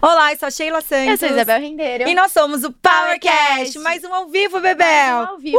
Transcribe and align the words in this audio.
Olá, 0.00 0.32
eu 0.32 0.38
sou 0.38 0.46
a 0.46 0.50
Sheila 0.50 0.80
Santos. 0.80 1.08
Eu 1.08 1.16
sou 1.18 1.28
a 1.28 1.32
Isabel 1.32 1.60
Rendeiro. 1.60 2.08
E 2.08 2.14
nós 2.14 2.30
somos 2.30 2.62
o 2.62 2.70
PowerCast, 2.72 3.78
mais 3.80 4.04
um 4.04 4.14
ao 4.14 4.28
vivo, 4.28 4.60
Bebel. 4.60 4.86
Mais 4.86 5.28
um 5.28 5.32
ao 5.32 5.38
vivo, 5.38 5.58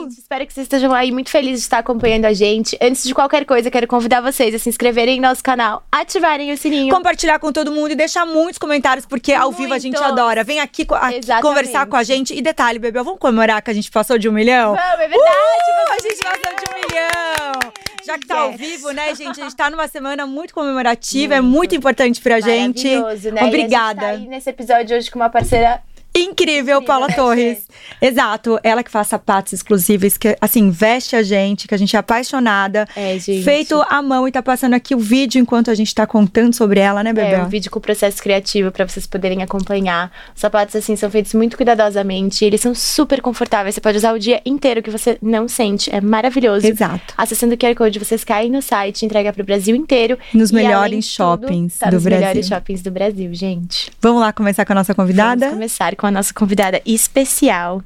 gente. 0.00 0.18
Espero 0.18 0.44
que 0.44 0.52
vocês 0.52 0.64
estejam 0.64 0.92
aí 0.92 1.12
muito 1.12 1.30
felizes 1.30 1.60
de 1.60 1.66
estar 1.66 1.78
acompanhando 1.78 2.24
a 2.24 2.32
gente. 2.32 2.76
Antes 2.82 3.04
de 3.04 3.14
qualquer 3.14 3.44
coisa, 3.44 3.70
quero 3.70 3.86
convidar 3.86 4.20
vocês 4.20 4.52
a 4.54 4.58
se 4.58 4.68
inscreverem 4.68 5.18
em 5.18 5.20
nosso 5.20 5.42
canal, 5.42 5.84
ativarem 5.92 6.52
o 6.52 6.58
sininho. 6.58 6.92
Compartilhar 6.92 7.38
com 7.38 7.52
todo 7.52 7.70
mundo 7.70 7.92
e 7.92 7.94
deixar 7.94 8.26
muitos 8.26 8.58
comentários, 8.58 9.06
porque 9.06 9.32
ao 9.32 9.52
vivo 9.52 9.72
a 9.72 9.78
gente 9.78 9.96
adora. 9.96 10.42
Vem 10.42 10.58
aqui, 10.58 10.84
co- 10.84 10.96
aqui 10.96 11.18
Exatamente. 11.18 11.42
conversar 11.46 11.86
com 11.86 11.94
a 11.96 12.02
gente. 12.02 12.34
E 12.34 12.42
detalhe, 12.42 12.80
Bebel, 12.80 13.04
vamos 13.04 13.20
comemorar 13.20 13.62
que 13.62 13.70
a 13.70 13.74
gente 13.74 13.90
passou 13.90 14.18
de 14.18 14.28
um 14.28 14.32
milhão? 14.32 14.74
Vamos, 14.74 15.00
é 15.00 15.08
verdade. 15.08 15.20
Uh, 15.30 15.82
a 15.82 15.86
vamos 15.86 16.02
gente 16.02 16.22
passou 16.24 16.56
de 16.56 16.64
um 16.70 16.74
milhão! 16.88 17.72
Já 18.06 18.16
que 18.20 18.26
tá 18.28 18.38
ao 18.38 18.50
Yes. 18.52 18.60
vivo, 18.60 18.90
né, 18.92 19.12
gente? 19.16 19.40
A 19.40 19.42
gente 19.44 19.56
tá 19.56 19.68
numa 19.68 19.88
semana 19.88 20.26
muito 20.28 20.54
comemorativa, 20.54 21.34
é 21.34 21.40
muito 21.40 21.74
importante 21.74 22.20
pra 22.20 22.38
gente. 22.38 22.86
Maravilhoso, 22.88 23.32
né? 23.32 23.42
Obrigada. 23.42 23.66
E 23.66 23.74
a 23.74 23.78
gente 23.85 23.85
tá 23.94 24.08
aí 24.08 24.26
nesse 24.26 24.50
episódio 24.50 24.96
hoje 24.96 25.10
com 25.10 25.18
uma 25.18 25.30
parceira 25.30 25.82
Incrível, 26.16 26.82
Paula 26.82 27.08
né, 27.08 27.14
Torres. 27.14 27.66
Exato, 28.00 28.58
ela 28.62 28.82
que 28.82 28.90
faz 28.90 29.08
sapatos 29.08 29.52
exclusivos, 29.52 30.16
que 30.16 30.36
assim, 30.40 30.70
veste 30.70 31.14
a 31.14 31.22
gente, 31.22 31.68
que 31.68 31.74
a 31.74 31.78
gente 31.78 31.94
é 31.94 31.98
apaixonada. 31.98 32.86
É, 32.96 33.18
gente. 33.18 33.44
Feito 33.44 33.82
à 33.88 34.00
mão 34.02 34.26
e 34.26 34.32
tá 34.32 34.42
passando 34.42 34.74
aqui 34.74 34.94
o 34.94 34.98
vídeo 34.98 35.40
enquanto 35.40 35.70
a 35.70 35.74
gente 35.74 35.94
tá 35.94 36.06
contando 36.06 36.54
sobre 36.54 36.80
ela, 36.80 37.02
né, 37.02 37.12
Bebel? 37.12 37.40
É, 37.40 37.42
um 37.42 37.48
vídeo 37.48 37.70
com 37.70 37.78
o 37.78 37.82
processo 37.82 38.22
criativo 38.22 38.70
pra 38.70 38.86
vocês 38.86 39.06
poderem 39.06 39.42
acompanhar. 39.42 40.10
Os 40.34 40.40
sapatos, 40.40 40.74
assim, 40.74 40.96
são 40.96 41.10
feitos 41.10 41.34
muito 41.34 41.56
cuidadosamente. 41.56 42.44
Eles 42.44 42.60
são 42.60 42.74
super 42.74 43.20
confortáveis. 43.20 43.74
Você 43.74 43.80
pode 43.80 43.98
usar 43.98 44.12
o 44.14 44.18
dia 44.18 44.40
inteiro 44.44 44.82
que 44.82 44.90
você 44.90 45.18
não 45.20 45.48
sente. 45.48 45.94
É 45.94 46.00
maravilhoso. 46.00 46.66
Exato. 46.66 47.14
Acessando 47.16 47.54
o 47.54 47.58
QR 47.58 47.74
Code, 47.74 47.98
vocês 47.98 48.24
caem 48.24 48.50
no 48.50 48.62
site, 48.62 49.04
entrega 49.04 49.32
pro 49.32 49.44
Brasil 49.44 49.76
inteiro. 49.76 50.18
Nos 50.32 50.50
melhores 50.50 51.04
de 51.04 51.16
tudo, 51.16 51.42
shoppings 51.42 51.78
tá 51.78 51.90
do 51.90 51.94
nos 51.94 52.04
Brasil. 52.04 52.26
melhores 52.26 52.46
shoppings 52.46 52.82
do 52.82 52.90
Brasil, 52.90 53.34
gente. 53.34 53.90
Vamos 54.00 54.20
lá 54.20 54.32
começar 54.32 54.64
com 54.64 54.72
a 54.72 54.76
nossa 54.76 54.94
convidada? 54.94 55.46
Vamos 55.46 55.54
começar 55.54 55.96
com 55.96 56.05
a 56.06 56.10
nossa 56.10 56.32
convidada 56.32 56.80
especial. 56.86 57.82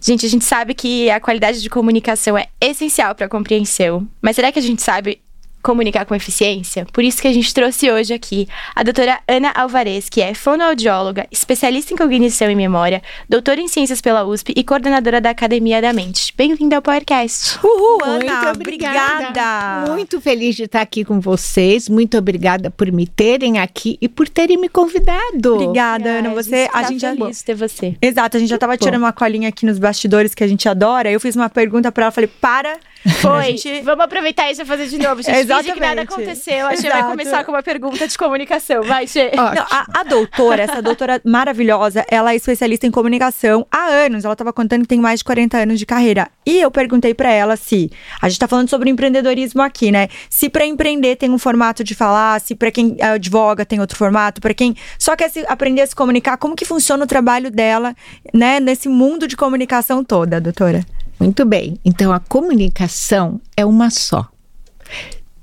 Gente, 0.00 0.24
a 0.24 0.28
gente 0.28 0.44
sabe 0.44 0.74
que 0.74 1.10
a 1.10 1.20
qualidade 1.20 1.60
de 1.60 1.68
comunicação 1.68 2.36
é 2.36 2.48
essencial 2.60 3.14
para 3.14 3.26
a 3.26 3.28
compreensão, 3.28 4.08
mas 4.22 4.34
será 4.34 4.50
que 4.50 4.58
a 4.58 4.62
gente 4.62 4.80
sabe 4.82 5.20
comunicar 5.62 6.04
com 6.04 6.14
eficiência? 6.14 6.86
Por 6.92 7.04
isso 7.04 7.20
que 7.20 7.28
a 7.28 7.32
gente 7.32 7.52
trouxe 7.52 7.90
hoje 7.90 8.12
aqui 8.12 8.48
a 8.74 8.82
doutora 8.82 9.20
Ana 9.28 9.52
Alvarez, 9.54 10.08
que 10.08 10.20
é 10.20 10.34
fonoaudióloga, 10.34 11.26
especialista 11.30 11.92
em 11.92 11.96
cognição 11.96 12.50
e 12.50 12.54
memória, 12.54 13.02
doutora 13.28 13.60
em 13.60 13.68
ciências 13.68 14.00
pela 14.00 14.24
USP 14.24 14.52
e 14.56 14.64
coordenadora 14.64 15.20
da 15.20 15.30
Academia 15.30 15.80
da 15.80 15.92
Mente. 15.92 16.32
Bem-vinda 16.36 16.76
ao 16.76 16.82
PowerCast. 16.82 17.58
Uhul, 17.64 17.98
Muito 18.06 18.30
Ana, 18.30 18.52
obrigada. 18.52 19.22
obrigada. 19.22 19.92
Muito 19.92 20.20
feliz 20.20 20.56
de 20.56 20.64
estar 20.64 20.80
aqui 20.80 21.04
com 21.04 21.20
vocês. 21.20 21.88
Muito 21.88 22.16
obrigada 22.16 22.70
por 22.70 22.90
me 22.90 23.06
terem 23.06 23.58
aqui 23.58 23.98
e 24.00 24.08
por 24.08 24.28
terem 24.28 24.56
me 24.56 24.68
convidado. 24.68 25.54
Obrigada, 25.54 26.08
Ana. 26.10 26.30
Você, 26.30 26.68
a 26.72 26.82
tá 26.82 26.88
gente 26.88 27.00
já. 27.00 27.14
feliz 27.14 27.38
de 27.38 27.44
ter 27.44 27.54
você. 27.54 27.96
Exato, 28.00 28.36
a 28.36 28.40
gente 28.40 28.48
já 28.48 28.58
tava 28.58 28.72
bom. 28.72 28.78
tirando 28.84 29.00
uma 29.00 29.12
colinha 29.12 29.48
aqui 29.48 29.66
nos 29.66 29.78
bastidores 29.78 30.34
que 30.34 30.42
a 30.44 30.48
gente 30.48 30.68
adora. 30.68 31.10
Eu 31.10 31.20
fiz 31.20 31.36
uma 31.36 31.48
pergunta 31.48 31.90
pra 31.92 32.04
ela, 32.04 32.12
falei, 32.12 32.30
para. 32.40 32.78
A 33.06 33.10
Foi. 33.10 33.56
gente- 33.56 33.80
Vamos 33.82 34.04
aproveitar 34.04 34.50
isso 34.50 34.60
e 34.62 34.64
fazer 34.64 34.86
de 34.86 34.98
novo, 34.98 35.22
gente. 35.22 35.34
Finge 35.34 35.46
que 35.72 35.80
nada 35.80 36.02
Exatamente. 36.02 36.12
aconteceu. 36.12 36.66
A 36.66 36.76
Xê 36.76 36.88
vai 36.90 37.02
começar 37.04 37.44
com 37.44 37.52
uma 37.52 37.62
pergunta 37.62 38.06
de 38.06 38.18
comunicação. 38.18 38.82
Vai, 38.82 39.06
Xê. 39.06 39.30
A, 39.36 40.00
a 40.00 40.02
doutora, 40.02 40.62
essa 40.62 40.82
doutora 40.82 41.20
maravilhosa, 41.24 42.04
ela 42.10 42.32
é 42.32 42.36
especialista 42.36 42.86
em 42.86 42.90
comunicação 42.90 43.66
há 43.70 43.84
anos. 43.86 44.24
Ela 44.24 44.34
estava 44.34 44.52
contando 44.52 44.82
que 44.82 44.88
tem 44.88 45.00
mais 45.00 45.20
de 45.20 45.24
40 45.24 45.56
anos 45.58 45.78
de 45.78 45.86
carreira. 45.86 46.28
E 46.44 46.60
eu 46.60 46.70
perguntei 46.70 47.14
pra 47.14 47.30
ela 47.30 47.56
se. 47.56 47.90
A 48.20 48.28
gente 48.28 48.38
tá 48.38 48.46
falando 48.48 48.68
sobre 48.68 48.90
empreendedorismo 48.90 49.62
aqui, 49.62 49.90
né? 49.90 50.08
Se 50.28 50.48
pra 50.50 50.66
empreender 50.66 51.16
tem 51.16 51.30
um 51.30 51.38
formato 51.38 51.82
de 51.82 51.94
falar, 51.94 52.40
se 52.40 52.54
pra 52.54 52.70
quem 52.70 52.96
advoga 53.00 53.64
tem 53.64 53.80
outro 53.80 53.96
formato, 53.96 54.40
pra 54.40 54.52
quem 54.52 54.76
só 54.98 55.16
quer 55.16 55.30
se, 55.30 55.44
aprender 55.48 55.80
a 55.82 55.86
se 55.86 55.94
comunicar, 55.96 56.36
como 56.36 56.54
que 56.54 56.64
funciona 56.64 57.04
o 57.04 57.06
trabalho 57.06 57.50
dela, 57.50 57.94
né? 58.34 58.60
Nesse 58.60 58.88
mundo 58.88 59.26
de 59.26 59.36
comunicação 59.36 60.04
toda, 60.04 60.40
doutora. 60.40 60.84
Muito 61.20 61.44
bem. 61.44 61.78
Então, 61.84 62.10
a 62.12 62.18
comunicação 62.18 63.38
é 63.54 63.64
uma 63.66 63.90
só. 63.90 64.26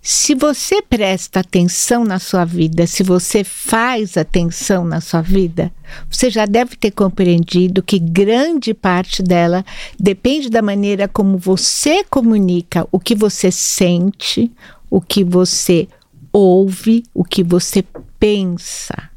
Se 0.01 0.33
você 0.33 0.81
presta 0.81 1.41
atenção 1.41 2.05
na 2.05 2.17
sua 2.17 2.45
vida, 2.45 2.87
se 2.87 3.03
você 3.03 3.43
faz 3.43 4.15
atenção 4.15 4.85
na 4.85 5.01
sua 5.01 5.21
vida, 5.21 5.69
você 6.09 6.29
já 6.29 6.45
deve 6.45 6.77
ter 6.77 6.91
compreendido 6.91 7.83
que 7.83 7.99
grande 7.99 8.73
parte 8.73 9.21
dela 9.21 9.65
depende 9.99 10.49
da 10.49 10.61
maneira 10.61 11.09
como 11.09 11.37
você 11.37 12.05
comunica 12.05 12.87
o 12.89 12.99
que 13.01 13.13
você 13.13 13.51
sente, 13.51 14.49
o 14.89 15.01
que 15.01 15.25
você 15.25 15.89
ouve, 16.31 17.03
o 17.13 17.25
que 17.25 17.43
você 17.43 17.83
pensa. 18.17 19.09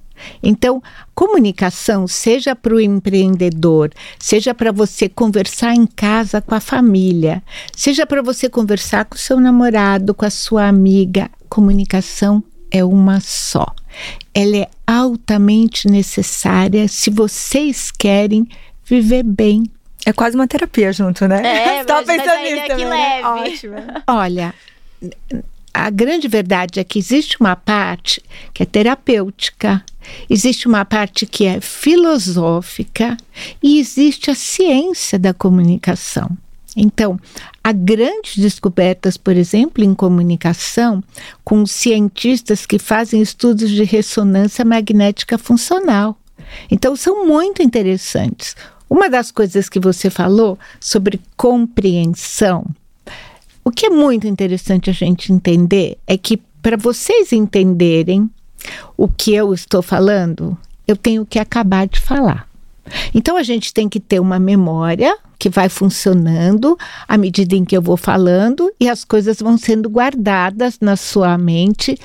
Então, 0.42 0.82
comunicação, 1.14 2.06
seja 2.06 2.54
para 2.54 2.75
o 2.75 2.81
empreendedor, 2.81 3.91
seja 4.19 4.54
para 4.54 4.72
você 4.72 5.08
conversar 5.08 5.75
em 5.75 5.86
casa 5.86 6.41
com 6.41 6.54
a 6.54 6.60
família, 6.60 7.42
seja 7.76 8.06
para 8.06 8.22
você 8.22 8.48
conversar 8.48 9.04
com 9.04 9.16
seu 9.16 9.41
namorado, 9.41 10.14
com 10.14 10.25
a 10.25 10.30
sua 10.30 10.66
amiga, 10.66 11.30
comunicação 11.48 12.42
é 12.70 12.84
uma 12.84 13.20
só. 13.20 13.66
Ela 14.32 14.56
é 14.59 14.69
altamente 14.86 15.88
necessária 15.88 16.86
se 16.88 17.10
vocês 17.10 17.91
querem 17.91 18.47
viver 18.84 19.25
bem. 19.25 19.64
É 20.06 20.12
quase 20.12 20.36
uma 20.36 20.47
terapia 20.47 20.92
junto, 20.92 21.26
né? 21.28 21.42
É, 21.44 21.78
Você 21.80 21.84
tava 21.84 22.06
mas 22.06 22.22
pensando 22.22 22.42
nisso 22.42 22.66
também, 22.69 22.86
né? 22.86 23.22
Ótimo. 23.22 23.76
Olha, 24.06 24.54
a 25.75 25.91
grande 25.91 26.28
verdade 26.28 26.80
é 26.80 26.84
que 26.84 26.98
existe 26.98 27.36
uma 27.38 27.54
parte 27.54 28.22
que 28.54 28.62
é 28.62 28.66
terapêutica, 28.66 29.84
existe 30.28 30.66
uma 30.66 30.84
parte 30.84 31.26
que 31.26 31.46
é 31.46 31.60
filosófica 31.60 33.16
e 33.62 33.78
existe 33.78 34.30
a 34.30 34.34
ciência 34.34 35.18
da 35.18 35.34
comunicação. 35.34 36.30
Então, 36.76 37.18
há 37.62 37.72
grandes 37.72 38.38
descobertas, 38.38 39.16
por 39.16 39.36
exemplo, 39.36 39.82
em 39.82 39.94
comunicação, 39.94 41.02
com 41.44 41.66
cientistas 41.66 42.64
que 42.64 42.78
fazem 42.78 43.20
estudos 43.20 43.70
de 43.70 43.82
ressonância 43.82 44.64
magnética 44.64 45.36
funcional. 45.36 46.16
Então, 46.70 46.94
são 46.94 47.26
muito 47.26 47.62
interessantes. 47.62 48.54
Uma 48.88 49.08
das 49.08 49.30
coisas 49.30 49.68
que 49.68 49.80
você 49.80 50.10
falou 50.10 50.58
sobre 50.80 51.20
compreensão, 51.36 52.64
o 53.64 53.70
que 53.70 53.86
é 53.86 53.90
muito 53.90 54.26
interessante 54.26 54.90
a 54.90 54.92
gente 54.92 55.32
entender 55.32 55.98
é 56.06 56.16
que 56.16 56.36
para 56.62 56.76
vocês 56.76 57.32
entenderem 57.32 58.28
o 58.97 59.09
que 59.09 59.34
eu 59.34 59.53
estou 59.53 59.82
falando, 59.82 60.56
eu 60.87 60.97
tenho 60.97 61.25
que 61.25 61.38
acabar 61.38 61.87
de 61.87 62.00
falar. 62.00 62.48
Então 63.15 63.37
a 63.37 63.43
gente 63.43 63.72
tem 63.72 63.88
que 63.88 64.00
ter 64.00 64.21
uma 64.21 64.38
memória 64.38 65.16
que 65.38 65.48
vai 65.48 65.69
funcionando 65.69 66.76
à 67.09 67.16
medida 67.16 67.54
em 67.54 67.65
que 67.65 67.76
eu 67.76 67.81
vou 67.81 67.97
falando 67.97 68.71
e 68.78 68.88
as 68.88 69.04
coisas 69.04 69.38
vão 69.41 69.56
sendo 69.56 69.88
guardadas 69.88 70.78
na 70.81 70.97
sua 70.97 71.38
mente 71.38 71.98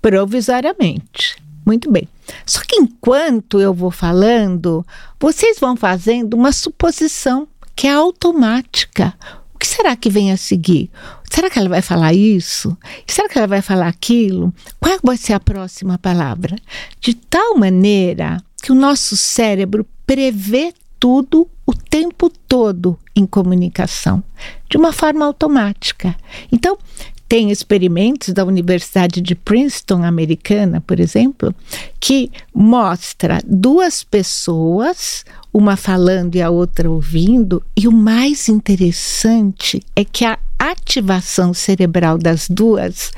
provisoriamente. 0.00 1.36
Muito 1.66 1.90
bem. 1.90 2.08
Só 2.46 2.60
que 2.66 2.76
enquanto 2.76 3.60
eu 3.60 3.74
vou 3.74 3.90
falando, 3.90 4.86
vocês 5.20 5.58
vão 5.58 5.76
fazendo 5.76 6.34
uma 6.34 6.52
suposição 6.52 7.46
que 7.76 7.86
é 7.86 7.92
automática. 7.92 9.14
O 9.58 9.60
que 9.60 9.66
será 9.66 9.96
que 9.96 10.08
vem 10.08 10.30
a 10.30 10.36
seguir? 10.36 10.88
Será 11.28 11.50
que 11.50 11.58
ela 11.58 11.68
vai 11.68 11.82
falar 11.82 12.14
isso? 12.14 12.78
Será 13.04 13.28
que 13.28 13.36
ela 13.36 13.48
vai 13.48 13.60
falar 13.60 13.88
aquilo? 13.88 14.54
Qual 14.78 14.96
vai 15.02 15.16
ser 15.16 15.32
a 15.32 15.40
próxima 15.40 15.98
palavra? 15.98 16.54
De 17.00 17.12
tal 17.12 17.56
maneira 17.56 18.40
que 18.62 18.70
o 18.70 18.74
nosso 18.76 19.16
cérebro 19.16 19.84
prevê 20.06 20.72
tudo 21.00 21.48
o 21.66 21.74
tempo 21.74 22.30
todo 22.46 22.96
em 23.16 23.26
comunicação, 23.26 24.22
de 24.70 24.76
uma 24.76 24.92
forma 24.92 25.26
automática. 25.26 26.14
Então, 26.52 26.78
tem 27.28 27.50
experimentos 27.50 28.32
da 28.32 28.44
Universidade 28.44 29.20
de 29.20 29.34
Princeton 29.34 30.02
americana, 30.02 30.80
por 30.80 30.98
exemplo, 30.98 31.54
que 32.00 32.30
mostra 32.54 33.40
duas 33.46 34.02
pessoas, 34.02 35.24
uma 35.52 35.76
falando 35.76 36.36
e 36.36 36.42
a 36.42 36.48
outra 36.48 36.90
ouvindo, 36.90 37.62
e 37.76 37.86
o 37.86 37.92
mais 37.92 38.48
interessante 38.48 39.82
é 39.94 40.04
que 40.04 40.24
a 40.24 40.38
ativação 40.58 41.52
cerebral 41.52 42.16
das 42.16 42.48
duas 42.48 43.12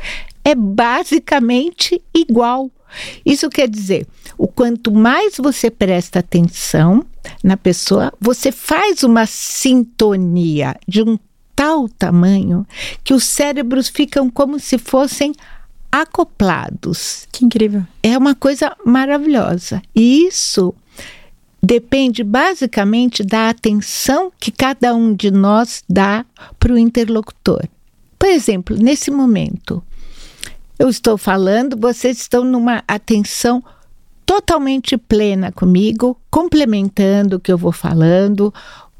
é 0.44 0.54
basicamente 0.54 2.02
igual. 2.12 2.70
Isso 3.24 3.48
quer 3.48 3.68
dizer, 3.68 4.06
o 4.36 4.48
quanto 4.48 4.90
mais 4.90 5.36
você 5.36 5.70
presta 5.70 6.18
atenção 6.18 7.04
na 7.44 7.56
pessoa, 7.56 8.12
você 8.20 8.50
faz 8.50 9.04
uma 9.04 9.26
sintonia 9.26 10.74
de 10.88 11.02
um 11.02 11.16
tal 11.60 11.86
tamanho 11.90 12.66
que 13.04 13.12
os 13.12 13.24
cérebros 13.24 13.90
ficam 13.90 14.30
como 14.30 14.58
se 14.58 14.78
fossem 14.78 15.34
acoplados. 15.92 17.28
Que 17.30 17.44
incrível. 17.44 17.84
É 18.02 18.16
uma 18.16 18.34
coisa 18.34 18.74
maravilhosa. 18.82 19.82
E 19.94 20.26
isso 20.26 20.72
depende 21.62 22.24
basicamente 22.24 23.22
da 23.22 23.50
atenção 23.50 24.32
que 24.40 24.50
cada 24.50 24.94
um 24.94 25.14
de 25.14 25.30
nós 25.30 25.84
dá 25.86 26.24
para 26.58 26.72
o 26.72 26.78
interlocutor. 26.78 27.68
Por 28.18 28.30
exemplo, 28.30 28.74
nesse 28.74 29.10
momento, 29.10 29.84
eu 30.78 30.88
estou 30.88 31.18
falando, 31.18 31.76
vocês 31.76 32.22
estão 32.22 32.42
numa 32.42 32.82
atenção 32.88 33.62
totalmente 34.24 34.96
plena 34.96 35.52
comigo, 35.52 36.16
complementando 36.30 37.36
o 37.36 37.40
que 37.40 37.52
eu 37.52 37.58
vou 37.58 37.72
falando. 37.72 38.50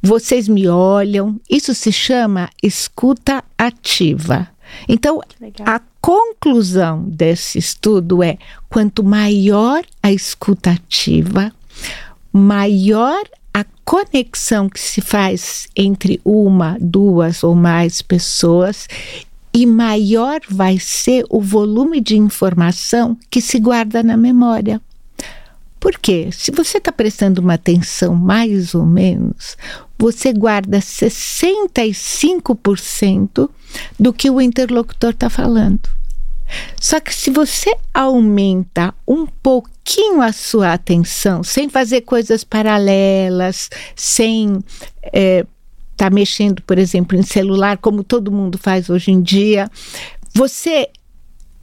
Vocês 0.03 0.49
me 0.49 0.67
olham. 0.69 1.41
Isso 1.49 1.75
se 1.75 1.93
chama 1.93 2.49
escuta 2.63 3.45
ativa. 3.57 4.49
Então, 4.89 5.21
a 5.67 5.81
conclusão 6.01 7.05
desse 7.09 7.59
estudo 7.59 8.23
é: 8.23 8.39
quanto 8.69 9.05
maior 9.05 9.85
a 10.03 10.13
escuta 10.13 10.71
ativa, 10.71 11.53
maior 12.33 13.23
a 13.53 13.65
conexão 13.85 14.69
que 14.69 14.81
se 14.81 15.01
faz 15.01 15.69
entre 15.77 16.21
uma, 16.25 16.79
duas 16.81 17.43
ou 17.43 17.55
mais 17.55 18.01
pessoas 18.01 18.89
e 19.53 19.67
maior 19.67 20.41
vai 20.49 20.79
ser 20.79 21.25
o 21.29 21.41
volume 21.41 22.01
de 22.01 22.17
informação 22.17 23.17
que 23.29 23.41
se 23.41 23.59
guarda 23.59 24.03
na 24.03 24.17
memória. 24.17 24.81
Por 25.81 25.99
quê? 25.99 26.29
Se 26.31 26.53
você 26.53 26.79
está 26.79 26.93
prestando 26.93 27.41
uma 27.41 27.55
atenção 27.55 28.15
mais 28.15 28.75
ou 28.75 28.85
menos, 28.85 29.57
você 29.99 30.31
guarda 30.33 30.79
65% 30.79 33.49
do 33.99 34.13
que 34.13 34.31
o 34.31 34.41
interlocutor 34.41 35.11
está 35.11 35.29
falando. 35.31 35.89
Só 36.79 37.01
que 37.01 37.15
se 37.15 37.31
você 37.31 37.75
aumenta 37.95 38.93
um 39.07 39.25
pouquinho 39.27 40.21
a 40.21 40.33
sua 40.33 40.75
atenção, 40.75 41.43
sem 41.43 41.69
fazer 41.69 42.03
coisas 42.03 42.45
paralelas, 42.45 43.71
sem 43.95 44.59
estar 45.03 45.47
tá 45.97 46.11
mexendo, 46.11 46.61
por 46.63 46.79
exemplo, 46.79 47.17
em 47.17 47.23
celular, 47.23 47.79
como 47.79 48.05
todo 48.05 48.33
mundo 48.33 48.59
faz 48.59 48.91
hoje 48.91 49.13
em 49.13 49.23
dia, 49.23 49.71
você 50.35 50.91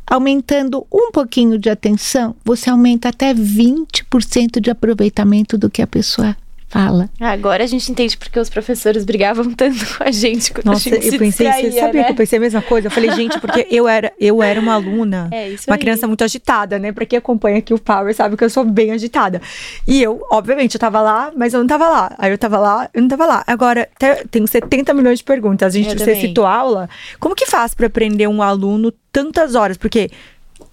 aumentando 0.09 0.87
um 0.91 1.11
pouquinho 1.11 1.57
de 1.59 1.69
atenção, 1.69 2.35
você 2.43 2.69
aumenta 2.69 3.09
até 3.09 3.33
20% 3.33 4.59
de 4.61 4.71
aproveitamento 4.71 5.57
do 5.57 5.69
que 5.69 5.81
a 5.81 5.87
pessoa 5.87 6.35
fala. 6.69 7.09
Agora 7.19 7.63
a 7.63 7.67
gente 7.67 7.89
entende 7.91 8.17
porque 8.17 8.39
os 8.39 8.49
professores 8.49 9.05
brigavam 9.05 9.51
tanto 9.53 9.97
com 9.97 10.03
a 10.03 10.11
gente 10.11 10.51
quando 10.53 10.65
Nossa, 10.65 10.89
a 10.89 10.93
gente 10.93 11.05
eu 11.05 11.11
se 11.13 11.17
pensei, 11.17 11.45
distraía, 11.47 11.71
você 11.71 11.79
sabia 11.79 12.01
né? 12.01 12.05
que 12.07 12.11
eu 12.11 12.15
pensei 12.15 12.37
a 12.37 12.41
mesma 12.41 12.61
coisa? 12.61 12.87
Eu 12.87 12.91
falei, 12.91 13.11
gente, 13.13 13.39
porque 13.39 13.65
eu 13.71 13.87
era, 13.87 14.11
eu 14.19 14.43
era 14.43 14.59
uma 14.59 14.73
aluna, 14.73 15.29
É 15.31 15.55
uma 15.67 15.75
aí. 15.75 15.79
criança 15.79 16.07
muito 16.07 16.23
agitada, 16.23 16.77
né? 16.77 16.91
Pra 16.91 17.05
quem 17.05 17.17
acompanha 17.17 17.57
aqui 17.59 17.73
o 17.73 17.79
Power 17.79 18.13
sabe 18.13 18.35
que 18.35 18.43
eu 18.43 18.49
sou 18.49 18.65
bem 18.65 18.91
agitada. 18.91 19.41
E 19.87 20.01
eu, 20.03 20.21
obviamente, 20.29 20.75
eu 20.75 20.79
tava 20.79 20.99
lá, 21.01 21.31
mas 21.35 21.53
eu 21.53 21.59
não 21.61 21.67
tava 21.67 21.87
lá. 21.87 22.13
Aí 22.17 22.31
eu 22.31 22.37
tava 22.37 22.57
lá, 22.59 22.89
eu 22.93 23.01
não 23.01 23.07
tava 23.07 23.25
lá. 23.25 23.43
Agora, 23.47 23.87
te- 23.97 24.27
tenho 24.29 24.45
70 24.47 24.93
milhões 24.93 25.19
de 25.19 25.23
perguntas. 25.23 25.67
A 25.73 25.77
gente, 25.77 25.87
Eu 25.93 25.97
você 25.97 26.05
também. 26.05 26.21
citou 26.21 26.45
aula. 26.45 26.89
Como 27.19 27.33
que 27.35 27.45
faz 27.45 27.73
pra 27.73 27.87
aprender 27.87 28.27
um 28.27 28.41
aluno 28.41 28.91
tantas 29.11 29.55
horas? 29.55 29.77
Porque 29.77 30.09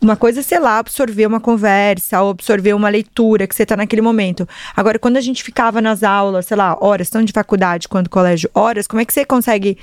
uma 0.05 0.17
coisa 0.17 0.41
é, 0.41 0.43
sei 0.43 0.59
lá, 0.59 0.79
absorver 0.79 1.27
uma 1.27 1.41
conversa 1.41 2.21
ou 2.23 2.31
absorver 2.31 2.75
uma 2.75 2.89
leitura 2.89 3.47
que 3.47 3.55
você 3.55 3.67
tá 3.67 3.77
naquele 3.77 4.03
momento. 4.03 4.47
Agora, 4.77 4.99
quando 4.99 5.17
a 5.17 5.21
gente 5.21 5.43
ficava 5.43 5.81
nas 5.81 6.03
aulas, 6.03 6.47
sei 6.47 6.57
lá, 6.57 6.77
horas, 6.81 7.11
tanto 7.11 7.27
de 7.27 7.33
faculdade 7.33 7.89
quanto 7.89 8.11
colégio, 8.11 8.51
horas, 8.55 8.87
como 8.87 9.01
é 9.01 9.05
que 9.05 9.13
você 9.13 9.25
consegue 9.25 9.79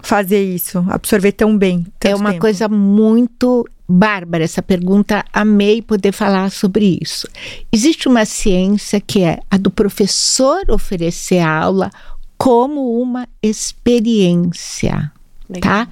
fazer 0.00 0.42
isso? 0.42 0.84
Absorver 0.88 1.32
tão 1.32 1.56
bem? 1.56 1.86
É 2.02 2.14
uma 2.14 2.30
tempo? 2.30 2.40
coisa 2.40 2.68
muito 2.68 3.68
bárbara 3.88 4.44
essa 4.44 4.62
pergunta. 4.62 5.24
Amei 5.32 5.82
poder 5.82 6.12
falar 6.12 6.50
sobre 6.50 6.98
isso. 7.00 7.28
Existe 7.72 8.08
uma 8.08 8.24
ciência 8.24 9.00
que 9.00 9.22
é 9.22 9.38
a 9.50 9.56
do 9.56 9.70
professor 9.70 10.62
oferecer 10.70 11.38
a 11.38 11.58
aula 11.58 11.90
como 12.38 13.00
uma 13.00 13.26
experiência, 13.42 15.10
Legal. 15.48 15.86
tá? 15.86 15.88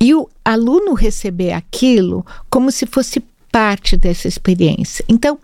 E 0.00 0.14
o 0.14 0.28
aluno 0.44 0.94
receber 0.94 1.52
aquilo 1.52 2.24
como 2.50 2.70
se 2.70 2.86
fosse 2.86 3.22
parte 3.50 3.96
dessa 3.96 4.28
experiência. 4.28 5.04
Então, 5.08 5.38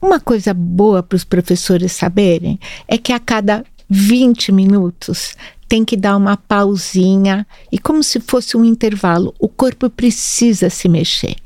uma 0.00 0.20
coisa 0.20 0.52
boa 0.52 1.02
para 1.02 1.16
os 1.16 1.24
professores 1.24 1.92
saberem 1.92 2.58
é 2.86 2.98
que 2.98 3.12
a 3.12 3.18
cada 3.18 3.64
20 3.88 4.52
minutos 4.52 5.34
tem 5.68 5.84
que 5.84 5.96
dar 5.96 6.16
uma 6.16 6.36
pausinha 6.36 7.46
e 7.72 7.78
como 7.78 8.02
se 8.02 8.20
fosse 8.20 8.56
um 8.56 8.64
intervalo, 8.64 9.34
o 9.38 9.48
corpo 9.48 9.88
precisa 9.88 10.68
se 10.70 10.88
mexer. 10.88 11.36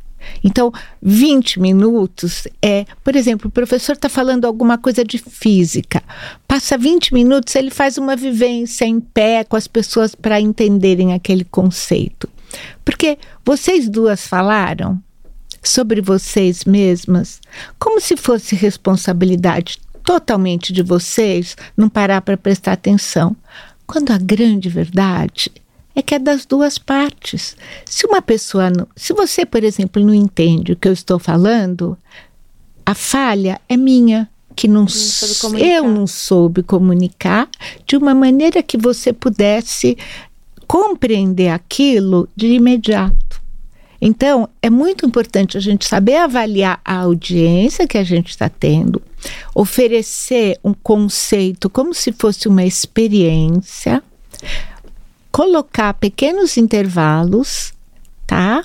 Então, 0.43 0.73
20 1.03 1.61
minutos 1.61 2.47
é, 2.63 2.85
por 3.03 3.17
exemplo, 3.17 3.49
o 3.49 3.53
professor 3.53 3.93
está 3.93 4.09
falando 4.09 4.45
alguma 4.45 4.79
coisa 4.79 5.05
de 5.05 5.19
física. 5.19 6.03
Passa 6.47 6.79
20 6.79 7.15
minutos, 7.15 7.55
ele 7.55 7.71
faz 7.71 7.99
uma 7.99 8.17
vivência 8.17 8.85
em 8.85 9.01
pé 9.01 9.45
com 9.45 9.57
as 9.57 9.67
pessoas 9.67 10.15
para 10.15 10.41
entenderem 10.41 11.13
aquele 11.13 11.45
conceito. 11.45 12.29
Porque 12.85 13.19
vocês 13.45 13.89
duas 13.89 14.27
falaram 14.27 15.01
sobre 15.63 16.01
vocês 16.01 16.65
mesmas, 16.65 17.41
como 17.79 18.01
se 18.01 18.17
fosse 18.17 18.55
responsabilidade 18.55 19.79
totalmente 20.03 20.73
de 20.73 20.83
vocês 20.83 21.57
não 21.77 21.89
parar 21.89 22.23
para 22.23 22.37
prestar 22.37 22.73
atenção. 22.73 23.37
Quando 23.87 24.11
a 24.11 24.19
grande 24.19 24.69
verdade 24.69 25.51
é 25.99 26.03
que 26.03 26.15
é 26.15 26.19
das 26.21 26.47
duas 26.47 26.79
partes. 26.79 27.57
Se 27.85 28.07
uma 28.07 28.23
pessoa, 28.23 28.71
não, 28.71 28.87
se 28.95 29.13
você, 29.13 29.45
por 29.45 29.65
exemplo, 29.65 30.01
não 30.01 30.15
entende 30.15 30.71
o 30.71 30.77
que 30.77 30.87
eu 30.87 30.93
estou 30.93 31.19
falando, 31.19 31.99
a 32.87 32.95
falha 32.95 33.61
é 33.69 33.77
minha, 33.77 34.31
que 34.55 34.69
não, 34.69 34.87
comunicar. 35.41 35.67
eu 35.67 35.89
não 35.91 36.07
soube 36.07 36.63
comunicar 36.63 37.49
de 37.85 37.97
uma 37.97 38.15
maneira 38.15 38.63
que 38.63 38.79
você 38.79 39.13
pudesse 39.13 39.99
compreender 40.69 41.49
aquilo 41.49 42.29
de 42.37 42.47
imediato. 42.47 43.43
Então, 44.01 44.49
é 44.63 44.71
muito 44.71 45.05
importante 45.05 45.57
a 45.57 45.61
gente 45.61 45.85
saber 45.85 46.19
avaliar 46.19 46.81
a 46.85 46.99
audiência 46.99 47.89
que 47.89 47.99
a 47.99 48.05
gente 48.05 48.29
está 48.29 48.49
tendo, 48.49 49.03
oferecer 49.53 50.61
um 50.63 50.73
conceito 50.73 51.69
como 51.69 51.93
se 51.93 52.13
fosse 52.13 52.47
uma 52.47 52.65
experiência, 52.65 54.01
colocar 55.39 55.95
pequenos 55.95 56.57
intervalos, 56.57 57.73
tá? 58.27 58.65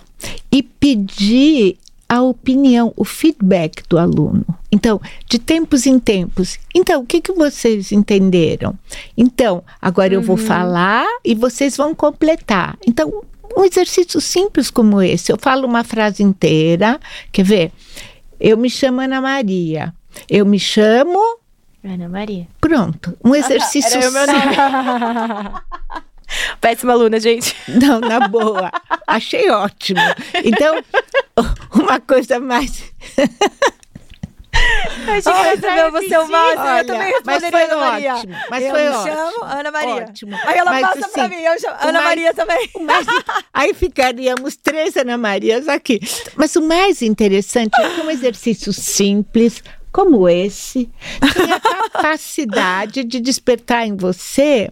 E 0.51 0.63
pedir 0.63 1.77
a 2.09 2.19
opinião, 2.23 2.91
o 2.97 3.05
feedback 3.05 3.83
do 3.87 3.99
aluno. 3.99 4.43
Então, 4.71 4.99
de 5.29 5.37
tempos 5.37 5.85
em 5.85 5.99
tempos. 5.99 6.57
Então, 6.73 7.01
o 7.01 7.05
que, 7.05 7.21
que 7.21 7.31
vocês 7.31 7.91
entenderam? 7.91 8.73
Então, 9.15 9.63
agora 9.79 10.15
eu 10.15 10.21
vou 10.23 10.35
falar 10.35 11.05
e 11.23 11.35
vocês 11.35 11.77
vão 11.77 11.93
completar. 11.93 12.75
Então, 12.87 13.21
um 13.55 13.63
exercício 13.63 14.19
simples 14.19 14.71
como 14.71 14.99
esse. 14.99 15.31
Eu 15.31 15.37
falo 15.37 15.67
uma 15.67 15.83
frase 15.83 16.23
inteira. 16.23 16.99
Quer 17.31 17.43
ver? 17.43 17.71
Eu 18.39 18.57
me 18.57 18.67
chamo 18.67 18.99
Ana 18.99 19.21
Maria. 19.21 19.93
Eu 20.27 20.43
me 20.43 20.57
chamo. 20.57 21.19
Ana 21.83 22.09
Maria. 22.09 22.47
Pronto. 22.59 23.15
Um 23.23 23.35
exercício 23.35 23.95
Era 23.95 24.09
o 24.09 24.11
meu 24.11 24.25
simples. 24.25 24.57
Péssima 26.61 26.93
aluna, 26.93 27.19
gente. 27.19 27.55
Não, 27.67 27.99
na 27.99 28.27
boa. 28.27 28.71
Achei 29.07 29.49
ótimo. 29.49 29.99
Então, 30.43 30.75
uma 31.73 31.99
coisa 31.99 32.39
mais. 32.39 32.83
Ai, 35.05 35.21
meu, 35.57 35.91
você 35.91 36.13
é 36.13 36.19
o 36.19 36.29
máximo. 36.29 36.61
Olha, 36.61 36.79
eu 36.79 36.85
também 36.85 37.13
mas 37.25 37.43
responderia 37.43 37.51
foi 37.51 37.63
Ana 37.63 37.75
Maria. 37.91 38.15
ótimo, 38.15 38.35
mas 38.49 38.63
eu 38.63 38.69
foi 38.71 38.87
ótimo. 38.87 39.15
chamo 39.15 39.43
Ana 39.43 39.71
Maria. 39.71 39.93
Ótimo. 39.95 40.39
Aí 40.45 40.57
ela 40.57 40.71
Mas, 40.71 40.81
passa 40.81 41.09
pra 41.09 41.25
assim, 41.25 41.35
mim, 41.35 41.41
eu 41.41 41.59
chamo 41.59 41.75
Ana 41.81 41.91
mais- 41.93 42.05
Maria 42.05 42.33
também. 42.33 42.69
Mais- 42.81 43.07
aí 43.53 43.73
ficaríamos 43.73 44.55
três 44.55 44.95
Ana 44.95 45.17
Marias 45.17 45.67
aqui. 45.67 45.99
Mas 46.35 46.55
o 46.55 46.61
mais 46.61 47.01
interessante 47.01 47.73
é 47.81 47.89
que 47.89 48.01
um 48.01 48.09
exercício 48.11 48.71
simples 48.71 49.61
como 49.91 50.27
esse 50.29 50.89
tem 51.35 51.51
a 51.51 51.59
capacidade 51.59 53.03
de 53.03 53.19
despertar 53.19 53.85
em 53.85 53.95
você 53.95 54.71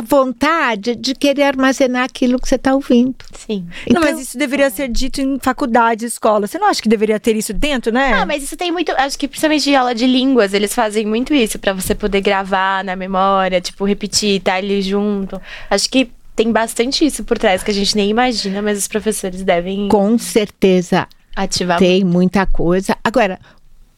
a 0.00 0.02
vontade 0.02 0.96
de 0.96 1.14
querer 1.14 1.42
armazenar 1.44 2.04
aquilo 2.04 2.38
que 2.40 2.48
você 2.48 2.54
está 2.56 2.74
ouvindo. 2.74 3.14
Sim. 3.32 3.66
não, 3.88 4.00
Então- 4.00 4.02
mas 4.02 4.20
isso 4.20 4.36
deveria 4.38 4.70
ser 4.70 4.88
dito 4.88 5.20
em 5.20 5.38
faculdade, 5.38 6.04
escola. 6.06 6.46
Você 6.46 6.58
não 6.58 6.68
acha 6.68 6.80
que 6.82 6.88
deveria 6.88 7.20
ter 7.20 7.36
isso 7.36 7.52
dentro, 7.52 7.92
né? 7.92 8.12
Ah, 8.14 8.26
mas 8.26 8.42
isso 8.42 8.56
tem 8.56 8.72
muito. 8.72 8.90
Acho 8.92 9.18
que 9.18 9.28
principalmente 9.28 9.64
de 9.64 9.74
aula 9.74 9.94
de 9.94 10.06
línguas, 10.06 10.54
eles 10.54 10.74
fazem 10.74 11.06
muito 11.06 11.34
isso 11.34 11.58
pra 11.58 11.72
você 11.72 11.94
poder 11.94 12.20
gravar 12.20 12.82
na 12.84 12.96
memória, 12.96 13.60
tipo, 13.60 13.84
repetir, 13.84 14.40
tá 14.40 14.54
ali 14.54 14.80
junto. 14.82 15.40
Acho 15.68 15.88
que 15.90 16.10
tem 16.34 16.50
bastante 16.50 17.04
isso 17.04 17.22
por 17.24 17.36
trás 17.38 17.62
que 17.62 17.70
a 17.70 17.74
gente 17.74 17.94
nem 17.96 18.08
imagina, 18.08 18.62
mas 18.62 18.78
os 18.78 18.88
professores 18.88 19.42
devem 19.42 19.88
Com 19.88 20.16
certeza 20.18 21.06
ativar. 21.36 21.78
Tem 21.78 22.02
muita 22.04 22.46
coisa. 22.46 22.96
Agora, 23.04 23.38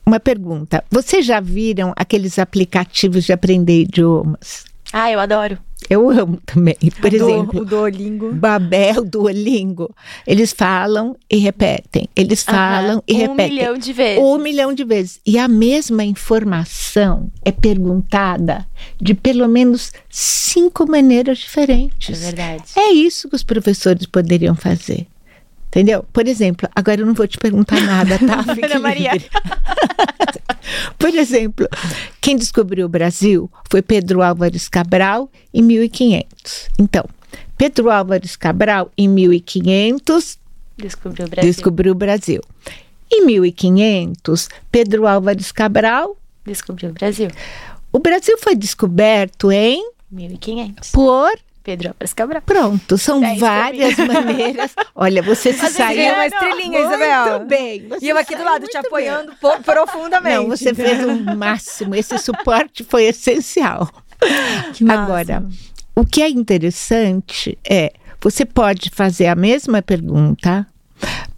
uma 0.04 0.18
pergunta: 0.18 0.82
vocês 0.90 1.24
já 1.24 1.38
viram 1.40 1.92
aqueles 1.96 2.38
aplicativos 2.38 3.24
de 3.24 3.32
aprender 3.32 3.82
idiomas? 3.82 4.64
Ah, 4.92 5.10
eu 5.10 5.20
adoro. 5.20 5.56
Eu 5.88 6.08
amo 6.10 6.38
também. 6.46 6.76
Por 7.00 7.10
Do- 7.10 7.16
exemplo, 7.16 7.60
o 7.60 7.64
Duolingo. 7.64 8.32
Babel, 8.32 9.04
Duolingo. 9.04 9.94
Eles 10.26 10.52
falam 10.52 11.16
e 11.30 11.36
repetem. 11.38 12.08
Eles 12.16 12.42
falam 12.42 13.02
e 13.06 13.14
um 13.14 13.18
repetem. 13.18 13.48
milhão 13.50 13.76
de 13.78 13.92
vezes. 13.92 14.22
Um 14.24 14.38
milhão 14.38 14.72
de 14.72 14.84
vezes. 14.84 15.20
E 15.26 15.38
a 15.38 15.48
mesma 15.48 16.04
informação 16.04 17.30
é 17.44 17.50
perguntada 17.52 18.66
de 19.00 19.14
pelo 19.14 19.48
menos 19.48 19.92
cinco 20.08 20.88
maneiras 20.90 21.38
É 21.38 21.42
diferentes. 21.42 22.18
verdade. 22.18 22.64
É 22.76 22.90
isso 22.92 23.28
que 23.28 23.36
os 23.36 23.42
professores 23.42 24.06
poderiam 24.06 24.54
fazer. 24.54 25.06
Entendeu? 25.72 26.04
Por 26.12 26.28
exemplo, 26.28 26.68
agora 26.76 27.00
eu 27.00 27.06
não 27.06 27.14
vou 27.14 27.26
te 27.26 27.38
perguntar 27.38 27.80
nada, 27.80 28.18
tá? 28.18 28.42
Fique 28.54 28.66
Ana 28.66 28.78
Maria. 28.78 29.12
Por 30.98 31.14
exemplo, 31.14 31.66
quem 32.20 32.36
descobriu 32.36 32.84
o 32.84 32.88
Brasil 32.90 33.50
foi 33.70 33.80
Pedro 33.80 34.20
Álvares 34.22 34.68
Cabral 34.68 35.30
em 35.52 35.62
1500. 35.62 36.68
Então, 36.78 37.04
Pedro 37.56 37.90
Álvares 37.90 38.36
Cabral 38.36 38.90
em 38.98 39.08
1500 39.08 40.38
Descobriu 40.76 41.26
o 41.26 41.30
Brasil. 41.30 41.50
descobriu 41.50 41.92
o 41.92 41.94
Brasil. 41.96 42.40
Em 43.10 43.24
1500, 43.26 44.48
Pedro 44.70 45.06
Álvares 45.06 45.52
Cabral, 45.52 46.16
Descobriu 46.44 46.90
o 46.90 46.92
Brasil. 46.92 47.28
o 47.92 47.98
Brasil 47.98 48.36
foi 48.38 48.54
descoberto 48.54 49.50
em 49.50 49.90
1500. 50.10 50.90
por 50.90 51.30
Pedro 51.62 51.88
Álvares 51.88 52.12
Cabral. 52.12 52.42
Pronto, 52.44 52.98
são 52.98 53.20
Dez 53.20 53.38
várias 53.38 53.96
maneiras. 53.98 54.74
Olha, 54.94 55.22
você 55.22 55.52
se 55.52 55.68
saiu 55.70 56.12
uma 56.14 56.26
estrelinha, 56.26 56.80
muito 56.80 56.94
Isabel. 56.94 57.46
bem. 57.46 57.88
você 57.88 58.04
E 58.04 58.08
eu 58.08 58.18
aqui 58.18 58.34
do 58.36 58.44
lado 58.44 58.66
te 58.66 58.76
muito 58.76 58.86
apoiando 58.86 59.32
po- 59.40 59.62
profundamente. 59.62 60.36
Não, 60.36 60.48
você 60.48 60.74
fez 60.74 61.04
o 61.04 61.36
máximo. 61.36 61.94
Esse 61.94 62.18
suporte 62.18 62.84
foi 62.84 63.04
essencial. 63.04 63.88
Que. 64.74 64.88
Agora, 64.88 65.42
o 65.96 66.06
que 66.06 66.22
é 66.22 66.28
interessante 66.30 67.58
é 67.68 67.92
você 68.20 68.44
pode 68.44 68.88
fazer 68.90 69.26
a 69.26 69.34
mesma 69.34 69.82
pergunta 69.82 70.64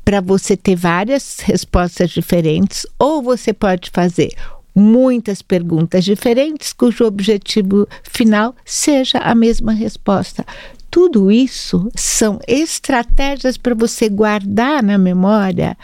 para 0.04 0.20
você 0.20 0.54
ter 0.54 0.76
várias 0.76 1.38
respostas 1.40 2.10
diferentes, 2.10 2.86
ou 2.98 3.22
você 3.22 3.54
pode 3.54 3.88
fazer 3.90 4.28
muitas 4.74 5.40
perguntas 5.40 6.04
diferentes 6.04 6.72
cujo 6.72 7.04
objetivo 7.04 7.86
final 8.02 8.54
seja 8.64 9.18
a 9.18 9.34
mesma 9.34 9.72
resposta. 9.72 10.44
Tudo 10.90 11.30
isso 11.30 11.90
são 11.94 12.38
estratégias 12.46 13.56
para 13.56 13.74
você 13.74 14.08
guardar 14.08 14.82
na 14.82 14.96
memória 14.96 15.76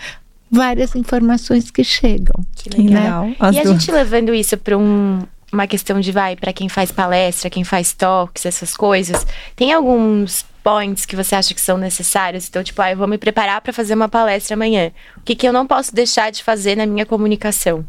várias 0.51 0.95
informações 0.95 1.71
que 1.71 1.85
chegam. 1.85 2.45
Que 2.55 2.71
legal. 2.71 3.31
As 3.39 3.57
E 3.57 3.61
a 3.61 3.65
gente 3.65 3.91
levando 3.91 4.35
isso 4.35 4.57
para 4.57 4.77
um, 4.77 5.21
uma 5.53 5.67
questão 5.67 6.01
de 6.01 6.11
vai 6.11 6.37
para 6.37 6.53
quem 6.53 6.69
faz 6.69 6.91
palestra, 6.91 7.51
quem 7.51 7.65
faz 7.65 7.93
talks, 7.93 8.47
essas 8.47 8.77
coisas. 8.77 9.27
Tem 9.55 9.73
alguns 9.73 10.45
points 10.63 11.07
que 11.07 11.17
você 11.17 11.35
acha 11.35 11.55
que 11.55 11.61
são 11.61 11.79
necessários? 11.79 12.49
Então, 12.49 12.63
tipo, 12.63 12.81
ah, 12.83 12.91
eu 12.91 12.97
vou 12.97 13.09
me 13.09 13.19
preparar 13.19 13.61
para 13.61 13.73
fazer 13.73 13.95
uma 13.95 14.09
palestra 14.09 14.55
amanhã. 14.55 14.91
O 15.17 15.21
que, 15.23 15.35
que 15.35 15.47
eu 15.47 15.53
não 15.53 15.67
posso 15.67 15.95
deixar 15.95 16.31
de 16.31 16.43
fazer 16.43 16.77
na 16.77 16.87
minha 16.87 17.07
comunicação? 17.07 17.85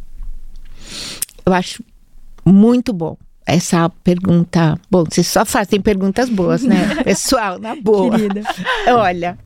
Eu 1.45 1.53
acho 1.53 1.83
muito 2.45 2.93
bom 2.93 3.17
essa 3.45 3.89
pergunta. 4.03 4.79
Bom, 4.89 5.03
vocês 5.03 5.27
só 5.27 5.45
fazem 5.45 5.81
perguntas 5.81 6.29
boas, 6.29 6.63
né? 6.63 6.95
Pessoal, 7.03 7.59
na 7.59 7.75
boa. 7.75 8.17
Querida. 8.17 8.43
Olha, 8.87 9.37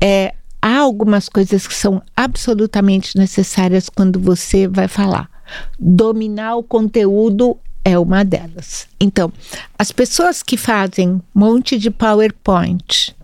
é, 0.00 0.34
há 0.60 0.78
algumas 0.78 1.28
coisas 1.28 1.66
que 1.66 1.74
são 1.74 2.02
absolutamente 2.16 3.16
necessárias 3.16 3.88
quando 3.88 4.18
você 4.18 4.66
vai 4.66 4.88
falar. 4.88 5.28
Dominar 5.78 6.56
o 6.56 6.62
conteúdo 6.62 7.56
é 7.84 7.98
uma 7.98 8.24
delas. 8.24 8.88
Então, 8.98 9.32
as 9.78 9.92
pessoas 9.92 10.42
que 10.42 10.56
fazem 10.56 11.10
um 11.10 11.20
monte 11.34 11.78
de 11.78 11.90
PowerPoint 11.90 13.14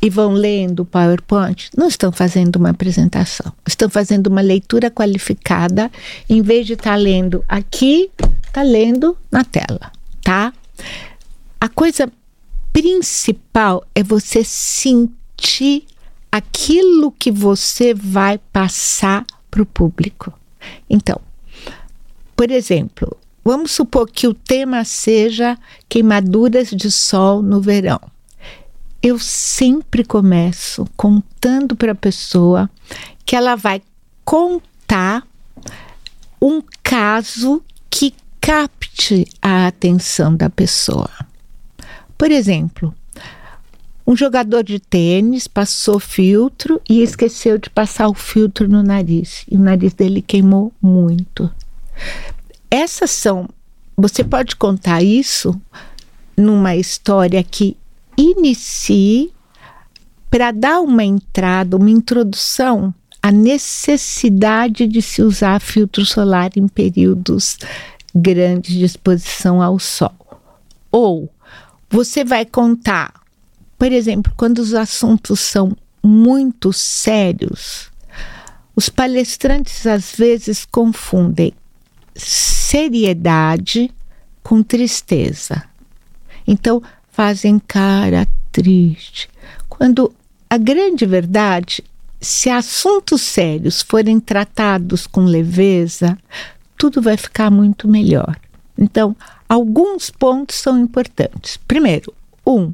e 0.00 0.10
vão 0.10 0.32
lendo 0.32 0.80
o 0.80 0.84
PowerPoint, 0.84 1.70
não 1.76 1.88
estão 1.88 2.12
fazendo 2.12 2.56
uma 2.56 2.70
apresentação, 2.70 3.52
estão 3.66 3.88
fazendo 3.88 4.26
uma 4.26 4.40
leitura 4.40 4.90
qualificada, 4.90 5.90
em 6.28 6.42
vez 6.42 6.66
de 6.66 6.74
estar 6.74 6.96
lendo 6.96 7.44
aqui, 7.48 8.10
está 8.46 8.62
lendo 8.62 9.16
na 9.30 9.44
tela, 9.44 9.92
tá? 10.22 10.52
A 11.60 11.68
coisa 11.68 12.10
principal 12.72 13.84
é 13.94 14.02
você 14.02 14.44
sentir 14.44 15.84
aquilo 16.30 17.12
que 17.12 17.30
você 17.30 17.94
vai 17.94 18.38
passar 18.52 19.24
para 19.50 19.62
o 19.62 19.66
público. 19.66 20.32
Então, 20.90 21.20
por 22.34 22.50
exemplo, 22.50 23.16
vamos 23.44 23.70
supor 23.70 24.08
que 24.10 24.26
o 24.26 24.34
tema 24.34 24.84
seja 24.84 25.56
queimaduras 25.88 26.70
de 26.70 26.90
sol 26.90 27.40
no 27.40 27.60
verão. 27.60 28.00
Eu 29.04 29.18
sempre 29.18 30.02
começo 30.02 30.86
contando 30.96 31.76
para 31.76 31.92
a 31.92 31.94
pessoa 31.94 32.70
que 33.26 33.36
ela 33.36 33.54
vai 33.54 33.82
contar 34.24 35.28
um 36.40 36.62
caso 36.82 37.62
que 37.90 38.14
capte 38.40 39.28
a 39.42 39.66
atenção 39.66 40.34
da 40.34 40.48
pessoa. 40.48 41.10
Por 42.16 42.30
exemplo, 42.30 42.94
um 44.06 44.16
jogador 44.16 44.62
de 44.62 44.80
tênis 44.80 45.46
passou 45.46 46.00
filtro 46.00 46.80
e 46.88 47.02
esqueceu 47.02 47.58
de 47.58 47.68
passar 47.68 48.08
o 48.08 48.14
filtro 48.14 48.66
no 48.66 48.82
nariz. 48.82 49.44
E 49.50 49.56
o 49.58 49.60
nariz 49.60 49.92
dele 49.92 50.22
queimou 50.22 50.72
muito. 50.80 51.52
Essas 52.70 53.10
são. 53.10 53.50
Você 53.98 54.24
pode 54.24 54.56
contar 54.56 55.02
isso 55.02 55.60
numa 56.38 56.74
história 56.74 57.44
que 57.44 57.76
inicie 58.16 59.32
para 60.30 60.50
dar 60.50 60.80
uma 60.80 61.04
entrada, 61.04 61.76
uma 61.76 61.90
introdução 61.90 62.92
à 63.22 63.30
necessidade 63.30 64.86
de 64.86 65.00
se 65.00 65.22
usar 65.22 65.60
filtro 65.60 66.04
solar 66.04 66.50
em 66.56 66.68
períodos 66.68 67.56
grandes 68.14 68.74
de 68.74 68.84
exposição 68.84 69.62
ao 69.62 69.78
sol. 69.78 70.14
Ou 70.90 71.30
você 71.88 72.24
vai 72.24 72.44
contar, 72.44 73.14
por 73.78 73.90
exemplo, 73.92 74.32
quando 74.36 74.58
os 74.58 74.74
assuntos 74.74 75.40
são 75.40 75.76
muito 76.02 76.72
sérios, 76.72 77.90
os 78.76 78.88
palestrantes 78.88 79.86
às 79.86 80.12
vezes 80.12 80.64
confundem 80.64 81.52
seriedade 82.14 83.92
com 84.42 84.62
tristeza. 84.62 85.62
Então, 86.46 86.82
fazem 87.14 87.58
cara 87.58 88.26
triste. 88.50 89.28
Quando 89.68 90.12
a 90.50 90.58
grande 90.58 91.06
verdade, 91.06 91.82
se 92.20 92.50
assuntos 92.50 93.22
sérios 93.22 93.82
forem 93.82 94.18
tratados 94.18 95.06
com 95.06 95.24
leveza, 95.24 96.18
tudo 96.76 97.00
vai 97.00 97.16
ficar 97.16 97.50
muito 97.50 97.86
melhor. 97.86 98.36
Então, 98.76 99.16
alguns 99.48 100.10
pontos 100.10 100.56
são 100.56 100.78
importantes. 100.78 101.56
Primeiro, 101.68 102.12
um, 102.46 102.72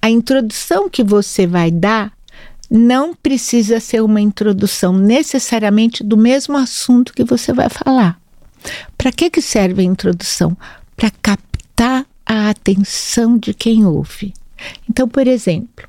a 0.00 0.08
introdução 0.08 0.88
que 0.88 1.04
você 1.04 1.46
vai 1.46 1.70
dar 1.70 2.12
não 2.70 3.14
precisa 3.14 3.78
ser 3.78 4.02
uma 4.02 4.20
introdução 4.20 4.94
necessariamente 4.94 6.02
do 6.02 6.16
mesmo 6.16 6.56
assunto 6.56 7.12
que 7.12 7.24
você 7.24 7.52
vai 7.52 7.68
falar. 7.68 8.18
Para 8.96 9.12
que, 9.12 9.28
que 9.28 9.42
serve 9.42 9.82
a 9.82 9.84
introdução? 9.84 10.56
Para 10.96 11.10
captar 11.22 12.06
a 12.32 12.48
atenção 12.48 13.36
de 13.36 13.52
quem 13.52 13.84
ouve. 13.84 14.32
Então, 14.88 15.06
por 15.06 15.26
exemplo, 15.26 15.86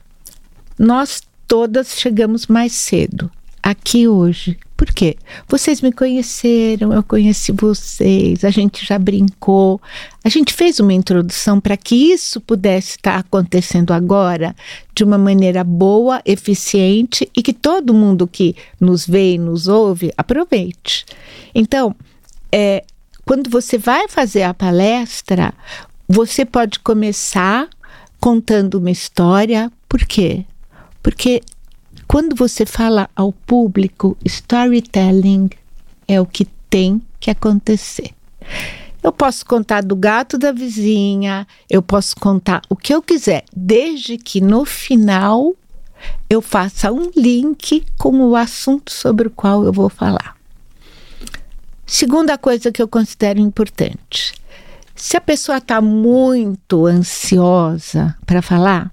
nós 0.78 1.24
todas 1.48 1.98
chegamos 1.98 2.48
mais 2.48 2.74
cedo 2.74 3.32
aqui 3.62 4.10
hoje. 4.10 4.58
Por 4.76 4.92
quê? 4.92 5.16
Vocês 5.48 5.80
me 5.80 5.90
conheceram, 5.90 6.92
eu 6.92 7.02
conheci 7.02 7.54
vocês, 7.54 8.44
a 8.44 8.50
gente 8.50 8.86
já 8.86 9.00
brincou, 9.00 9.82
a 10.22 10.28
gente 10.28 10.54
fez 10.54 10.82
uma 10.82 10.92
introdução 10.92 11.62
para 11.62 11.78
que 11.78 12.12
isso 12.12 12.42
pudesse 12.42 12.98
estar 12.98 13.16
acontecendo 13.20 13.94
agora 13.94 14.54
de 14.94 15.06
uma 15.06 15.18
maneira 15.18 15.64
boa, 15.64 16.22
eficiente 16.26 17.30
e 17.34 17.42
que 17.42 17.54
todo 17.54 17.94
mundo 17.94 18.28
que 18.28 18.54
nos 18.82 19.08
vê 19.08 19.36
e 19.36 19.38
nos 19.38 19.70
ouve 19.70 20.12
aproveite. 20.18 21.06
Então, 21.56 21.96
é, 22.52 22.84
quando 23.26 23.50
você 23.50 23.78
vai 23.78 24.10
fazer 24.10 24.44
a 24.44 24.54
palestra, 24.54 25.54
você 26.14 26.46
pode 26.46 26.78
começar 26.78 27.68
contando 28.20 28.76
uma 28.76 28.92
história. 28.92 29.72
Por 29.90 30.06
quê? 30.06 30.46
Porque 31.02 31.42
quando 32.08 32.36
você 32.36 32.68
fala 32.68 33.10
ao 33.16 33.34
público, 33.34 34.16
storytelling 34.24 35.50
é 36.08 36.22
o 36.22 36.26
que 36.28 36.46
tem 36.70 37.02
que 37.20 37.32
acontecer. 37.32 38.12
Eu 39.02 39.12
posso 39.12 39.44
contar 39.44 39.82
do 39.82 39.96
gato 39.96 40.38
da 40.38 40.52
vizinha, 40.52 41.48
eu 41.68 41.82
posso 41.82 42.16
contar 42.16 42.62
o 42.70 42.76
que 42.76 42.94
eu 42.94 43.02
quiser, 43.02 43.44
desde 43.52 44.16
que 44.16 44.40
no 44.40 44.66
final 44.66 45.56
eu 46.30 46.44
faça 46.44 46.92
um 46.92 47.10
link 47.16 47.84
com 47.98 48.20
o 48.22 48.36
assunto 48.36 48.92
sobre 48.92 49.30
o 49.30 49.32
qual 49.32 49.66
eu 49.66 49.74
vou 49.74 49.90
falar. 49.90 50.38
Segunda 51.88 52.38
coisa 52.38 52.72
que 52.72 52.82
eu 52.82 52.88
considero 52.88 53.40
importante: 53.40 54.34
se 55.04 55.18
a 55.18 55.22
pessoa 55.22 55.58
está 55.58 55.82
muito 55.82 56.86
ansiosa 56.86 58.16
para 58.26 58.42
falar, 58.42 58.90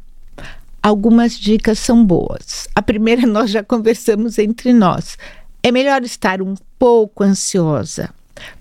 algumas 0.83 1.38
dicas 1.38 1.79
são 1.79 2.05
boas. 2.05 2.67
A 2.75 2.83
primeira 2.83 3.25
nós 3.31 3.49
já 3.49 3.62
conversamos 3.62 4.37
entre 4.37 4.73
nós. 4.73 5.17
É 5.62 5.71
melhor 5.71 6.02
estar 6.02 6.43
um 6.43 6.57
pouco 6.76 7.23
ansiosa 7.23 8.11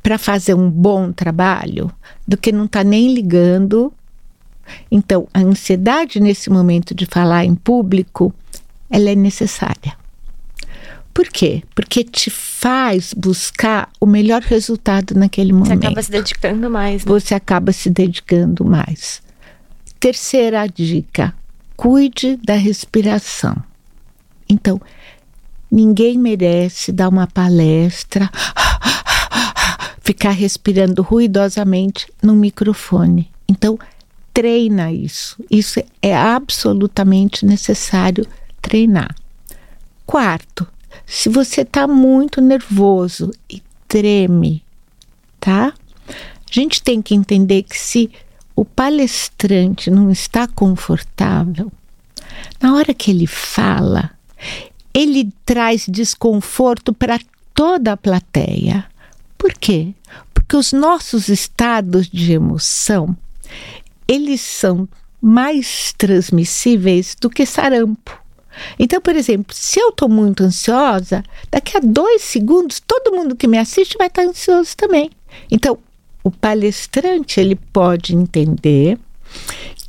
para 0.04 0.20
fazer 0.20 0.54
um 0.54 0.70
bom 0.70 1.12
trabalho 1.12 1.92
do 2.28 2.38
que 2.38 2.52
não 2.52 2.66
estar 2.66 2.84
tá 2.84 2.88
nem 2.88 3.16
ligando. 3.16 3.92
Então, 4.92 5.28
a 5.34 5.40
ansiedade 5.40 6.20
nesse 6.20 6.52
momento 6.52 6.94
de 6.94 7.08
falar 7.08 7.46
em 7.46 7.56
público, 7.56 8.32
ela 8.92 9.10
é 9.10 9.16
necessária. 9.16 9.98
Por 11.14 11.28
quê? 11.28 11.64
Porque 11.76 12.04
te 12.04 12.30
faz 12.30 13.14
buscar 13.14 13.90
o 14.00 14.06
melhor 14.06 14.42
resultado 14.42 15.14
naquele 15.16 15.52
Você 15.52 15.58
momento. 15.58 15.86
acaba 15.86 16.02
se 16.02 16.12
dedicando 16.12 16.70
mais, 16.70 17.06
né? 17.06 17.12
Você 17.12 17.36
acaba 17.36 17.72
se 17.72 17.90
dedicando 17.90 18.64
mais. 18.64 19.22
Terceira 20.00 20.66
dica: 20.68 21.34
cuide 21.76 22.38
da 22.38 22.56
respiração. 22.56 23.56
Então, 24.48 24.82
ninguém 25.70 26.18
merece 26.18 26.92
dar 26.92 27.10
uma 27.10 27.28
palestra, 27.28 28.30
ficar 30.02 30.32
respirando 30.32 31.02
ruidosamente 31.02 32.08
no 32.22 32.36
microfone. 32.36 33.30
Então, 33.48 33.78
treina 34.34 34.92
isso. 34.92 35.38
Isso 35.52 35.82
é 36.02 36.16
absolutamente 36.16 37.46
necessário 37.46 38.26
treinar. 38.62 39.14
Quarto, 40.06 40.68
se 41.12 41.28
você 41.28 41.62
está 41.62 41.88
muito 41.88 42.40
nervoso 42.40 43.32
e 43.50 43.64
treme, 43.88 44.64
tá? 45.40 45.74
A 46.08 46.14
gente 46.52 46.84
tem 46.84 47.02
que 47.02 47.16
entender 47.16 47.64
que 47.64 47.76
se 47.76 48.12
o 48.56 48.64
palestrante 48.64 49.90
não 49.90 50.12
está 50.12 50.48
confortável, 50.48 51.72
na 52.62 52.76
hora 52.76 52.94
que 52.94 53.10
ele 53.10 53.26
fala, 53.26 54.12
ele 54.94 55.34
traz 55.44 55.88
desconforto 55.90 56.94
para 56.94 57.20
toda 57.56 57.94
a 57.94 57.98
plateia. 57.98 58.86
Por 59.36 59.54
quê? 59.54 59.96
Porque 60.32 60.56
os 60.56 60.72
nossos 60.72 61.28
estados 61.28 62.08
de 62.08 62.34
emoção, 62.34 63.18
eles 64.08 64.42
são 64.42 64.88
mais 65.20 65.92
transmissíveis 65.98 67.16
do 67.20 67.32
que 67.32 67.48
sarampo. 67.48 68.29
Então, 68.78 69.02
por 69.02 69.16
exemplo, 69.16 69.56
se 69.56 69.80
eu 69.80 69.90
estou 69.90 70.10
muito 70.10 70.44
ansiosa, 70.44 71.24
daqui 71.52 71.78
a 71.78 71.82
dois 71.82 72.22
segundos, 72.24 72.82
todo 72.86 73.16
mundo 73.16 73.36
que 73.36 73.48
me 73.48 73.58
assiste 73.58 73.98
vai 73.98 74.08
estar 74.08 74.24
ansioso 74.24 74.76
também. 74.76 75.10
Então, 75.50 75.78
o 76.24 76.32
palestrante 76.32 77.40
ele 77.40 77.56
pode 77.56 78.16
entender 78.16 78.98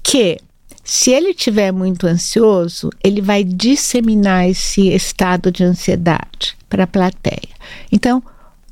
que 0.02 0.38
se 0.82 1.12
ele 1.12 1.30
estiver 1.30 1.72
muito 1.72 2.06
ansioso, 2.06 2.90
ele 3.02 3.20
vai 3.20 3.44
disseminar 3.44 4.48
esse 4.48 4.88
estado 4.88 5.50
de 5.50 5.62
ansiedade 5.62 6.56
para 6.68 6.84
a 6.84 6.86
plateia. 6.86 7.54
Então, 7.92 8.22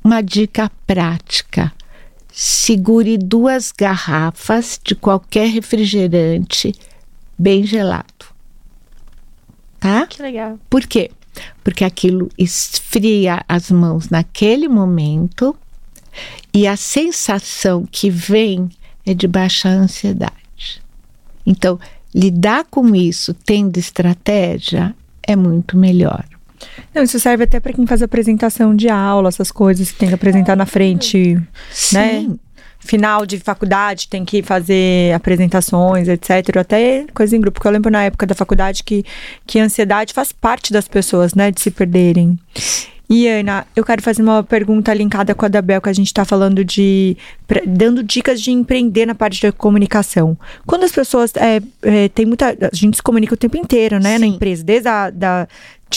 uma 0.03 0.21
dica 0.21 0.71
prática: 0.87 1.73
segure 2.33 3.17
duas 3.17 3.71
garrafas 3.71 4.81
de 4.83 4.95
qualquer 4.95 5.49
refrigerante 5.49 6.73
bem 7.39 7.63
gelado. 7.65 8.18
Tá? 9.81 10.07
Que 10.07 10.23
legal. 10.23 10.59
Por 10.69 10.87
quê? 10.87 11.11
Porque 11.63 11.85
aquilo 11.85 12.31
esfria 12.37 13.43
as 13.49 13.71
mãos 13.71 14.09
naquele 14.11 14.69
momento 14.69 15.57
e 16.53 16.67
a 16.67 16.77
sensação 16.77 17.87
que 17.91 18.11
vem 18.11 18.71
é 19.07 19.15
de 19.15 19.29
baixa 19.29 19.69
ansiedade. 19.69 20.83
Então, 21.47 21.79
lidar 22.15 22.65
com 22.71 22.95
isso 22.95 23.33
tendo 23.33 23.79
estratégia 23.79 24.95
é 25.23 25.37
muito 25.37 25.77
melhor. 25.77 26.25
Não, 26.95 27.03
isso 27.03 27.21
serve 27.21 27.45
até 27.45 27.61
para 27.61 27.73
quem 27.73 27.87
faz 27.87 28.03
apresentação 28.03 28.75
de 28.75 28.89
aula, 28.89 29.29
essas 29.29 29.51
coisas, 29.51 29.93
tem 29.93 30.09
que 30.09 30.15
apresentar 30.15 30.57
na 30.57 30.67
frente, 30.67 31.41
né? 31.93 32.29
Final 32.81 33.27
de 33.27 33.39
faculdade, 33.39 34.09
tem 34.09 34.25
que 34.25 34.43
fazer 34.43 35.13
apresentações, 35.15 36.09
etc. 36.09 36.57
Até 36.59 37.07
coisa 37.13 37.37
em 37.37 37.41
grupo, 37.41 37.55
porque 37.57 37.67
eu 37.69 37.73
lembro 37.73 37.91
na 37.91 38.05
época 38.05 38.25
da 38.25 38.35
faculdade 38.35 38.85
que, 38.85 39.05
que 39.47 39.59
a 39.59 39.65
ansiedade 39.65 40.15
faz 40.15 40.31
parte 40.33 40.73
das 40.73 40.87
pessoas, 40.87 41.35
né? 41.35 41.51
De 41.51 41.61
se 41.61 41.71
perderem. 41.71 42.39
E 43.11 43.27
Ana, 43.27 43.67
eu 43.75 43.83
quero 43.85 44.03
fazer 44.03 44.21
uma 44.23 44.43
pergunta 44.43 44.93
linkada 44.93 45.35
com 45.35 45.47
a 45.47 45.49
da 45.49 45.63
Bel, 45.63 45.81
que 45.81 45.89
a 45.89 45.93
gente 45.95 46.09
está 46.09 46.27
falando 46.27 46.63
de. 46.63 47.17
pra- 47.47 47.63
dando 47.67 48.03
dicas 48.03 48.39
de 48.41 48.51
empreender 48.51 49.07
na 49.07 49.15
parte 49.15 49.41
da 49.41 49.51
comunicação. 49.51 50.37
Quando 50.67 50.85
as 50.85 50.93
pessoas. 50.93 51.33
É, 51.37 51.61
é, 51.83 52.09
tem 52.11 52.27
muita. 52.27 52.51
A 52.51 52.75
gente 52.77 52.97
se 52.99 53.03
comunica 53.03 53.33
o 53.33 53.37
tempo 53.37 53.57
inteiro, 53.57 53.99
né, 53.99 54.19
na 54.19 54.27
Sim. 54.27 54.35
empresa. 54.35 54.63
Desde 54.63 54.89
a. 54.89 55.09
Da, 55.11 55.49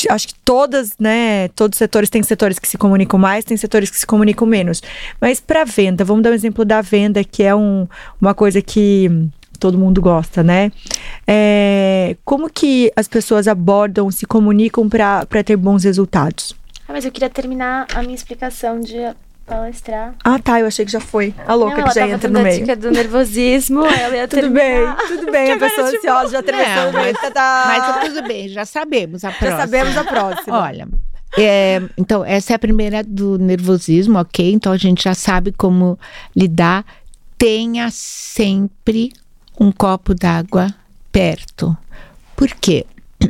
acho 0.10 0.28
que 0.28 0.34
todas, 0.46 0.94
né? 1.00 1.48
Todos 1.50 1.76
os 1.76 1.80
setores 1.80 2.10
tem 2.10 2.24
setores 2.24 2.60
que 2.60 2.68
se 2.68 2.78
comunicam 2.78 3.20
mais, 3.20 3.46
tem 3.46 3.58
setores 3.58 3.90
que 3.90 3.98
se 3.98 4.06
comunicam 4.06 4.48
menos. 4.48 4.82
Mas 5.20 5.40
para 5.40 5.64
venda, 5.64 6.04
vamos 6.04 6.24
dar 6.24 6.32
um 6.32 6.34
exemplo 6.34 6.66
da 6.66 6.82
venda, 6.82 7.24
que 7.24 7.44
é 7.44 7.56
um, 7.56 7.88
uma 8.20 8.34
coisa 8.34 8.62
que 8.62 9.30
todo 9.60 9.78
mundo 9.78 10.02
gosta, 10.02 10.42
né? 10.44 10.72
É, 11.28 12.18
como 12.26 12.50
que 12.50 12.92
as 12.96 13.08
pessoas 13.08 13.48
abordam, 13.48 14.10
se 14.10 14.26
comunicam 14.26 14.90
para 14.90 15.44
ter 15.46 15.56
bons 15.56 15.84
resultados? 15.84 16.56
Ah, 16.88 16.94
mas 16.94 17.06
eu 17.06 17.12
queria 17.12 17.30
terminar 17.30 17.86
a 17.94 18.02
minha 18.02 18.16
explicação 18.16 18.80
de 18.80 18.98
palestrar. 19.56 20.16
Ah, 20.24 20.40
tá, 20.40 20.60
eu 20.60 20.68
achei 20.68 20.86
que 20.86 20.92
já 20.92 21.00
foi. 21.00 21.34
A 21.46 21.54
louca 21.54 21.76
Não, 21.76 21.76
que 21.76 21.82
ela 22.00 22.08
já 22.08 22.08
entra 22.16 22.30
no 22.30 22.40
a 22.40 22.44
meio. 22.44 22.60
dica 22.60 22.76
do 22.76 22.92
nervosismo, 22.92 23.84
ela 23.86 24.16
ia 24.16 24.28
Tudo 24.28 24.42
terminar. 24.42 24.98
bem, 24.98 25.08
tudo 25.18 25.32
bem. 25.32 25.52
A 25.52 25.58
pessoa 25.58 25.88
agora, 25.88 25.92
tipo, 25.92 26.08
ansiosa 26.08 26.32
já 26.32 26.40
atravessou 26.40 26.92
Não, 26.94 27.00
o 27.00 27.04
meio. 27.04 27.14
Tá, 27.16 27.32
tá. 27.32 27.64
Mas 27.68 28.06
tudo 28.10 28.28
bem, 28.28 28.48
já 28.50 28.66
sabemos 28.66 29.24
a 29.26 29.30
já 29.32 29.38
próxima. 29.38 29.60
sabemos 29.62 29.98
a 29.98 30.04
próxima. 30.04 30.60
Olha, 30.62 30.88
é, 31.38 31.82
então 31.98 32.24
essa 32.26 32.54
é 32.54 32.56
a 32.56 32.60
primeira 32.60 33.04
do 33.04 33.38
nervosismo, 33.38 34.20
ok? 34.20 34.52
Então 34.54 34.72
a 34.72 34.78
gente 34.78 35.04
já 35.04 35.14
sabe 35.14 35.52
como 35.52 35.98
lidar. 36.36 36.86
Tenha 37.38 37.90
sempre 37.92 39.12
um 39.60 39.72
copo 39.72 40.14
d'água 40.14 40.68
perto. 41.12 41.76
Por 42.36 42.50
quê? 42.56 42.86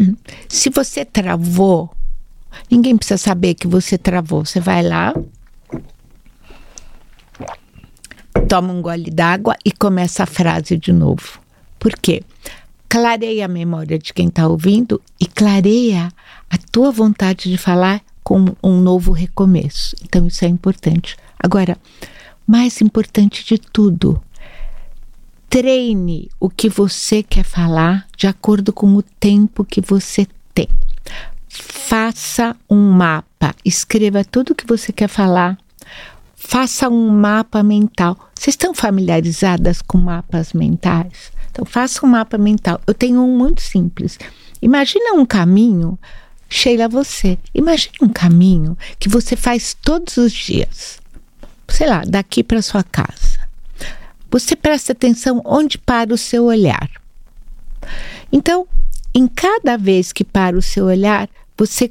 Se 0.50 0.70
você 0.70 1.06
travou, 1.06 1.90
ninguém 2.70 2.98
precisa 2.98 3.18
saber 3.18 3.54
que 3.54 3.68
você 3.68 3.98
travou. 3.98 4.46
Você 4.46 4.60
vai 4.60 4.82
lá, 4.84 5.14
toma 8.48 8.74
um 8.74 8.82
gole 8.82 9.10
d'água 9.10 9.56
e 9.66 9.72
começa 9.72 10.24
a 10.24 10.28
frase 10.28 10.78
de 10.78 10.92
novo. 10.92 11.40
Por 11.80 11.94
quê? 11.94 12.24
Clareia 12.88 13.46
a 13.46 13.48
memória 13.48 13.98
de 13.98 14.14
quem 14.14 14.28
está 14.28 14.48
ouvindo 14.48 15.02
e 15.20 15.26
clareia 15.26 16.12
a 16.50 16.58
tua 16.72 16.92
vontade 16.92 17.50
de 17.50 17.58
falar 17.58 18.02
com 18.24 18.46
um 18.62 18.80
novo 18.80 19.12
recomeço. 19.12 19.96
Então, 20.04 20.28
isso 20.28 20.46
é 20.46 20.48
importante. 20.48 21.18
Agora, 21.40 21.78
mais 22.46 22.82
importante 22.82 23.46
de 23.46 23.58
tudo, 23.58 24.22
treine 25.50 26.30
o 26.40 26.50
que 26.50 26.70
você 26.70 27.24
quer 27.24 27.44
falar 27.44 28.08
de 28.16 28.28
acordo 28.28 28.72
com 28.72 28.96
o 28.96 29.02
tempo 29.02 29.66
que 29.66 29.82
você 29.82 30.28
tem. 30.54 30.68
Faça 31.50 32.56
um 32.70 32.92
mapa, 32.92 33.54
escreva 33.66 34.24
tudo 34.24 34.52
o 34.52 34.56
que 34.56 34.66
você 34.66 34.94
quer 34.94 35.10
falar. 35.10 35.58
Faça 36.52 36.90
um 36.90 37.08
mapa 37.08 37.64
mental. 37.64 38.30
Vocês 38.36 38.56
estão 38.56 38.74
familiarizadas 38.74 39.82
com 39.82 39.98
mapas 39.98 40.52
mentais? 40.52 41.32
Então, 41.50 41.64
faça 41.64 42.06
um 42.06 42.10
mapa 42.10 42.38
mental. 42.38 42.82
Eu 42.86 42.94
tenho 42.94 43.22
um 43.22 43.38
muito 43.38 43.62
simples. 43.62 44.20
Imagina 44.62 45.14
um 45.14 45.26
caminho, 45.26 45.98
Sheila, 46.50 46.90
você. 46.90 47.40
Imagine 47.56 47.96
um 48.02 48.10
caminho 48.10 48.78
que 49.00 49.08
você 49.08 49.38
faz 49.38 49.74
todos 49.82 50.18
os 50.18 50.34
dias. 50.34 51.00
Sei 51.70 51.88
lá, 51.88 52.04
daqui 52.06 52.44
para 52.44 52.62
sua 52.62 52.84
casa. 52.84 53.40
Você 54.30 54.54
presta 54.54 54.92
atenção 54.92 55.42
onde 55.46 55.78
para 55.78 56.14
o 56.14 56.18
seu 56.18 56.44
olhar. 56.44 56.90
Então, 58.30 58.68
em 59.16 59.26
cada 59.26 59.78
vez 59.78 60.12
que 60.12 60.26
para 60.26 60.58
o 60.58 60.62
seu 60.62 60.88
olhar, 60.88 61.30
você 61.58 61.90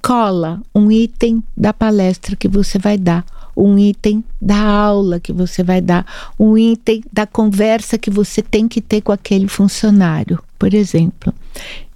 cola 0.00 0.62
um 0.74 0.90
item 0.90 1.44
da 1.54 1.74
palestra 1.74 2.34
que 2.34 2.48
você 2.48 2.78
vai 2.78 2.96
dar, 2.96 3.22
um 3.58 3.78
item 3.78 4.22
da 4.40 4.60
aula 4.60 5.18
que 5.18 5.32
você 5.32 5.62
vai 5.62 5.80
dar, 5.80 6.06
um 6.38 6.56
item 6.56 7.02
da 7.12 7.26
conversa 7.26 7.98
que 7.98 8.10
você 8.10 8.40
tem 8.40 8.68
que 8.68 8.80
ter 8.80 9.00
com 9.00 9.10
aquele 9.10 9.48
funcionário, 9.48 10.42
por 10.58 10.72
exemplo. 10.72 11.34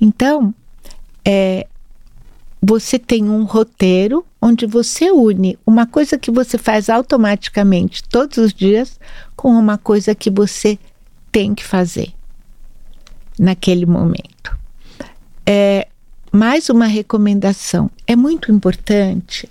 Então, 0.00 0.52
é, 1.24 1.66
você 2.60 2.98
tem 2.98 3.28
um 3.28 3.44
roteiro 3.44 4.24
onde 4.40 4.66
você 4.66 5.10
une 5.12 5.56
uma 5.64 5.86
coisa 5.86 6.18
que 6.18 6.30
você 6.30 6.58
faz 6.58 6.90
automaticamente 6.90 8.02
todos 8.04 8.38
os 8.38 8.52
dias 8.52 8.98
com 9.36 9.52
uma 9.52 9.78
coisa 9.78 10.14
que 10.14 10.30
você 10.30 10.78
tem 11.30 11.54
que 11.54 11.64
fazer 11.64 12.12
naquele 13.38 13.86
momento. 13.86 14.56
É, 15.46 15.86
mais 16.32 16.68
uma 16.68 16.86
recomendação: 16.86 17.90
é 18.06 18.16
muito 18.16 18.50
importante 18.50 19.48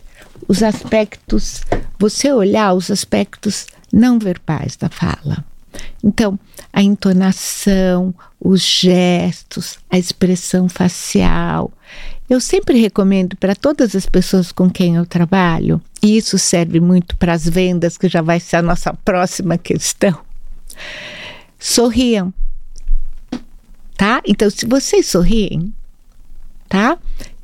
os 0.47 0.63
aspectos, 0.63 1.61
você 1.99 2.31
olhar 2.31 2.73
os 2.73 2.89
aspectos 2.91 3.67
não 3.91 4.19
verbais 4.19 4.75
da 4.75 4.89
fala. 4.89 5.43
Então, 6.03 6.39
a 6.73 6.81
entonação, 6.81 8.13
os 8.39 8.61
gestos, 8.61 9.77
a 9.89 9.97
expressão 9.97 10.67
facial. 10.67 11.71
Eu 12.29 12.39
sempre 12.39 12.79
recomendo 12.79 13.35
para 13.35 13.55
todas 13.55 13.95
as 13.95 14.05
pessoas 14.05 14.51
com 14.51 14.69
quem 14.69 14.95
eu 14.95 15.05
trabalho, 15.05 15.81
e 16.01 16.17
isso 16.17 16.37
serve 16.37 16.79
muito 16.79 17.15
para 17.17 17.33
as 17.33 17.47
vendas, 17.47 17.97
que 17.97 18.07
já 18.07 18.21
vai 18.21 18.39
ser 18.39 18.57
a 18.57 18.61
nossa 18.61 18.93
próxima 18.93 19.57
questão. 19.57 20.17
Sorriam. 21.59 22.33
Tá? 23.97 24.21
Então, 24.25 24.49
se 24.49 24.65
vocês 24.65 25.05
sorriem, 25.05 25.73
tá? 26.67 26.97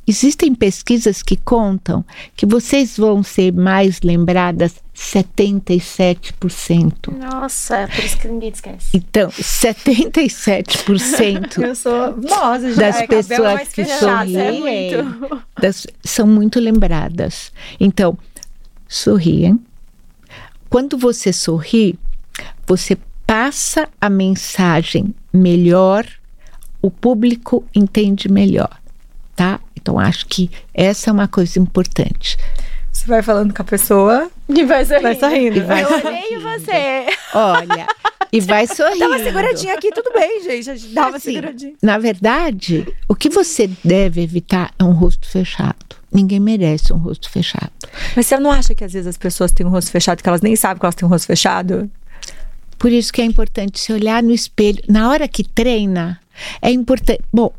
Existem 0.08 0.56
pesquisas 0.56 1.22
que 1.22 1.36
contam 1.36 2.04
que 2.36 2.46
vocês 2.46 2.96
vão 2.98 3.22
ser 3.24 3.52
mais 3.54 4.02
lembradas 4.02 4.76
77%. 4.96 7.16
Nossa, 7.18 7.88
por 7.94 8.04
isso 8.04 8.18
que 8.18 8.28
ninguém 8.28 8.50
esquece. 8.50 8.88
Então, 8.94 9.30
77% 9.30 11.62
Eu 11.64 11.76
sou 11.76 12.18
nossa, 12.18 12.74
já 12.74 12.82
das 12.82 12.98
é, 13.02 13.08
pessoas 13.08 13.68
que 13.70 13.86
fechado, 13.86 14.38
é 14.38 14.54
sorriem 14.54 14.60
muito. 14.62 15.44
das- 15.60 15.88
são 16.04 16.28
muito 16.28 16.60
lembradas. 16.60 17.52
Então, 17.80 18.18
sorriem. 18.88 19.60
Quando 20.70 20.98
você 20.98 21.32
sorri, 21.32 21.98
você 22.66 22.98
passa 23.26 23.88
a 24.00 24.10
mensagem 24.10 25.14
melhor, 25.34 26.06
o 26.82 26.92
público 26.92 27.64
entende 27.74 28.30
melhor, 28.30 28.77
tá? 29.38 29.60
Então, 29.80 29.98
acho 29.98 30.26
que 30.26 30.52
essa 30.74 31.10
é 31.10 31.14
uma 31.14 31.28
coisa 31.28 31.58
importante. 31.60 32.38
Você 32.92 33.06
vai 33.06 33.22
falando 33.22 33.54
com 33.54 33.62
a 33.62 33.66
pessoa, 33.66 34.30
E 34.50 34.66
vai 34.66 34.84
sorrindo. 34.84 35.04
vai 35.04 35.16
sorrindo. 35.16 35.66
vai 35.66 35.84
Eu 35.84 35.98
odeio 35.98 36.42
você. 36.42 37.06
Olha, 37.34 37.88
e 38.34 38.42
vai 38.42 38.66
sorrindo. 38.66 39.00
Dá 39.00 39.08
uma 39.08 39.20
seguradinha 39.20 39.74
aqui, 39.76 39.92
tudo 39.92 40.12
bem, 40.12 40.44
gente. 40.44 40.70
A 40.72 40.76
gente 40.76 40.94
dá 40.94 41.08
uma 41.08 41.18
Assim, 41.18 41.30
seguradinha. 41.30 41.74
Na 41.82 42.00
verdade, 42.00 42.92
o 43.08 43.16
que 43.16 43.30
você 43.30 43.70
deve 43.86 44.22
evitar 44.24 44.74
é 44.80 44.84
um 44.84 44.92
rosto 44.92 45.30
fechado. 45.30 45.76
Ninguém 46.12 46.40
merece 46.40 46.92
um 46.92 46.98
rosto 46.98 47.30
fechado. 47.30 47.72
Mas 48.16 48.26
você 48.26 48.40
não 48.40 48.52
acha 48.52 48.74
que 48.74 48.84
às 48.84 48.92
vezes 48.92 49.08
as 49.08 49.18
pessoas 49.18 49.52
têm 49.52 49.66
um 49.66 49.70
rosto 49.70 49.92
fechado, 49.92 50.24
que 50.24 50.28
elas 50.28 50.42
nem 50.42 50.56
sabem 50.56 50.80
que 50.80 50.86
elas 50.86 50.96
têm 50.96 51.06
um 51.08 51.12
rosto 51.12 51.28
fechado? 51.28 51.90
Por 52.80 52.92
isso 52.92 53.14
que 53.14 53.22
é 53.22 53.26
importante 53.26 53.80
se 53.80 53.94
olhar 53.94 54.24
no 54.24 54.34
espelho. 54.34 54.82
Na 54.90 55.10
hora 55.10 55.28
que 55.28 55.44
treina, 55.44 56.20
é 56.62 56.72
importante. 56.72 57.22
Bom, 57.32 57.54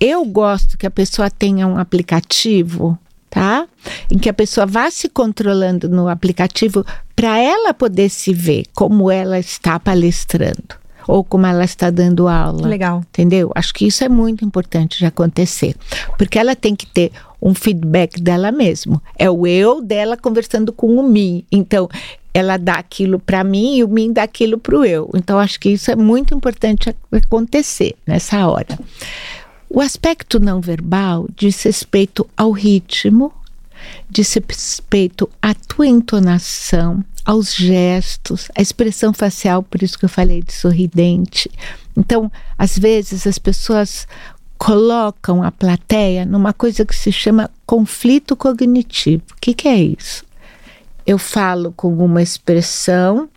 eu 0.00 0.24
gosto 0.24 0.78
que 0.78 0.86
a 0.86 0.90
pessoa 0.90 1.30
tenha 1.30 1.66
um 1.66 1.76
aplicativo, 1.76 2.98
tá? 3.28 3.68
Em 4.10 4.18
que 4.18 4.28
a 4.28 4.34
pessoa 4.34 4.66
vá 4.66 4.90
se 4.90 5.08
controlando 5.08 5.88
no 5.88 6.08
aplicativo 6.08 6.84
para 7.14 7.38
ela 7.38 7.74
poder 7.74 8.08
se 8.08 8.32
ver 8.32 8.64
como 8.74 9.10
ela 9.10 9.38
está 9.38 9.78
palestrando 9.78 10.80
ou 11.06 11.24
como 11.24 11.46
ela 11.46 11.64
está 11.64 11.90
dando 11.90 12.28
aula. 12.28 12.68
Legal. 12.68 13.00
Entendeu? 13.10 13.50
Acho 13.54 13.74
que 13.74 13.86
isso 13.86 14.04
é 14.04 14.08
muito 14.08 14.44
importante 14.44 14.98
de 14.98 15.06
acontecer. 15.06 15.74
Porque 16.16 16.38
ela 16.38 16.54
tem 16.54 16.74
que 16.76 16.86
ter 16.86 17.10
um 17.42 17.54
feedback 17.54 18.20
dela 18.20 18.52
mesma. 18.52 19.02
É 19.18 19.28
o 19.30 19.46
eu 19.46 19.82
dela 19.82 20.16
conversando 20.16 20.72
com 20.72 20.96
o 20.96 21.02
mim. 21.02 21.44
Então, 21.50 21.88
ela 22.32 22.56
dá 22.56 22.74
aquilo 22.74 23.18
para 23.18 23.42
mim 23.42 23.76
e 23.76 23.84
o 23.84 23.88
mim 23.88 24.12
dá 24.12 24.22
aquilo 24.22 24.58
para 24.58 24.78
o 24.78 24.84
eu. 24.84 25.10
Então, 25.14 25.38
acho 25.38 25.58
que 25.58 25.70
isso 25.70 25.90
é 25.90 25.96
muito 25.96 26.34
importante 26.34 26.94
acontecer 27.10 27.96
nessa 28.06 28.46
hora. 28.46 28.78
O 29.72 29.80
aspecto 29.80 30.40
não 30.40 30.60
verbal 30.60 31.28
diz 31.36 31.62
respeito 31.62 32.28
ao 32.36 32.50
ritmo, 32.50 33.32
diz 34.10 34.34
respeito 34.34 35.30
à 35.40 35.54
tua 35.54 35.86
entonação, 35.86 37.04
aos 37.24 37.54
gestos, 37.54 38.48
à 38.56 38.60
expressão 38.60 39.12
facial, 39.12 39.62
por 39.62 39.80
isso 39.80 39.96
que 39.96 40.04
eu 40.04 40.08
falei 40.08 40.42
de 40.42 40.52
sorridente. 40.52 41.48
Então, 41.96 42.32
às 42.58 42.76
vezes 42.76 43.28
as 43.28 43.38
pessoas 43.38 44.08
colocam 44.58 45.40
a 45.40 45.52
plateia 45.52 46.26
numa 46.26 46.52
coisa 46.52 46.84
que 46.84 46.94
se 46.94 47.12
chama 47.12 47.48
conflito 47.64 48.34
cognitivo. 48.34 49.22
O 49.30 49.40
que, 49.40 49.54
que 49.54 49.68
é 49.68 49.80
isso? 49.80 50.24
Eu 51.06 51.16
falo 51.16 51.72
com 51.76 51.94
uma 52.04 52.20
expressão, 52.20 53.28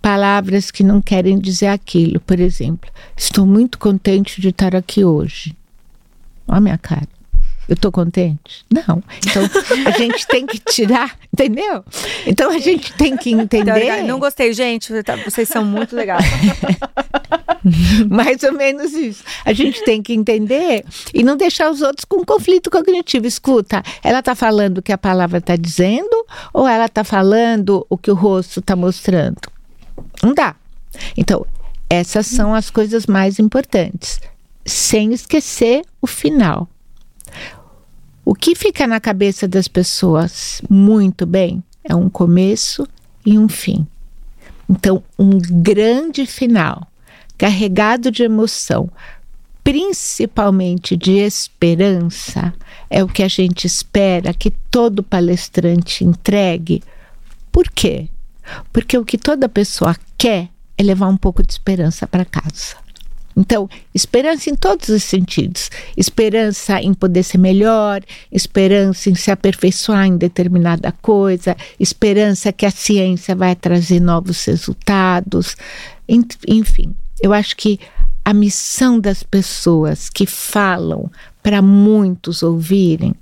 palavras 0.00 0.70
que 0.70 0.82
não 0.82 1.02
querem 1.02 1.38
dizer 1.38 1.66
aquilo. 1.66 2.18
Por 2.20 2.40
exemplo, 2.40 2.90
estou 3.14 3.44
muito 3.44 3.78
contente 3.78 4.40
de 4.40 4.48
estar 4.48 4.74
aqui 4.74 5.04
hoje. 5.04 5.54
Olha 6.48 6.58
a 6.58 6.60
minha 6.60 6.78
cara. 6.78 7.08
Eu 7.66 7.72
estou 7.74 7.90
contente? 7.90 8.62
Não. 8.70 9.02
Então 9.26 9.42
a 9.86 9.90
gente 9.96 10.26
tem 10.26 10.44
que 10.46 10.58
tirar, 10.58 11.16
entendeu? 11.32 11.82
Então 12.26 12.50
a 12.50 12.58
gente 12.58 12.92
tem 12.92 13.16
que 13.16 13.30
entender. 13.32 14.02
Não 14.02 14.18
gostei, 14.18 14.52
gente. 14.52 15.02
tá- 15.02 15.16
Vocês 15.16 15.48
são 15.48 15.64
muito 15.64 15.96
legais. 15.96 16.24
Mais 18.10 18.42
ou 18.42 18.52
menos 18.52 18.92
isso. 18.92 19.24
A 19.44 19.54
gente 19.54 19.82
tem 19.84 20.02
que 20.02 20.12
entender 20.12 20.84
e 21.14 21.22
não 21.22 21.36
deixar 21.36 21.70
os 21.70 21.80
outros 21.80 22.04
com 22.04 22.22
conflito 22.24 22.70
cognitivo. 22.70 23.26
Escuta, 23.26 23.82
ela 24.02 24.18
está 24.18 24.34
falando 24.34 24.78
o 24.78 24.82
que 24.82 24.92
a 24.92 24.98
palavra 24.98 25.38
está 25.38 25.56
dizendo 25.56 26.26
ou 26.52 26.68
ela 26.68 26.84
está 26.84 27.02
falando 27.02 27.86
o 27.88 27.96
que 27.96 28.10
o 28.10 28.14
rosto 28.14 28.60
está 28.60 28.76
mostrando? 28.76 29.38
Não 30.22 30.34
dá. 30.34 30.54
Então, 31.16 31.46
essas 31.88 32.26
são 32.26 32.54
as 32.54 32.68
coisas 32.68 33.06
mais 33.06 33.38
importantes. 33.38 34.20
Sem 34.64 35.12
esquecer 35.12 35.82
o 36.00 36.06
final. 36.06 36.68
O 38.24 38.34
que 38.34 38.54
fica 38.54 38.86
na 38.86 39.00
cabeça 39.00 39.46
das 39.46 39.68
pessoas 39.68 40.62
muito 40.70 41.26
bem 41.26 41.62
é 41.84 41.94
um 41.94 42.08
começo 42.08 42.88
e 43.24 43.38
um 43.38 43.48
fim. 43.48 43.86
Então, 44.68 45.02
um 45.18 45.38
grande 45.38 46.24
final, 46.24 46.90
carregado 47.36 48.10
de 48.10 48.22
emoção, 48.22 48.90
principalmente 49.62 50.96
de 50.96 51.12
esperança, 51.12 52.54
é 52.88 53.04
o 53.04 53.08
que 53.08 53.22
a 53.22 53.28
gente 53.28 53.66
espera 53.66 54.32
que 54.32 54.50
todo 54.70 55.02
palestrante 55.02 56.04
entregue. 56.04 56.82
Por 57.52 57.70
quê? 57.70 58.08
Porque 58.72 58.96
o 58.96 59.04
que 59.04 59.18
toda 59.18 59.48
pessoa 59.48 59.96
quer 60.16 60.48
é 60.76 60.82
levar 60.82 61.08
um 61.08 61.16
pouco 61.16 61.42
de 61.42 61.52
esperança 61.52 62.06
para 62.06 62.24
casa. 62.24 62.83
Então, 63.36 63.68
esperança 63.92 64.48
em 64.48 64.54
todos 64.54 64.88
os 64.88 65.02
sentidos. 65.02 65.70
Esperança 65.96 66.80
em 66.80 66.94
poder 66.94 67.22
ser 67.24 67.38
melhor, 67.38 68.00
esperança 68.30 69.10
em 69.10 69.14
se 69.14 69.30
aperfeiçoar 69.30 70.06
em 70.06 70.16
determinada 70.16 70.92
coisa, 71.02 71.56
esperança 71.78 72.52
que 72.52 72.64
a 72.64 72.70
ciência 72.70 73.34
vai 73.34 73.56
trazer 73.56 74.00
novos 74.00 74.44
resultados. 74.44 75.56
En- 76.08 76.22
Enfim, 76.46 76.94
eu 77.20 77.32
acho 77.32 77.56
que 77.56 77.80
a 78.24 78.32
missão 78.32 78.98
das 79.00 79.22
pessoas 79.22 80.08
que 80.08 80.26
falam 80.26 81.10
para 81.42 81.60
muitos 81.60 82.42
ouvirem 82.42 83.14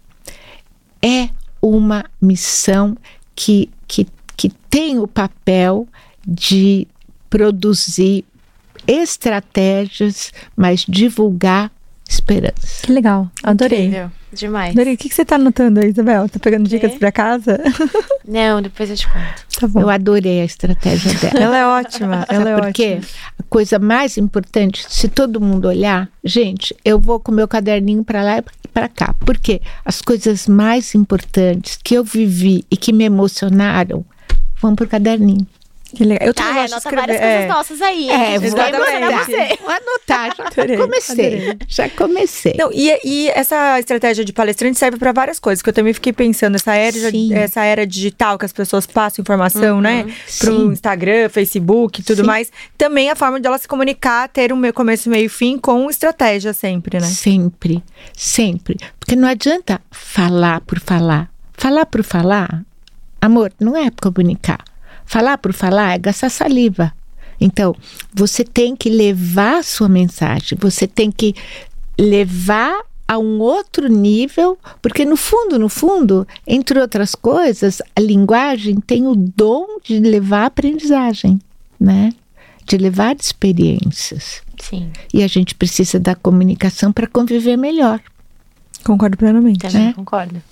é 1.02 1.28
uma 1.60 2.04
missão 2.20 2.96
que, 3.34 3.68
que, 3.88 4.06
que 4.36 4.48
tem 4.70 4.98
o 4.98 5.08
papel 5.08 5.88
de 6.26 6.86
produzir 7.28 8.24
estratégias, 8.86 10.32
mas 10.56 10.84
divulgar 10.88 11.70
esperança. 12.08 12.82
Que 12.86 12.92
legal. 12.92 13.30
Adorei. 13.42 13.86
Incrível. 13.86 14.10
Demais. 14.32 14.70
Adorei. 14.74 14.94
O 14.94 14.96
que, 14.96 15.08
que 15.08 15.14
você 15.14 15.24
tá 15.24 15.36
anotando 15.36 15.80
aí, 15.80 15.88
Isabel? 15.90 16.28
Tá 16.28 16.38
pegando 16.38 16.68
dicas 16.68 16.94
pra 16.94 17.12
casa? 17.12 17.60
Não, 18.26 18.62
depois 18.62 18.88
eu 18.90 18.96
te 18.96 19.06
conto. 19.06 19.60
tá 19.60 19.66
bom. 19.66 19.80
Eu 19.80 19.90
adorei 19.90 20.40
a 20.40 20.44
estratégia 20.44 21.12
dela. 21.20 21.44
Ela 21.44 21.56
é 21.58 21.66
ótima. 21.66 22.26
Ela 22.28 22.50
é 22.50 22.54
Sabe 22.54 22.62
por 22.62 22.72
quê? 22.72 22.94
ótima. 22.98 23.06
A 23.38 23.42
coisa 23.48 23.78
mais 23.78 24.16
importante, 24.16 24.86
se 24.88 25.08
todo 25.08 25.40
mundo 25.40 25.68
olhar, 25.68 26.08
gente, 26.24 26.74
eu 26.84 26.98
vou 26.98 27.20
com 27.20 27.30
meu 27.32 27.46
caderninho 27.46 28.04
para 28.04 28.22
lá 28.22 28.38
e 28.38 28.68
para 28.68 28.88
cá. 28.88 29.14
Porque 29.20 29.60
as 29.84 30.00
coisas 30.00 30.46
mais 30.48 30.94
importantes 30.94 31.78
que 31.82 31.94
eu 31.94 32.02
vivi 32.04 32.64
e 32.70 32.76
que 32.76 32.92
me 32.92 33.04
emocionaram 33.04 34.04
vão 34.60 34.74
pro 34.74 34.86
caderninho. 34.88 35.46
Que 35.94 36.04
legal. 36.04 36.28
Eu 36.28 36.34
também 36.34 36.52
de 36.52 36.58
anota 36.60 36.76
escrever. 36.76 37.00
várias 37.00 37.20
é. 37.20 37.32
coisas 37.32 37.48
nossas 37.56 37.82
aí. 37.82 38.08
É, 38.08 38.34
É, 38.34 38.38
vou 38.38 38.60
anotar. 38.60 39.24
você. 39.24 39.58
Vou 39.60 39.70
anotar, 39.70 40.36
já 40.36 40.46
Adorei, 40.46 40.76
comecei. 40.76 41.26
adorei. 41.26 41.58
Já 41.68 41.88
comecei. 41.90 42.54
Não, 42.58 42.70
e, 42.72 42.98
e 43.04 43.28
essa 43.30 43.78
estratégia 43.78 44.24
de 44.24 44.32
palestrante 44.32 44.78
serve 44.78 44.98
para 44.98 45.12
várias 45.12 45.38
coisas, 45.38 45.62
que 45.62 45.68
eu 45.68 45.72
também 45.72 45.92
fiquei 45.92 46.12
pensando, 46.12 46.54
essa 46.56 46.74
era, 46.74 47.10
Sim. 47.10 47.34
essa 47.34 47.62
era 47.64 47.86
digital 47.86 48.38
que 48.38 48.44
as 48.44 48.52
pessoas 48.52 48.86
passam 48.86 49.22
informação, 49.22 49.80
né? 49.80 50.04
Pro 50.38 50.56
Sim. 50.56 50.66
Instagram, 50.72 51.28
Facebook 51.28 52.00
e 52.00 52.04
tudo 52.04 52.22
Sim. 52.22 52.26
mais. 52.26 52.50
Também 52.78 53.10
a 53.10 53.16
forma 53.16 53.38
de 53.40 53.46
ela 53.46 53.58
se 53.58 53.68
comunicar, 53.68 54.28
ter 54.28 54.52
um 54.52 54.56
meio 54.56 54.72
começo, 54.72 55.10
meio 55.10 55.26
e 55.26 55.28
fim 55.28 55.58
com 55.58 55.88
estratégia 55.90 56.52
sempre, 56.52 56.98
né? 56.98 57.06
Sempre, 57.06 57.82
sempre. 58.16 58.76
Porque 58.98 59.14
não 59.14 59.28
adianta 59.28 59.80
falar 59.90 60.60
por 60.62 60.80
falar. 60.80 61.30
Falar 61.52 61.86
por 61.86 62.02
falar, 62.02 62.62
amor, 63.20 63.52
não 63.60 63.76
é 63.76 63.88
comunicar. 64.00 64.58
Falar 65.12 65.36
por 65.36 65.52
falar 65.52 65.92
é 65.96 65.98
gastar 65.98 66.30
saliva. 66.30 66.90
Então, 67.38 67.76
você 68.14 68.42
tem 68.42 68.74
que 68.74 68.88
levar 68.88 69.58
a 69.58 69.62
sua 69.62 69.86
mensagem, 69.86 70.56
você 70.58 70.86
tem 70.86 71.12
que 71.12 71.34
levar 71.98 72.80
a 73.06 73.18
um 73.18 73.38
outro 73.38 73.88
nível, 73.88 74.58
porque 74.80 75.04
no 75.04 75.18
fundo, 75.18 75.58
no 75.58 75.68
fundo, 75.68 76.26
entre 76.46 76.80
outras 76.80 77.14
coisas, 77.14 77.82
a 77.94 78.00
linguagem 78.00 78.80
tem 78.80 79.06
o 79.06 79.14
dom 79.14 79.66
de 79.84 79.98
levar 79.98 80.46
aprendizagem, 80.46 81.38
né? 81.78 82.14
De 82.64 82.78
levar 82.78 83.14
experiências. 83.14 84.40
Sim, 84.58 84.92
E 85.12 85.22
a 85.22 85.26
gente 85.26 85.54
precisa 85.54 86.00
da 86.00 86.14
comunicação 86.14 86.90
para 86.90 87.06
conviver 87.06 87.58
melhor. 87.58 88.00
Concordo 88.82 89.18
plenamente. 89.18 89.58
também 89.58 89.88
É. 89.88 89.92
concordo. 89.92 90.42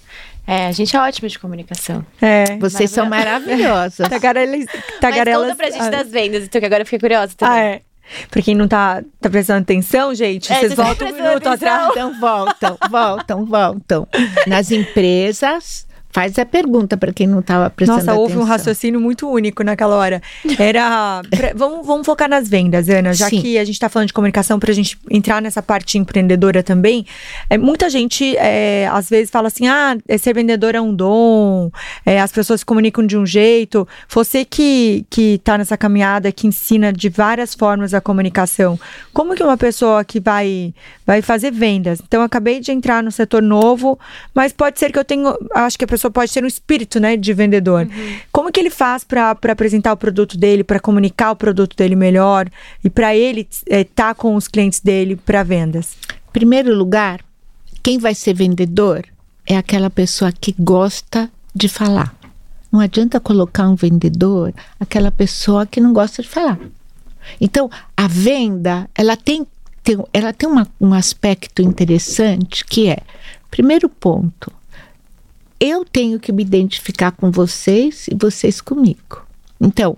É, 0.47 0.67
a 0.67 0.73
gente 0.73 0.97
é 0.97 1.01
ótimo 1.01 1.29
de 1.29 1.39
comunicação. 1.39 2.05
É. 2.21 2.57
Vocês 2.59 2.91
são 2.91 3.07
maravilhosas. 3.07 4.07
Tagarelas, 4.11 4.67
Mas 4.73 5.01
tagarelas. 5.01 5.45
conta 5.51 5.57
pra 5.57 5.71
gente 5.71 5.83
ah, 5.83 5.91
das 5.91 6.11
vendas, 6.11 6.45
então 6.45 6.61
que 6.61 6.67
agora 6.67 6.83
eu 6.83 6.87
fiquei 6.87 6.99
curiosa 6.99 7.33
também. 7.37 7.55
Ah, 7.55 7.61
é. 7.65 7.81
Pra 8.29 8.43
quem 8.43 8.57
não 8.57 8.67
tá, 8.67 9.03
tá 9.21 9.31
prestando 9.31 9.63
atenção, 9.63 10.13
gente, 10.13 10.53
É, 10.53 10.57
vocês 10.59 10.75
voltam 10.75 11.09
um 11.09 11.13
minuto 11.13 11.47
atenção? 11.47 11.55
atrás. 11.55 11.91
Então 11.91 12.21
voltam, 12.21 12.79
voltam, 12.91 13.45
voltam. 13.47 14.09
Nas 14.49 14.73
empresas, 14.73 15.87
faz 16.11 16.39
a 16.39 16.45
pergunta 16.47 16.97
para 16.97 17.13
quem 17.13 17.27
não 17.27 17.41
estava 17.41 17.71
prestando 17.71 17.99
Nossa, 17.99 18.11
atenção. 18.13 18.23
houve 18.23 18.37
um 18.39 18.45
raciocínio 18.45 19.01
muito 19.01 19.29
único 19.29 19.63
naquela 19.63 19.95
hora. 19.97 20.21
Era. 20.59 21.23
pra- 21.31 21.53
vamos, 21.55 21.87
vamos 21.87 22.07
focar 22.07 22.29
nas 22.29 22.49
vendas, 22.49 22.89
Ana, 22.89 23.13
já 23.13 23.29
Sim. 23.29 23.41
que 23.41 23.59
a 23.59 23.65
gente 23.65 23.75
está 23.75 23.89
falando 23.89 24.09
de 24.09 24.13
comunicação, 24.13 24.59
para 24.59 24.71
a 24.71 24.75
gente 24.75 24.99
entrar 25.11 25.41
nessa 25.41 25.63
parte 25.63 25.99
empreendedora 25.99 26.63
também. 26.63 27.07
É, 27.49 27.57
muita 27.59 27.89
gente, 27.91 28.37
é, 28.37 28.89
às 28.93 29.09
vezes, 29.09 29.31
fala 29.31 29.49
assim: 29.49 29.69
ah, 29.69 29.97
é, 30.09 30.19
ser 30.19 30.35
vendedor 30.35 30.75
é 30.75 30.81
um 30.81 30.95
dom, 30.95 31.71
é, 32.05 32.21
as 32.21 32.33
pessoas 32.33 32.61
se 32.61 32.67
comunicam 32.67 33.07
de 33.07 33.17
um 33.17 33.25
jeito. 33.27 33.87
Você 34.09 34.45
que, 34.45 35.05
que 35.11 35.39
tá 35.45 35.57
nessa 35.59 35.77
caminhada, 35.77 36.31
que 36.33 36.47
ensina 36.47 36.93
de 36.93 37.09
várias 37.09 37.55
formas 37.55 37.95
a 37.95 38.01
comunicação, 38.01 38.79
como 39.13 39.35
que 39.35 39.43
uma 39.43 39.57
pessoa 39.57 40.05
que 40.05 40.19
vai, 40.21 40.75
vai 41.07 41.23
fazer 41.23 41.51
vendas? 41.51 42.01
Então, 42.07 42.23
acabei 42.23 42.61
de 42.61 42.73
entrar 42.73 43.03
no 43.03 43.11
setor 43.13 43.43
novo, 43.43 43.99
mas 44.35 44.53
pode 44.53 44.79
ser 44.79 44.91
que 44.93 44.99
eu 44.99 45.05
tenha. 45.05 45.35
Acho 45.55 45.79
que 45.79 45.85
a 45.85 45.89
pessoa 45.89 46.00
pode 46.09 46.33
ter 46.33 46.45
um 46.45 46.47
espírito 46.47 47.01
né, 47.01 47.17
de 47.17 47.33
vendedor. 47.35 47.89
Como 48.31 48.53
que 48.53 48.61
ele 48.61 48.71
faz 48.71 49.03
para 49.03 49.33
apresentar 49.33 49.93
o 49.93 49.97
produto 49.97 50.39
dele, 50.39 50.63
para 50.63 50.79
comunicar 50.79 51.33
o 51.33 51.37
produto 51.37 51.77
dele 51.77 51.97
melhor 51.97 52.49
e 52.85 52.89
para 52.89 53.15
ele 53.17 53.49
estar 53.69 54.15
com 54.15 54.37
os 54.37 54.47
clientes 54.47 54.79
dele 54.79 55.17
para 55.17 55.43
vendas? 55.43 55.97
Primeiro 56.33 56.73
lugar, 56.77 57.21
quem 57.83 57.99
vai 57.99 58.15
ser 58.15 58.35
vendedor 58.35 59.05
é 59.45 59.57
aquela 59.57 59.91
pessoa 59.91 60.31
que 60.31 60.55
gosta 60.57 61.29
de 61.53 61.69
falar. 61.69 62.15
Não 62.71 62.79
adianta 62.79 63.19
colocar 63.19 63.69
um 63.69 63.75
vendedor, 63.75 64.55
aquela 64.79 65.11
pessoa 65.11 65.67
que 65.67 65.81
não 65.81 65.93
gosta 65.93 66.23
de 66.23 66.29
falar. 66.29 66.57
Então, 67.41 67.69
a 67.97 68.07
venda, 68.07 68.89
ela 68.95 69.17
tem, 69.17 69.45
tem- 69.83 70.05
ela 70.13 70.33
tem 70.33 70.49
uma- 70.49 70.69
um 70.81 70.95
aspecto 70.95 71.61
interessante 71.63 72.65
que 72.65 72.89
é, 72.89 72.99
primeiro 73.51 73.89
ponto, 73.89 74.53
eu 75.61 75.85
tenho 75.85 76.19
que 76.19 76.33
me 76.33 76.43
identificar 76.43 77.13
com 77.13 77.31
vocês 77.31 78.09
e 78.09 78.15
vocês 78.15 78.61
comigo. 78.61 79.23
Então, 79.61 79.97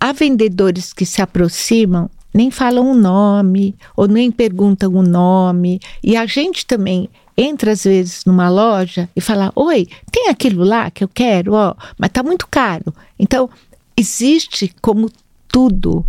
há 0.00 0.12
vendedores 0.12 0.92
que 0.92 1.06
se 1.06 1.22
aproximam, 1.22 2.10
nem 2.34 2.50
falam 2.50 2.90
o 2.90 2.94
nome, 2.94 3.76
ou 3.96 4.08
nem 4.08 4.30
perguntam 4.30 4.92
o 4.92 5.02
nome, 5.02 5.80
e 6.02 6.16
a 6.16 6.26
gente 6.26 6.66
também 6.66 7.08
entra 7.36 7.70
às 7.70 7.84
vezes 7.84 8.24
numa 8.24 8.48
loja 8.48 9.08
e 9.14 9.20
fala: 9.20 9.52
Oi, 9.54 9.86
tem 10.10 10.28
aquilo 10.28 10.64
lá 10.64 10.90
que 10.90 11.04
eu 11.04 11.08
quero, 11.08 11.52
ó, 11.52 11.74
mas 11.96 12.10
tá 12.10 12.22
muito 12.22 12.48
caro. 12.48 12.92
Então, 13.16 13.48
existe 13.96 14.74
como 14.82 15.10
tudo 15.46 16.04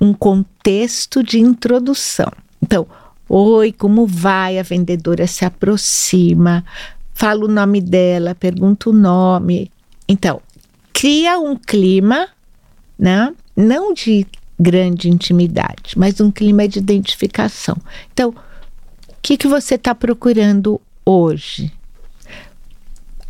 um 0.00 0.14
contexto 0.14 1.22
de 1.22 1.38
introdução. 1.38 2.32
Então, 2.62 2.86
oi, 3.28 3.72
como 3.72 4.06
vai? 4.06 4.58
A 4.58 4.62
vendedora 4.62 5.26
se 5.26 5.44
aproxima, 5.44 6.64
fala 7.14 7.44
o 7.44 7.48
nome 7.48 7.80
dela, 7.80 8.34
pergunta 8.34 8.90
o 8.90 8.92
nome. 8.92 9.70
Então, 10.06 10.42
cria 10.92 11.38
um 11.38 11.56
clima, 11.56 12.28
né? 12.98 13.32
Não 13.56 13.94
de 13.94 14.26
grande 14.58 15.08
intimidade, 15.08 15.96
mas 15.96 16.20
um 16.20 16.30
clima 16.30 16.68
de 16.68 16.78
identificação. 16.78 17.76
Então, 18.12 18.30
o 18.30 19.14
que, 19.22 19.36
que 19.36 19.48
você 19.48 19.76
está 19.76 19.94
procurando 19.94 20.80
hoje? 21.06 21.72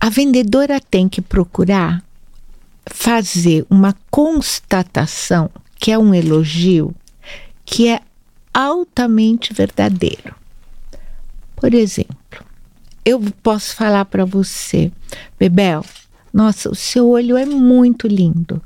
A 0.00 0.08
vendedora 0.08 0.80
tem 0.80 1.08
que 1.08 1.22
procurar 1.22 2.02
fazer 2.86 3.64
uma 3.70 3.94
constatação, 4.10 5.50
que 5.78 5.90
é 5.90 5.98
um 5.98 6.14
elogio, 6.14 6.94
que 7.64 7.88
é 7.88 8.00
altamente 8.52 9.52
verdadeiro. 9.54 10.34
Por 11.56 11.72
exemplo, 11.72 12.16
eu 13.04 13.20
posso 13.42 13.74
falar 13.74 14.04
para 14.06 14.24
você, 14.24 14.90
Bebel, 15.38 15.84
nossa, 16.32 16.70
o 16.70 16.74
seu 16.74 17.08
olho 17.08 17.36
é 17.36 17.44
muito 17.44 18.08
lindo. 18.08 18.60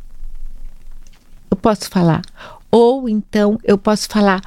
Eu 1.50 1.56
posso 1.56 1.90
falar. 1.90 2.22
Ou 2.70 3.08
então 3.08 3.58
eu 3.64 3.76
posso 3.76 4.08
falar, 4.08 4.40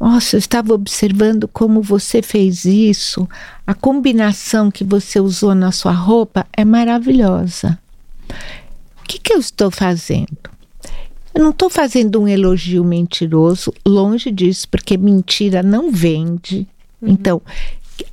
nossa, 0.00 0.36
eu 0.36 0.38
estava 0.38 0.74
observando 0.74 1.48
como 1.48 1.82
você 1.82 2.22
fez 2.22 2.64
isso. 2.64 3.28
A 3.66 3.74
combinação 3.74 4.70
que 4.70 4.84
você 4.84 5.20
usou 5.20 5.54
na 5.54 5.72
sua 5.72 5.92
roupa 5.92 6.46
é 6.52 6.64
maravilhosa. 6.64 7.78
O 8.28 9.08
que, 9.08 9.18
que 9.18 9.32
eu 9.32 9.38
estou 9.38 9.70
fazendo? 9.70 10.58
Eu 11.34 11.42
não 11.42 11.50
estou 11.50 11.70
fazendo 11.70 12.20
um 12.20 12.28
elogio 12.28 12.84
mentiroso, 12.84 13.72
longe 13.86 14.30
disso, 14.30 14.68
porque 14.68 14.96
mentira 14.96 15.62
não 15.62 15.90
vende. 15.90 16.66
Então, 17.00 17.40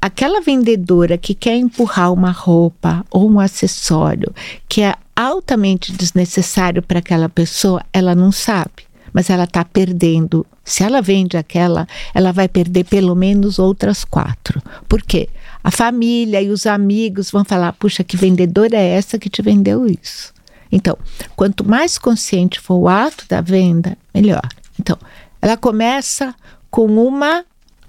aquela 0.01 0.41
vendedora 0.41 1.17
que 1.17 1.33
quer 1.33 1.55
empurrar 1.55 2.11
uma 2.11 2.31
roupa 2.31 3.05
ou 3.09 3.29
um 3.29 3.39
acessório 3.39 4.33
que 4.67 4.81
é 4.81 4.95
altamente 5.15 5.91
desnecessário 5.91 6.81
para 6.81 6.99
aquela 6.99 7.29
pessoa, 7.29 7.83
ela 7.93 8.13
não 8.13 8.31
sabe, 8.31 8.83
mas 9.13 9.29
ela 9.29 9.45
está 9.45 9.63
perdendo. 9.63 10.45
Se 10.63 10.83
ela 10.83 11.01
vende 11.01 11.37
aquela, 11.37 11.87
ela 12.13 12.31
vai 12.31 12.47
perder 12.47 12.85
pelo 12.85 13.15
menos 13.15 13.59
outras 13.59 14.03
quatro. 14.03 14.61
Por 14.89 15.01
quê? 15.01 15.29
A 15.63 15.71
família 15.71 16.41
e 16.41 16.49
os 16.49 16.65
amigos 16.65 17.31
vão 17.31 17.45
falar: 17.45 17.73
puxa, 17.73 18.03
que 18.03 18.17
vendedora 18.17 18.75
é 18.75 18.89
essa 18.89 19.17
que 19.17 19.29
te 19.29 19.41
vendeu 19.41 19.85
isso? 19.85 20.33
Então, 20.71 20.97
quanto 21.35 21.63
mais 21.63 21.97
consciente 21.97 22.59
for 22.59 22.75
o 22.75 22.89
ato 22.89 23.25
da 23.29 23.39
venda, 23.39 23.97
melhor. 24.13 24.47
Então, 24.79 24.97
ela 25.41 25.55
começa 25.55 26.35
com 26.69 26.85
uma 26.85 27.45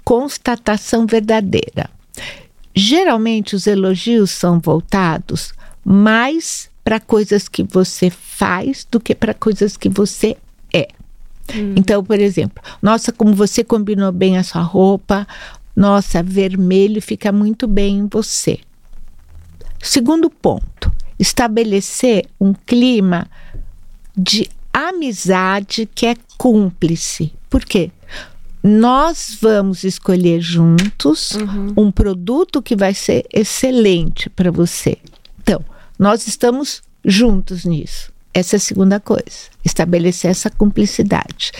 constatação 0.07 1.05
verdadeira. 1.05 1.89
Geralmente, 2.73 3.57
os 3.57 3.67
elogios 3.67 4.31
são 4.31 4.57
voltados 4.57 5.53
mais 5.83 6.69
para 6.81 6.97
coisas 6.97 7.49
que 7.49 7.61
você 7.61 8.09
faz 8.09 8.87
do 8.89 9.01
que 9.01 9.13
para 9.13 9.33
coisas 9.33 9.75
que 9.75 9.89
você 9.89 10.37
é. 10.73 10.87
Então, 11.75 12.01
por 12.01 12.21
exemplo, 12.21 12.63
nossa, 12.81 13.11
como 13.11 13.35
você 13.35 13.65
combinou 13.65 14.13
bem 14.13 14.37
a 14.37 14.43
sua 14.45 14.61
roupa, 14.61 15.27
nossa, 15.75 16.23
vermelho 16.23 17.01
fica 17.01 17.29
muito 17.33 17.67
bem 17.67 17.97
em 17.97 18.07
você. 18.07 18.59
Segundo 19.77 20.29
ponto, 20.29 20.89
estabelecer 21.19 22.27
um 22.39 22.53
clima 22.53 23.27
de 24.15 24.49
amizade 24.71 25.85
que 25.93 26.05
é 26.05 26.15
cúmplice. 26.37 27.33
Por 27.49 27.65
quê? 27.65 27.91
Nós 28.67 29.37
vamos 29.41 29.85
escolher 29.85 30.41
juntos 30.41 31.37
um 31.77 31.89
produto 31.89 32.61
que 32.61 32.75
vai 32.75 32.93
ser 32.93 33.25
excelente 33.33 34.29
para 34.29 34.51
você. 34.51 34.97
Então, 35.41 35.63
nós 35.97 36.27
estamos 36.27 36.81
juntos 37.05 37.63
nisso. 37.63 38.11
Essa 38.33 38.55
é 38.55 38.57
a 38.57 38.59
segunda 38.59 38.99
coisa, 38.99 39.49
estabelecer 39.63 40.29
essa 40.29 40.49
cumplicidade. 40.49 41.53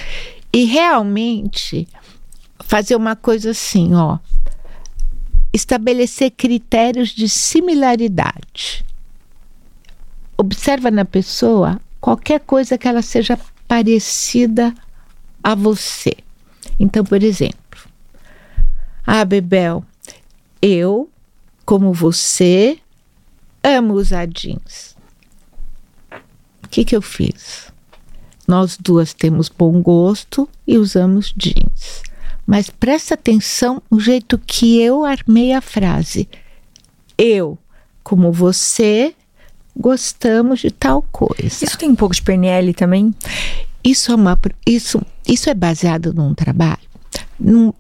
E 0.52 0.65
realmente 0.65 1.88
fazer 2.60 2.98
uma 2.98 3.15
coisa 3.15 3.52
assim, 3.52 3.96
ó, 3.96 4.20
estabelecer 5.54 6.32
critérios 6.32 7.12
de 7.12 7.30
similaridade. 7.30 8.86
Observa 10.38 10.91
na 10.91 11.06
pessoa 11.06 11.80
qualquer 12.02 12.41
coisa 12.41 12.78
que 12.78 12.86
ela 12.86 13.02
seja 13.02 13.39
parecida 13.65 14.74
a 15.41 15.56
você. 15.56 16.27
Então, 16.80 17.04
por 17.04 17.24
exemplo, 17.24 17.90
ah, 19.06 19.24
Bebel, 19.24 19.84
eu, 20.62 21.10
como 21.66 21.94
você, 21.94 22.78
amo 23.63 23.94
usar 23.94 24.28
jeans. 24.28 24.96
O 26.63 26.68
que, 26.70 26.84
que 26.84 26.96
eu 26.96 27.02
fiz? 27.02 27.72
Nós 28.48 28.78
duas 28.78 29.13
temos 29.13 29.50
bom 29.50 29.82
gosto 29.82 30.48
e 30.66 30.78
usamos 30.78 31.34
jeans. 31.36 32.04
Mas 32.46 32.70
presta 32.70 33.13
atenção 33.13 33.82
no 33.90 34.00
jeito 34.00 34.38
que 34.38 34.82
eu 34.82 35.04
armei 35.04 35.54
a 35.54 35.62
frase. 35.62 36.30
Eu, 37.18 37.58
como 38.04 38.32
você, 38.32 39.13
gostamos 39.76 40.60
de 40.60 40.72
tal 40.72 41.02
coisa. 41.02 41.66
Isso 41.66 41.78
tem 41.78 41.90
um 41.90 41.96
pouco 41.96 42.16
de 42.16 42.22
PNL 42.22 42.74
também? 42.74 43.13
Isso 43.88 44.12
é, 44.12 44.15
uma, 44.15 44.38
isso, 44.65 45.02
isso 45.26 45.50
é 45.50 45.54
baseado 45.54 46.13
num 46.13 46.34
trabalho. 46.34 46.82
Num, 47.39 47.71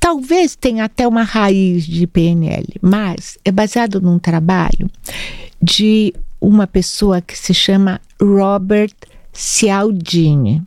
talvez 0.00 0.56
tenha 0.56 0.84
até 0.84 1.06
uma 1.06 1.22
raiz 1.22 1.86
de 1.86 2.04
PNL, 2.04 2.66
mas 2.82 3.38
é 3.44 3.52
baseado 3.52 4.00
num 4.00 4.18
trabalho 4.18 4.90
de 5.62 6.12
uma 6.40 6.66
pessoa 6.66 7.20
que 7.20 7.38
se 7.38 7.54
chama 7.54 8.00
Robert 8.20 8.92
Cialdini. 9.32 10.62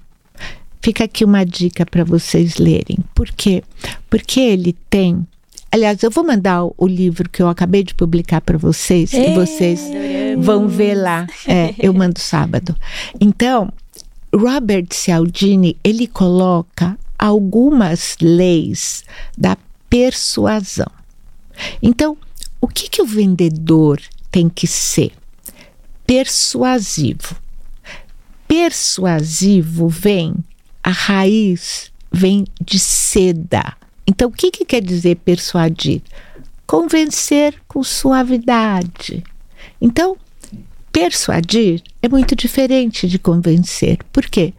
Fica 0.81 1.03
aqui 1.03 1.25
uma 1.25 1.43
dica 1.45 1.85
para 1.85 2.05
vocês 2.05 2.55
lerem. 2.55 2.99
Por 3.13 3.29
quê? 3.31 3.63
Porque 4.09 4.39
ele 4.39 4.71
tem. 4.89 5.27
Aliás, 5.69 6.01
eu 6.03 6.11
vou 6.11 6.23
mandar 6.23 6.63
o, 6.63 6.73
o 6.77 6.87
livro 6.87 7.29
que 7.29 7.41
eu 7.41 7.49
acabei 7.49 7.83
de 7.83 7.93
publicar 7.93 8.39
para 8.39 8.57
vocês 8.57 9.11
e 9.11 9.33
vocês 9.33 9.81
vão 10.37 10.69
ver 10.69 10.95
lá. 10.95 11.27
É, 11.45 11.73
eu 11.77 11.93
mando 11.93 12.17
sábado. 12.19 12.73
Então, 13.19 13.69
Robert 14.35 14.87
Cialdini, 14.91 15.77
ele 15.83 16.07
coloca 16.07 16.97
algumas 17.17 18.17
leis 18.19 19.03
da 19.37 19.55
persuasão. 19.89 20.91
Então, 21.81 22.17
o 22.59 22.67
que, 22.67 22.89
que 22.89 23.01
o 23.01 23.05
vendedor 23.05 24.01
tem 24.31 24.49
que 24.49 24.65
ser? 24.65 25.11
Persuasivo. 26.05 27.35
Persuasivo 28.47 29.87
vem, 29.87 30.35
a 30.81 30.89
raiz 30.89 31.91
vem 32.11 32.45
de 32.59 32.79
seda. 32.79 33.77
Então, 34.05 34.29
o 34.29 34.31
que, 34.31 34.51
que 34.51 34.65
quer 34.65 34.81
dizer 34.81 35.15
persuadir? 35.17 36.01
Convencer 36.65 37.55
com 37.67 37.83
suavidade. 37.83 39.23
Então, 39.79 40.17
persuadir 40.93 41.81
é 42.03 42.07
muito 42.07 42.35
diferente 42.35 43.07
de 43.07 43.17
convencer. 43.17 43.97
Por 44.13 44.25
quê? 44.27 44.53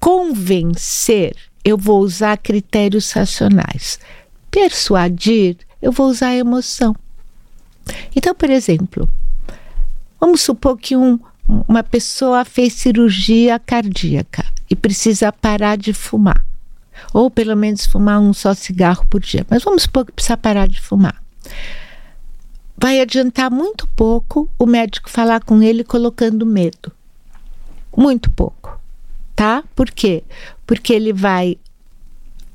Convencer, 0.00 1.36
eu 1.64 1.78
vou 1.78 2.00
usar 2.00 2.36
critérios 2.36 3.12
racionais. 3.12 4.00
Persuadir, 4.50 5.56
eu 5.80 5.92
vou 5.92 6.08
usar 6.08 6.34
emoção. 6.34 6.94
Então, 8.14 8.34
por 8.34 8.50
exemplo, 8.50 9.08
vamos 10.20 10.40
supor 10.40 10.76
que 10.76 10.96
um, 10.96 11.18
uma 11.68 11.84
pessoa 11.84 12.44
fez 12.44 12.74
cirurgia 12.74 13.58
cardíaca 13.58 14.44
e 14.68 14.74
precisa 14.74 15.32
parar 15.32 15.78
de 15.78 15.92
fumar. 15.92 16.44
Ou 17.14 17.30
pelo 17.30 17.56
menos 17.56 17.86
fumar 17.86 18.18
um 18.18 18.32
só 18.32 18.52
cigarro 18.52 19.06
por 19.08 19.20
dia. 19.20 19.46
Mas 19.48 19.62
vamos 19.62 19.84
supor 19.84 20.04
que 20.04 20.12
precisa 20.12 20.36
parar 20.36 20.66
de 20.66 20.80
fumar. 20.80 21.22
Vai 22.80 23.00
adiantar 23.00 23.50
muito 23.50 23.88
pouco 23.88 24.48
o 24.56 24.64
médico 24.64 25.10
falar 25.10 25.42
com 25.42 25.60
ele 25.60 25.82
colocando 25.82 26.46
medo. 26.46 26.92
Muito 27.96 28.30
pouco. 28.30 28.78
Tá? 29.34 29.64
Por 29.74 29.90
quê? 29.90 30.22
Porque 30.64 30.92
ele 30.92 31.12
vai. 31.12 31.58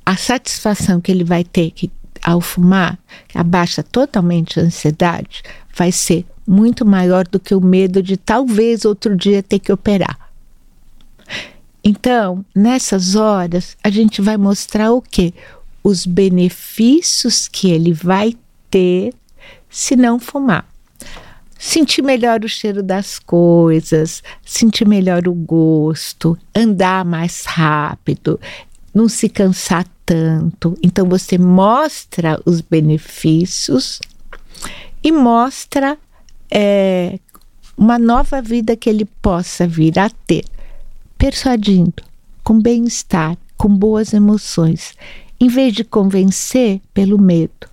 A 0.06 0.16
satisfação 0.16 1.02
que 1.02 1.12
ele 1.12 1.24
vai 1.24 1.44
ter 1.44 1.72
que 1.72 1.92
ao 2.22 2.40
fumar, 2.40 2.98
abaixa 3.36 3.84
totalmente 3.84 4.60
a 4.60 4.64
ansiedade, 4.64 5.44
vai 5.76 5.92
ser 5.92 6.26
muito 6.48 6.86
maior 6.86 7.28
do 7.28 7.40
que 7.40 7.54
o 7.54 7.60
medo 7.60 8.02
de 8.02 8.16
talvez 8.16 8.86
outro 8.86 9.16
dia 9.16 9.44
ter 9.44 9.60
que 9.60 9.74
operar. 9.74 10.18
Então, 11.84 12.46
nessas 12.56 13.16
horas, 13.16 13.76
a 13.84 13.90
gente 13.90 14.22
vai 14.22 14.38
mostrar 14.38 14.94
o 14.94 15.02
quê? 15.02 15.34
Os 15.84 16.06
benefícios 16.06 17.50
que 17.50 17.70
ele 17.70 17.92
vai 17.92 18.38
ter 18.72 19.14
se 19.74 19.96
não 19.96 20.20
fumar. 20.20 20.70
Sentir 21.58 22.04
melhor 22.04 22.44
o 22.46 22.50
cheiro 22.50 22.84
das 22.84 23.18
coisas, 23.18 24.22
sentir 24.46 24.88
melhor 24.88 25.28
o 25.28 25.34
gosto, 25.34 26.38
andar 26.56 27.04
mais 27.04 27.44
rápido, 27.46 28.40
não 28.94 29.10
se 29.10 29.28
cansar 29.28 29.86
tanto. 30.06 30.78
Então 30.84 31.08
você 31.08 31.38
mostra 31.38 32.40
os 32.46 32.62
benefícios 32.62 34.00
e 35.04 35.12
mostra 35.12 35.98
é, 36.52 37.18
uma 37.76 37.98
nova 37.98 38.42
vida 38.42 38.76
que 38.76 38.90
ele 38.90 39.06
possa 39.06 39.66
vir 39.66 39.98
a 39.98 40.10
ter, 40.28 40.46
persuadindo, 41.18 42.04
com 42.44 42.62
bem-estar, 42.62 43.36
com 43.58 43.70
boas 43.70 44.14
emoções, 44.14 44.94
em 45.40 45.48
vez 45.48 45.74
de 45.74 45.84
convencer 45.84 46.80
pelo 46.94 47.20
medo 47.20 47.73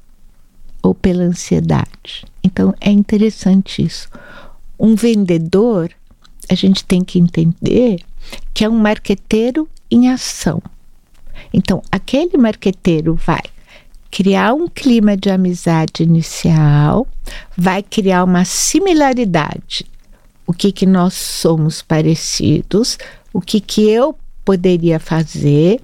ou 0.83 0.95
pela 0.95 1.23
ansiedade. 1.23 2.25
Então 2.43 2.75
é 2.81 2.91
interessante 2.91 3.83
isso. 3.83 4.09
Um 4.79 4.95
vendedor, 4.95 5.91
a 6.49 6.55
gente 6.55 6.85
tem 6.85 7.05
que 7.05 7.19
entender 7.19 8.01
que 8.55 8.65
é 8.65 8.69
um 8.69 8.79
marqueteiro 8.79 9.69
em 9.91 10.09
ação. 10.09 10.63
Então, 11.53 11.83
aquele 11.91 12.37
marqueteiro 12.37 13.15
vai 13.15 13.43
criar 14.11 14.55
um 14.55 14.67
clima 14.69 15.17
de 15.17 15.31
amizade 15.31 16.03
inicial, 16.03 17.07
vai 17.57 17.83
criar 17.83 18.25
uma 18.25 18.45
similaridade. 18.45 19.87
O 20.47 20.53
que, 20.53 20.73
que 20.73 20.85
nós 20.85 21.15
somos 21.15 21.81
parecidos, 21.81 22.99
o 23.33 23.41
que, 23.41 23.61
que 23.61 23.89
eu 23.89 24.17
poderia 24.45 24.99
fazer, 24.99 25.81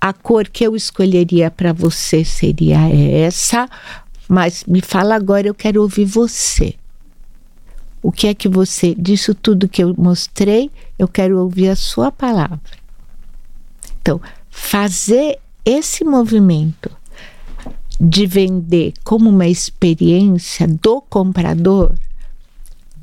a 0.00 0.12
cor 0.12 0.48
que 0.48 0.64
eu 0.64 0.74
escolheria 0.74 1.50
para 1.50 1.72
você 1.72 2.24
seria 2.24 2.88
essa, 2.88 3.68
mas 4.28 4.64
me 4.64 4.80
fala 4.80 5.14
agora, 5.14 5.46
eu 5.46 5.54
quero 5.54 5.82
ouvir 5.82 6.06
você. 6.06 6.74
O 8.02 8.10
que 8.10 8.28
é 8.28 8.34
que 8.34 8.48
você, 8.48 8.94
disso 8.94 9.34
tudo 9.34 9.68
que 9.68 9.82
eu 9.82 9.94
mostrei, 9.98 10.70
eu 10.98 11.06
quero 11.06 11.38
ouvir 11.38 11.68
a 11.68 11.76
sua 11.76 12.10
palavra. 12.10 12.60
Então, 14.00 14.20
fazer 14.48 15.38
esse 15.64 16.04
movimento 16.04 16.90
de 18.00 18.26
vender 18.26 18.94
como 19.04 19.28
uma 19.28 19.46
experiência 19.46 20.66
do 20.66 21.02
comprador 21.02 21.92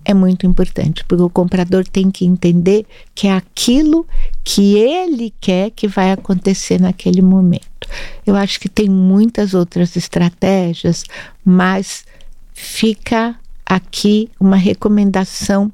é 0.03 0.13
muito 0.13 0.47
importante, 0.47 1.03
porque 1.03 1.21
o 1.21 1.29
comprador 1.29 1.85
tem 1.85 2.09
que 2.09 2.25
entender 2.25 2.85
que 3.13 3.27
é 3.27 3.33
aquilo 3.33 4.07
que 4.49 4.77
ele 4.77 5.33
quer 5.41 5.71
que 5.71 5.89
vai 5.89 6.09
acontecer 6.09 6.79
naquele 6.79 7.21
momento. 7.21 7.85
Eu 8.25 8.33
acho 8.33 8.61
que 8.61 8.69
tem 8.69 8.87
muitas 8.87 9.53
outras 9.53 9.97
estratégias, 9.97 11.03
mas 11.43 12.05
fica 12.53 13.35
aqui 13.65 14.29
uma 14.39 14.55
recomendação. 14.55 15.69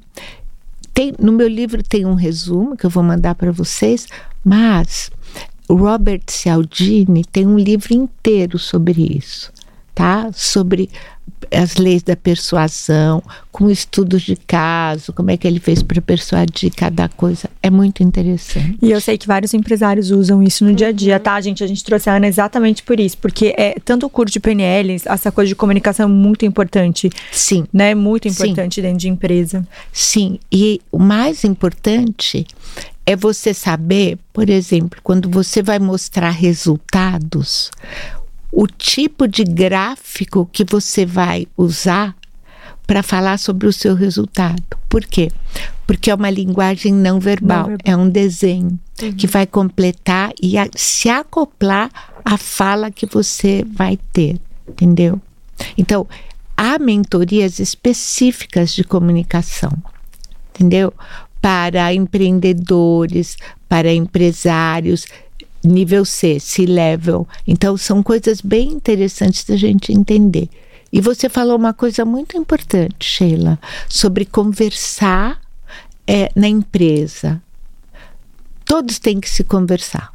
Tem, 0.92 1.14
no 1.20 1.30
meu 1.30 1.46
livro 1.46 1.84
tem 1.84 2.04
um 2.04 2.14
resumo 2.14 2.76
que 2.76 2.84
eu 2.84 2.90
vou 2.90 3.04
mandar 3.04 3.36
para 3.36 3.52
vocês, 3.52 4.08
mas 4.44 5.08
Robert 5.70 6.24
Cialdini 6.26 7.24
tem 7.24 7.46
um 7.46 7.56
livro 7.56 7.94
inteiro 7.94 8.58
sobre 8.58 9.16
isso, 9.16 9.52
tá? 9.94 10.30
Sobre 10.32 10.90
as 11.50 11.76
leis 11.76 12.02
da 12.02 12.16
persuasão, 12.16 13.22
com 13.52 13.70
estudos 13.70 14.22
de 14.22 14.36
caso, 14.36 15.12
como 15.12 15.30
é 15.30 15.36
que 15.36 15.46
ele 15.46 15.60
fez 15.60 15.82
para 15.82 16.00
persuadir 16.00 16.72
cada 16.74 17.08
coisa. 17.08 17.48
É 17.62 17.70
muito 17.70 18.02
interessante. 18.02 18.78
E 18.82 18.90
eu 18.90 19.00
sei 19.00 19.16
que 19.16 19.26
vários 19.26 19.54
empresários 19.54 20.10
usam 20.10 20.42
isso 20.42 20.64
no 20.64 20.74
dia 20.74 20.88
a 20.88 20.92
dia, 20.92 21.20
tá, 21.20 21.40
gente? 21.40 21.62
A 21.62 21.66
gente 21.66 21.84
trouxe 21.84 22.10
a 22.10 22.16
Ana 22.16 22.26
exatamente 22.26 22.82
por 22.82 22.98
isso, 22.98 23.16
porque 23.18 23.54
é 23.56 23.76
tanto 23.84 24.06
o 24.06 24.10
curso 24.10 24.32
de 24.32 24.40
PNL, 24.40 24.96
essa 25.06 25.30
coisa 25.30 25.48
de 25.48 25.54
comunicação 25.54 26.06
é 26.06 26.12
muito 26.12 26.44
importante. 26.44 27.10
Sim. 27.30 27.66
Né? 27.72 27.94
Muito 27.94 28.28
importante 28.28 28.76
Sim. 28.76 28.82
dentro 28.82 28.98
de 28.98 29.08
empresa. 29.08 29.66
Sim. 29.92 30.38
E 30.50 30.80
o 30.90 30.98
mais 30.98 31.44
importante 31.44 32.46
é 33.06 33.14
você 33.14 33.52
saber, 33.52 34.18
por 34.32 34.48
exemplo, 34.48 34.98
quando 35.02 35.28
você 35.28 35.62
vai 35.62 35.78
mostrar 35.78 36.30
resultados, 36.30 37.70
o 38.54 38.66
tipo 38.66 39.26
de 39.26 39.42
gráfico 39.44 40.48
que 40.52 40.64
você 40.64 41.04
vai 41.04 41.46
usar 41.56 42.14
para 42.86 43.02
falar 43.02 43.38
sobre 43.38 43.66
o 43.66 43.72
seu 43.72 43.94
resultado. 43.94 44.62
Por 44.88 45.04
quê? 45.04 45.30
Porque 45.86 46.10
é 46.10 46.14
uma 46.14 46.30
linguagem 46.30 46.92
não 46.92 47.18
verbal, 47.18 47.62
não 47.62 47.68
verbal. 47.70 47.92
é 47.92 47.96
um 47.96 48.08
desenho 48.08 48.78
uhum. 49.02 49.12
que 49.12 49.26
vai 49.26 49.46
completar 49.46 50.32
e 50.40 50.56
a, 50.56 50.68
se 50.76 51.08
acoplar 51.08 51.90
à 52.24 52.36
fala 52.36 52.90
que 52.90 53.06
você 53.06 53.64
vai 53.66 53.98
ter, 54.12 54.38
entendeu? 54.68 55.20
Então, 55.76 56.06
há 56.56 56.78
mentorias 56.78 57.58
específicas 57.58 58.72
de 58.72 58.84
comunicação, 58.84 59.72
entendeu? 60.54 60.92
para 61.44 61.92
empreendedores, 61.92 63.36
para 63.68 63.92
empresários, 63.92 65.06
nível 65.64 66.04
C, 66.04 66.38
C-level. 66.38 67.26
Então, 67.46 67.76
são 67.76 68.02
coisas 68.02 68.40
bem 68.40 68.70
interessantes 68.70 69.44
da 69.44 69.56
gente 69.56 69.92
entender. 69.92 70.48
E 70.92 71.00
você 71.00 71.28
falou 71.28 71.56
uma 71.56 71.74
coisa 71.74 72.04
muito 72.04 72.36
importante, 72.36 73.04
Sheila, 73.04 73.58
sobre 73.88 74.24
conversar 74.24 75.40
é, 76.06 76.30
na 76.36 76.46
empresa. 76.46 77.42
Todos 78.64 78.98
têm 78.98 79.20
que 79.20 79.28
se 79.28 79.42
conversar. 79.42 80.12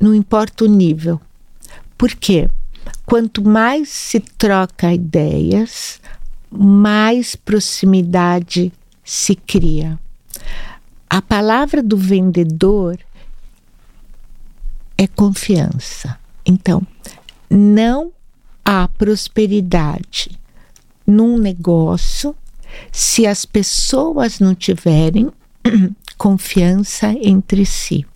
Não 0.00 0.14
importa 0.14 0.64
o 0.64 0.68
nível. 0.68 1.20
Por 1.96 2.10
quê? 2.14 2.48
Quanto 3.06 3.46
mais 3.46 3.88
se 3.88 4.20
troca 4.20 4.92
ideias, 4.92 6.00
mais 6.50 7.36
proximidade 7.36 8.72
se 9.04 9.34
cria. 9.34 9.98
A 11.08 11.20
palavra 11.20 11.82
do 11.82 11.96
vendedor 11.96 12.98
é 14.96 15.06
confiança. 15.06 16.18
Então, 16.44 16.82
não 17.50 18.12
há 18.64 18.88
prosperidade 18.88 20.38
num 21.06 21.38
negócio 21.38 22.34
se 22.90 23.26
as 23.26 23.44
pessoas 23.44 24.40
não 24.40 24.54
tiverem 24.54 25.30
confiança 26.18 27.14
entre 27.22 27.66
si. 27.66 28.06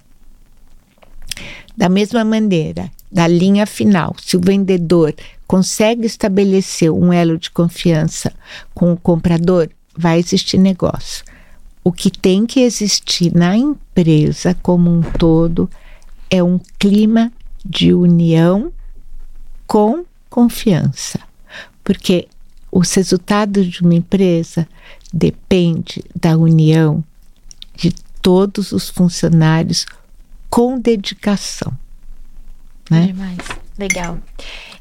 Da 1.76 1.88
mesma 1.88 2.24
maneira, 2.24 2.90
da 3.10 3.26
linha 3.26 3.66
final, 3.66 4.14
se 4.20 4.36
o 4.36 4.40
vendedor 4.40 5.14
consegue 5.46 6.06
estabelecer 6.06 6.90
um 6.90 7.12
elo 7.12 7.38
de 7.38 7.50
confiança 7.50 8.32
com 8.74 8.92
o 8.92 8.96
comprador, 8.96 9.70
vai 9.96 10.18
existir 10.18 10.58
negócio. 10.58 11.24
o 11.82 11.92
que 11.92 12.10
tem 12.10 12.44
que 12.44 12.60
existir 12.60 13.32
na 13.34 13.56
empresa 13.56 14.54
como 14.62 14.90
um 14.90 15.00
todo 15.00 15.70
é 15.70 15.87
um 16.42 16.60
clima 16.78 17.32
de 17.64 17.92
união 17.92 18.72
com 19.66 20.04
confiança. 20.28 21.20
Porque 21.82 22.28
os 22.70 22.92
resultados 22.94 23.66
de 23.66 23.82
uma 23.82 23.94
empresa 23.94 24.68
depende 25.12 26.04
da 26.14 26.36
união 26.36 27.02
de 27.74 27.92
todos 28.20 28.72
os 28.72 28.90
funcionários 28.90 29.86
com 30.50 30.78
dedicação. 30.78 31.72
Né? 32.90 33.08
Demais. 33.08 33.38
Legal. 33.78 34.18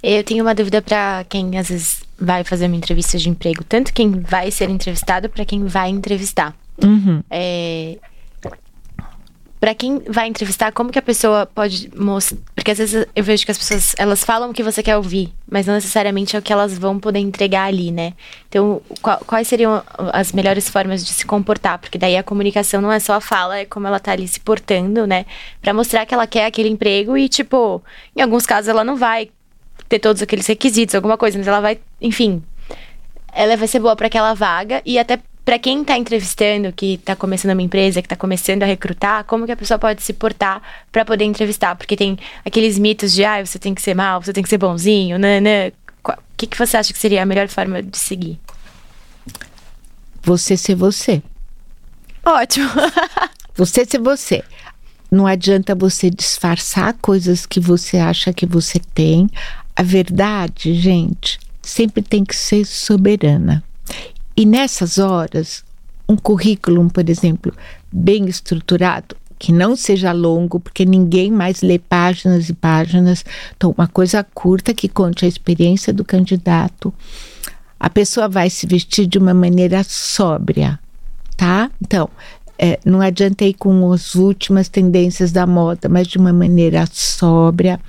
Eu 0.01 0.23
tenho 0.23 0.43
uma 0.43 0.55
dúvida 0.55 0.81
para 0.81 1.25
quem 1.29 1.57
às 1.57 1.69
vezes 1.69 2.01
vai 2.19 2.43
fazer 2.43 2.65
uma 2.65 2.75
entrevista 2.75 3.17
de 3.17 3.29
emprego, 3.29 3.63
tanto 3.63 3.93
quem 3.93 4.19
vai 4.19 4.49
ser 4.49 4.69
entrevistado 4.69 5.29
para 5.29 5.45
quem 5.45 5.65
vai 5.65 5.89
entrevistar. 5.89 6.55
Uhum. 6.83 7.21
É, 7.29 7.97
para 9.59 9.73
quem 9.73 9.99
vai 10.07 10.27
entrevistar, 10.27 10.71
como 10.71 10.91
que 10.91 10.99
a 10.99 11.01
pessoa 11.01 11.45
pode 11.45 11.89
mostrar? 11.95 12.37
Porque 12.53 12.71
às 12.71 12.77
vezes 12.77 13.07
eu 13.15 13.23
vejo 13.23 13.45
que 13.45 13.51
as 13.51 13.57
pessoas 13.57 13.95
elas 13.97 14.23
falam 14.23 14.51
o 14.51 14.53
que 14.53 14.61
você 14.61 14.83
quer 14.83 14.97
ouvir, 14.97 15.33
mas 15.49 15.65
não 15.65 15.73
necessariamente 15.73 16.35
é 16.35 16.39
o 16.39 16.41
que 16.41 16.53
elas 16.53 16.77
vão 16.77 16.99
poder 16.99 17.19
entregar 17.19 17.63
ali, 17.63 17.91
né? 17.91 18.13
Então, 18.47 18.81
qual, 19.01 19.17
quais 19.25 19.47
seriam 19.47 19.83
as 20.13 20.31
melhores 20.31 20.69
formas 20.69 21.03
de 21.03 21.11
se 21.11 21.25
comportar? 21.25 21.79
Porque 21.79 21.97
daí 21.97 22.15
a 22.15 22.23
comunicação 22.23 22.81
não 22.81 22.91
é 22.91 22.99
só 22.99 23.13
a 23.13 23.21
fala, 23.21 23.57
é 23.57 23.65
como 23.65 23.87
ela 23.87 23.99
tá 23.99 24.11
ali 24.11 24.27
se 24.27 24.39
portando, 24.39 25.07
né? 25.07 25.25
Para 25.61 25.73
mostrar 25.73 26.05
que 26.05 26.13
ela 26.13 26.27
quer 26.27 26.45
aquele 26.45 26.69
emprego 26.69 27.17
e, 27.17 27.27
tipo, 27.27 27.81
em 28.15 28.21
alguns 28.21 28.45
casos 28.45 28.67
ela 28.67 28.83
não 28.83 28.95
vai 28.95 29.29
ter 29.89 29.99
todos 29.99 30.21
aqueles 30.21 30.45
requisitos, 30.45 30.93
alguma 30.93 31.17
coisa, 31.17 31.37
mas 31.37 31.47
ela 31.47 31.61
vai, 31.61 31.79
enfim, 31.99 32.43
ela 33.33 33.55
vai 33.55 33.67
ser 33.67 33.79
boa 33.79 33.95
para 33.95 34.07
aquela 34.07 34.33
vaga 34.33 34.81
e 34.85 34.99
até 34.99 35.19
para 35.47 35.57
quem 35.57 35.79
está 35.79 35.97
entrevistando, 35.97 36.73
que 36.73 36.95
está 36.95 37.15
começando 37.15 37.53
uma 37.53 37.61
empresa, 37.61 38.01
que 38.01 38.05
está 38.05 38.17
começando 38.17 38.63
a 38.63 38.65
recrutar, 38.65 39.23
como 39.23 39.45
que 39.45 39.51
a 39.53 39.55
pessoa 39.55 39.79
pode 39.79 40.03
se 40.03 40.11
portar 40.11 40.61
para 40.91 41.05
poder 41.05 41.23
entrevistar? 41.23 41.73
Porque 41.73 41.95
tem 41.95 42.19
aqueles 42.43 42.77
mitos 42.77 43.13
de, 43.13 43.23
ah, 43.23 43.45
você 43.45 43.57
tem 43.57 43.73
que 43.73 43.81
ser 43.81 43.93
mal, 43.93 44.21
você 44.21 44.33
tem 44.33 44.43
que 44.43 44.49
ser 44.49 44.57
bonzinho, 44.57 45.17
né, 45.17 45.39
né. 45.39 45.71
O 46.03 46.13
que, 46.35 46.47
que 46.47 46.57
você 46.57 46.75
acha 46.75 46.91
que 46.91 46.99
seria 46.99 47.23
a 47.23 47.25
melhor 47.25 47.47
forma 47.47 47.81
de 47.81 47.97
seguir? 47.97 48.37
Você 50.21 50.57
ser 50.57 50.75
você. 50.75 51.23
Ótimo. 52.25 52.69
você 53.55 53.85
ser 53.85 54.01
você. 54.01 54.43
Não 55.09 55.25
adianta 55.25 55.73
você 55.73 56.09
disfarçar 56.09 56.93
coisas 56.95 57.45
que 57.45 57.61
você 57.61 57.95
acha 57.95 58.33
que 58.33 58.45
você 58.45 58.81
tem. 58.93 59.29
A 59.73 59.81
verdade, 59.81 60.73
gente, 60.73 61.39
sempre 61.61 62.01
tem 62.01 62.25
que 62.25 62.35
ser 62.35 62.65
soberana. 62.65 63.63
E 64.39 64.45
nessas 64.45 64.99
horas, 64.99 65.65
um 66.07 66.15
currículo, 66.15 66.87
por 66.91 67.09
exemplo, 67.09 67.51
bem 67.91 68.27
estruturado, 68.27 69.15
que 69.39 69.51
não 69.51 69.75
seja 69.75 70.11
longo, 70.11 70.59
porque 70.59 70.85
ninguém 70.85 71.31
mais 71.31 71.63
lê 71.63 71.79
páginas 71.79 72.47
e 72.47 72.53
páginas. 72.53 73.25
Então, 73.55 73.73
uma 73.75 73.87
coisa 73.87 74.23
curta 74.23 74.75
que 74.75 74.87
conte 74.87 75.25
a 75.25 75.27
experiência 75.27 75.91
do 75.91 76.05
candidato. 76.05 76.93
A 77.79 77.89
pessoa 77.89 78.29
vai 78.29 78.47
se 78.51 78.67
vestir 78.67 79.07
de 79.07 79.17
uma 79.17 79.33
maneira 79.33 79.83
sóbria, 79.83 80.79
tá? 81.35 81.71
Então, 81.81 82.07
é, 82.59 82.79
não 82.85 83.01
adianta 83.01 83.43
ir 83.43 83.55
com 83.55 83.91
as 83.91 84.13
últimas 84.13 84.69
tendências 84.69 85.31
da 85.31 85.47
moda, 85.47 85.89
mas 85.89 86.05
de 86.05 86.19
uma 86.19 86.31
maneira 86.31 86.87
sóbria. 86.91 87.79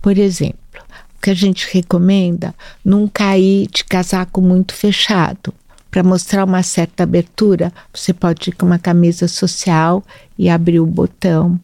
Por 0.00 0.16
exemplo, 0.16 0.80
o 1.14 1.20
que 1.20 1.28
a 1.28 1.34
gente 1.34 1.68
recomenda, 1.70 2.54
não 2.82 3.06
cair 3.06 3.68
de 3.70 3.84
casaco 3.84 4.40
muito 4.40 4.74
fechado 4.74 5.52
para 5.94 6.02
mostrar 6.02 6.42
uma 6.42 6.60
certa 6.64 7.04
abertura, 7.04 7.72
você 7.92 8.12
pode 8.12 8.50
ir 8.50 8.54
com 8.54 8.66
uma 8.66 8.80
camisa 8.80 9.28
social 9.28 10.02
e 10.36 10.50
abrir 10.50 10.80
o 10.80 10.86
botão. 10.86 11.56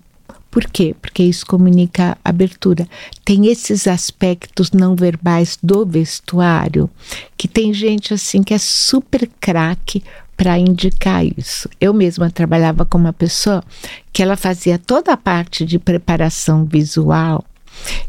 Por 0.48 0.66
quê? 0.66 0.94
Porque 1.02 1.24
isso 1.24 1.44
comunica 1.44 2.16
abertura. 2.24 2.86
Tem 3.24 3.48
esses 3.48 3.88
aspectos 3.88 4.70
não 4.70 4.94
verbais 4.94 5.58
do 5.60 5.84
vestuário 5.84 6.88
que 7.36 7.48
tem 7.48 7.74
gente 7.74 8.14
assim 8.14 8.40
que 8.40 8.54
é 8.54 8.58
super 8.58 9.28
craque 9.40 10.00
para 10.36 10.56
indicar 10.56 11.26
isso. 11.26 11.68
Eu 11.80 11.92
mesma 11.92 12.30
trabalhava 12.30 12.84
com 12.84 12.98
uma 12.98 13.12
pessoa 13.12 13.64
que 14.12 14.22
ela 14.22 14.36
fazia 14.36 14.78
toda 14.78 15.12
a 15.12 15.16
parte 15.16 15.66
de 15.66 15.76
preparação 15.76 16.64
visual 16.64 17.44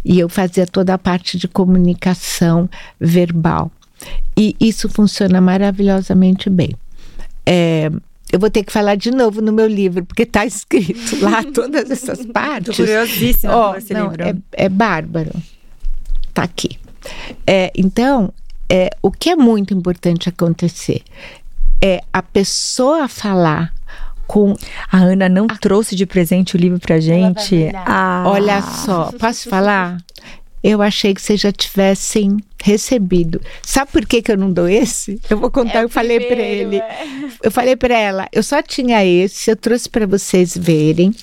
e 0.06 0.20
eu 0.20 0.30
fazia 0.30 0.68
toda 0.68 0.94
a 0.94 1.00
parte 1.00 1.36
de 1.36 1.48
comunicação 1.48 2.70
verbal. 3.00 3.72
E 4.38 4.56
isso 4.60 4.90
funciona 4.90 5.40
maravilhosamente 5.42 6.50
bem. 6.50 6.76
É, 7.46 7.92
eu 8.32 8.40
vou 8.40 8.50
ter 8.50 8.64
que 8.64 8.72
falar 8.72 8.96
de 8.96 9.12
novo 9.12 9.42
no 9.42 9.52
meu 9.52 9.68
livro, 9.68 10.06
porque 10.06 10.24
está 10.24 10.46
escrito 10.46 11.20
lá 11.22 11.44
todas 11.54 11.92
essas 11.92 12.26
partes. 12.26 12.70
Estou 12.70 12.86
curiosíssima 12.86 13.72
oh, 13.72 13.76
esse 13.76 13.94
não, 13.94 14.10
livro. 14.10 14.24
É, 14.24 14.66
é 14.66 14.70
bárbaro. 14.70 15.32
Está 16.30 16.44
aqui. 16.44 16.80
É, 17.46 17.72
então, 17.76 18.34
é, 18.70 18.90
o 19.02 19.12
que 19.12 19.30
é 19.30 19.36
muito 19.36 19.74
importante 19.74 20.30
acontecer 20.30 21.02
é 21.82 22.02
a 22.14 22.22
pessoa 22.22 23.08
falar 23.08 23.74
com. 24.26 24.56
A 24.90 24.98
Ana 24.98 25.28
não 25.28 25.48
a... 25.50 25.58
trouxe 25.58 25.96
de 25.96 26.06
presente 26.06 26.56
o 26.56 26.60
livro 26.60 26.80
pra 26.80 27.00
gente. 27.00 27.70
Ah. 27.76 28.24
Olha 28.28 28.62
só, 28.62 29.12
posso 29.20 29.50
falar? 29.50 29.98
eu 30.64 30.82
achei 30.82 31.14
que 31.14 31.22
vocês 31.22 31.40
já 31.40 31.52
tivessem 31.52 32.38
recebido. 32.64 33.42
Sabe 33.62 33.92
por 33.92 34.06
que, 34.06 34.22
que 34.22 34.32
eu 34.32 34.38
não 34.38 34.52
dou 34.52 34.68
esse? 34.68 35.20
Eu 35.30 35.38
vou 35.38 35.52
contar, 35.52 35.80
é 35.80 35.84
eu 35.84 35.90
falei 35.90 36.20
para 36.20 36.42
ele. 36.42 36.78
É. 36.78 37.22
Eu 37.44 37.50
falei 37.52 37.76
para 37.76 37.98
ela, 37.98 38.28
eu 38.32 38.44
só 38.44 38.62
tinha 38.62 39.04
esse, 39.04 39.50
eu 39.50 39.56
trouxe 39.56 39.90
para 39.90 40.06
vocês 40.06 40.56
verem. 40.56 41.14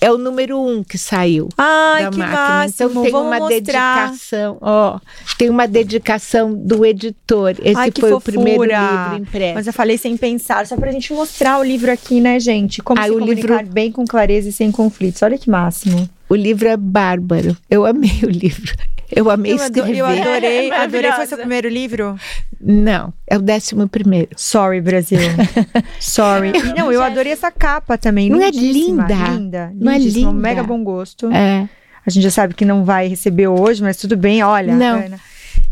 É 0.00 0.12
o 0.12 0.16
número 0.16 0.60
um 0.60 0.84
que 0.84 0.96
saiu 0.96 1.48
Ai, 1.58 2.04
da 2.04 2.10
que 2.10 2.18
máquina. 2.18 2.38
Máximo. 2.38 2.90
Então 2.90 3.02
tem 3.02 3.12
Vamos 3.12 3.26
uma 3.26 3.38
mostrar. 3.40 4.06
dedicação, 4.06 4.58
ó, 4.60 5.00
tem 5.36 5.50
uma 5.50 5.66
dedicação 5.66 6.54
do 6.54 6.86
editor. 6.86 7.56
Esse 7.60 7.76
Ai, 7.76 7.90
foi 7.90 8.10
fofura. 8.10 8.16
o 8.16 8.20
primeiro 8.20 8.62
livro 8.62 9.16
impresso. 9.16 9.54
Mas 9.54 9.66
eu 9.66 9.72
falei 9.72 9.98
sem 9.98 10.16
pensar, 10.16 10.66
só 10.66 10.76
pra 10.76 10.92
gente 10.92 11.12
mostrar 11.12 11.58
o 11.58 11.64
livro 11.64 11.90
aqui, 11.90 12.20
né, 12.20 12.38
gente? 12.38 12.80
Como 12.80 13.02
se 13.02 13.10
o 13.10 13.14
comunicar 13.18 13.58
livro... 13.58 13.72
bem 13.72 13.90
com 13.90 14.04
clareza 14.06 14.48
e 14.48 14.52
sem 14.52 14.70
conflitos. 14.70 15.20
Olha 15.22 15.36
que 15.36 15.50
máximo. 15.50 16.08
O 16.28 16.34
livro 16.36 16.68
é 16.68 16.76
bárbaro. 16.76 17.56
Eu 17.68 17.84
amei 17.84 18.20
o 18.22 18.28
livro. 18.30 18.72
Eu 19.10 19.30
amei 19.30 19.52
eu 19.52 19.56
escrever. 19.56 19.96
Eu 19.96 20.06
adorei, 20.06 20.70
adorei. 20.70 21.12
Foi 21.12 21.26
seu 21.26 21.38
primeiro 21.38 21.68
livro? 21.68 22.18
Não, 22.60 23.12
é 23.26 23.36
o 23.36 23.42
décimo 23.42 23.88
primeiro. 23.88 24.28
Sorry, 24.36 24.80
Brasil. 24.80 25.18
Sorry. 25.98 26.52
Não, 26.76 26.92
eu 26.92 27.02
adorei 27.02 27.32
essa 27.32 27.50
capa 27.50 27.96
também. 27.96 28.28
Não 28.28 28.42
é 28.42 28.50
linda? 28.50 29.14
Linda. 29.14 29.72
Não 29.74 29.92
é 29.92 29.98
linda? 29.98 30.32
Mega 30.32 30.62
bom 30.62 30.82
gosto. 30.82 31.30
É. 31.32 31.68
A 32.04 32.10
gente 32.10 32.22
já 32.22 32.30
sabe 32.30 32.54
que 32.54 32.64
não 32.64 32.84
vai 32.84 33.06
receber 33.06 33.48
hoje, 33.48 33.82
mas 33.82 33.96
tudo 33.96 34.16
bem. 34.16 34.42
Olha, 34.42 34.74
não. 34.74 34.98
Ana. 34.98 35.20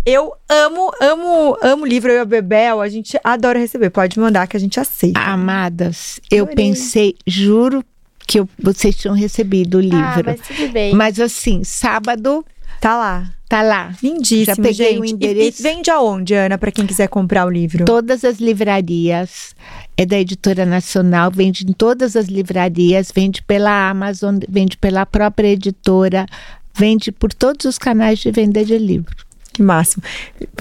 Eu 0.05 0.33
amo, 0.49 0.93
amo, 1.01 1.59
amo 1.61 1.85
livro. 1.85 2.13
Eu 2.13 2.19
e 2.19 2.21
a 2.21 2.25
Bebel, 2.25 2.81
a 2.81 2.89
gente 2.89 3.19
adora 3.25 3.59
receber. 3.59 3.91
Pode 3.91 4.21
mandar 4.21 4.47
que 4.47 4.57
a 4.57 4.61
gente 4.61 4.79
aceita. 4.79 5.19
Amadas, 5.19 6.21
eu 6.31 6.45
Adorei. 6.45 6.67
pensei, 6.67 7.17
juro 7.27 7.85
que 8.27 8.39
eu, 8.39 8.49
vocês 8.57 8.97
tinham 8.97 9.17
recebido 9.17 9.79
o 9.79 9.81
livro. 9.81 9.99
Ah, 9.99 10.23
mas 10.25 10.41
tudo 10.41 10.73
bem. 10.73 10.95
Mas 10.95 11.19
assim, 11.19 11.65
sábado 11.65 12.45
Tá 12.81 12.97
lá. 12.97 13.31
Tá 13.49 13.63
lá. 13.63 13.93
Lindíssimo, 14.03 14.45
Já 14.45 14.57
peguei 14.57 14.91
gente. 14.91 15.01
o 15.01 15.05
endereço. 15.05 15.63
E, 15.63 15.67
e 15.67 15.75
vende 15.75 15.91
aonde, 15.91 16.35
Ana, 16.35 16.59
para 16.59 16.73
quem 16.73 16.87
quiser 16.87 17.09
comprar 17.09 17.47
o 17.47 17.51
livro? 17.51 17.85
Todas 17.85 18.25
as 18.25 18.39
livrarias. 18.39 19.55
É 19.97 20.05
da 20.05 20.19
Editora 20.19 20.67
Nacional, 20.67 21.31
vende 21.31 21.65
em 21.65 21.73
todas 21.73 22.17
as 22.17 22.27
livrarias, 22.27 23.11
vende 23.15 23.43
pela 23.43 23.89
Amazon, 23.89 24.39
vende 24.47 24.77
pela 24.77 25.07
própria 25.07 25.49
editora, 25.49 26.27
vende 26.75 27.11
por 27.11 27.33
todos 27.33 27.65
os 27.65 27.79
canais 27.79 28.19
de 28.19 28.31
venda 28.31 28.63
de 28.63 28.77
livro. 28.77 29.15
Que 29.57 29.63
máximo. 29.63 30.03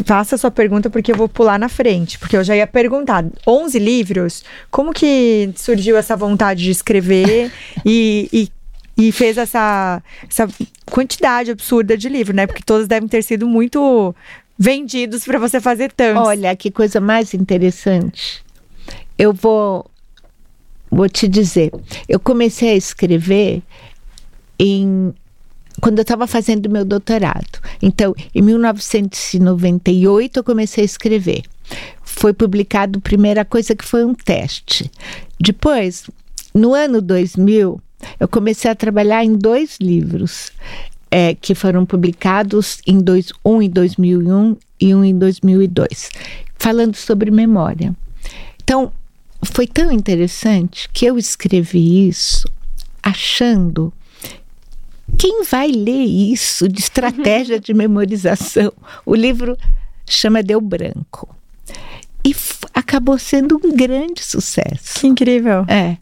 Faça 0.06 0.36
a 0.36 0.38
sua 0.38 0.50
pergunta 0.50 0.90
porque 0.90 1.12
eu 1.12 1.18
vou 1.18 1.28
pular 1.28 1.60
na 1.60 1.68
frente, 1.68 2.18
porque 2.18 2.38
eu 2.38 2.46
já 2.46 2.56
ia 2.56 2.66
perguntar. 2.66 3.26
11 3.46 3.78
livros, 3.78 4.42
como 4.72 4.94
que 4.94 5.50
surgiu 5.58 5.98
essa 5.98 6.16
vontade 6.16 6.64
de 6.64 6.72
escrever 6.72 7.52
e, 7.86 8.30
e 8.32 8.50
e 8.98 9.12
fez 9.12 9.38
essa, 9.38 10.02
essa 10.30 10.48
quantidade 10.86 11.52
absurda 11.52 11.98
de 11.98 12.08
livros, 12.08 12.36
né? 12.36 12.48
Porque 12.48 12.64
todos 12.64 12.88
devem 12.88 13.08
ter 13.08 13.22
sido 13.22 13.48
muito 13.48 14.16
vendidos 14.58 15.26
para 15.26 15.38
você 15.38 15.60
fazer 15.60 15.92
tantos. 15.92 16.26
Olha, 16.26 16.56
que 16.56 16.72
coisa 16.72 17.00
mais 17.02 17.34
interessante. 17.34 18.44
Eu 19.18 19.34
vou 19.34 19.86
vou 20.90 21.10
te 21.10 21.28
dizer, 21.28 21.72
eu 22.08 22.20
comecei 22.20 22.70
a 22.70 22.76
escrever 22.76 23.62
em 24.58 25.14
quando 25.82 25.98
eu 26.00 26.04
estava 26.04 26.26
fazendo 26.26 26.70
meu 26.70 26.86
doutorado. 26.86 27.60
Então, 27.82 28.16
em 28.34 28.42
1998 28.42 30.40
eu 30.40 30.44
comecei 30.44 30.84
a 30.84 30.86
escrever. 30.86 31.44
Foi 32.02 32.32
publicado 32.34 33.00
a 33.00 33.02
primeira 33.02 33.44
coisa 33.44 33.76
que 33.76 33.84
foi 33.84 34.06
um 34.06 34.14
teste. 34.14 34.90
Depois, 35.38 36.10
no 36.54 36.74
ano 36.74 37.02
2000, 37.02 37.82
eu 38.20 38.28
comecei 38.28 38.70
a 38.70 38.76
trabalhar 38.76 39.24
em 39.24 39.36
dois 39.36 39.78
livros 39.82 40.52
é, 41.10 41.36
que 41.36 41.56
foram 41.56 41.86
publicados 41.86 42.80
em 42.86 43.00
dois, 43.00 43.32
um 43.44 43.62
em 43.62 43.70
2001 43.70 44.58
e 44.80 44.94
um 44.94 45.04
em 45.04 45.18
2002, 45.18 46.10
falando 46.58 46.96
sobre 46.96 47.32
memória. 47.32 47.96
Então, 48.64 48.92
foi 49.44 49.68
tão 49.68 49.92
interessante 49.92 50.90
que 50.92 51.06
eu 51.06 51.18
escrevi 51.18 52.08
isso 52.08 52.50
achando 53.02 53.94
quem 55.18 55.44
vai 55.44 55.72
ler 55.72 56.04
isso 56.04 56.68
de 56.68 56.80
estratégia 56.80 57.60
de 57.60 57.74
memorização? 57.74 58.74
O 59.06 59.16
livro 59.16 59.58
chama 60.06 60.44
Deu 60.44 60.60
Branco. 60.60 61.34
E 62.26 62.36
acabou 62.74 63.18
sendo 63.20 63.60
um 63.64 63.76
grande 63.76 64.24
sucesso. 64.24 65.00
Que 65.00 65.08
incrível. 65.08 65.64
É. 65.68 65.98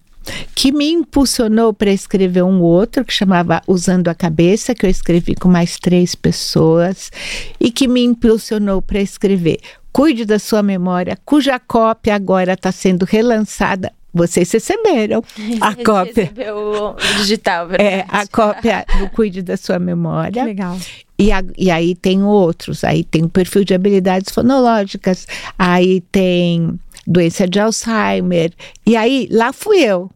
Que 0.55 0.71
me 0.71 0.89
impulsionou 0.91 1.73
para 1.73 1.91
escrever 1.91 2.43
um 2.43 2.61
outro 2.61 3.03
que 3.03 3.13
chamava 3.13 3.61
Usando 3.67 4.07
a 4.07 4.15
Cabeça, 4.15 4.75
que 4.75 4.85
eu 4.85 4.89
escrevi 4.89 5.35
com 5.35 5.47
mais 5.47 5.77
três 5.77 6.15
pessoas, 6.15 7.11
e 7.59 7.71
que 7.71 7.87
me 7.87 8.03
impulsionou 8.03 8.81
para 8.81 9.01
escrever. 9.01 9.59
Cuide 9.91 10.25
da 10.25 10.39
sua 10.39 10.63
memória, 10.63 11.17
cuja 11.23 11.59
cópia 11.59 12.15
agora 12.15 12.53
está 12.53 12.71
sendo 12.71 13.05
relançada 13.05 13.91
vocês 14.13 14.51
receberam 14.51 15.23
a, 15.59 15.75
cópia. 15.75 16.23
Recebeu 16.25 16.57
o 16.57 16.95
digital, 17.17 17.67
verdade. 17.67 17.89
É, 17.89 18.05
a 18.07 18.27
cópia 18.27 18.85
do 18.99 19.09
Cuide 19.09 19.41
da 19.41 19.57
Sua 19.57 19.79
Memória. 19.79 20.43
Que 20.43 20.47
legal. 20.47 20.77
E, 21.17 21.31
a, 21.31 21.43
e 21.57 21.71
aí 21.71 21.95
tem 21.95 22.23
outros. 22.23 22.83
Aí 22.83 23.03
tem 23.03 23.23
o 23.23 23.29
perfil 23.29 23.63
de 23.63 23.73
habilidades 23.73 24.33
fonológicas. 24.33 25.27
Aí 25.57 26.01
tem 26.11 26.79
doença 27.07 27.47
de 27.47 27.59
Alzheimer. 27.59 28.51
E 28.85 28.95
aí, 28.95 29.27
lá 29.31 29.51
fui 29.51 29.79
eu. 29.79 30.09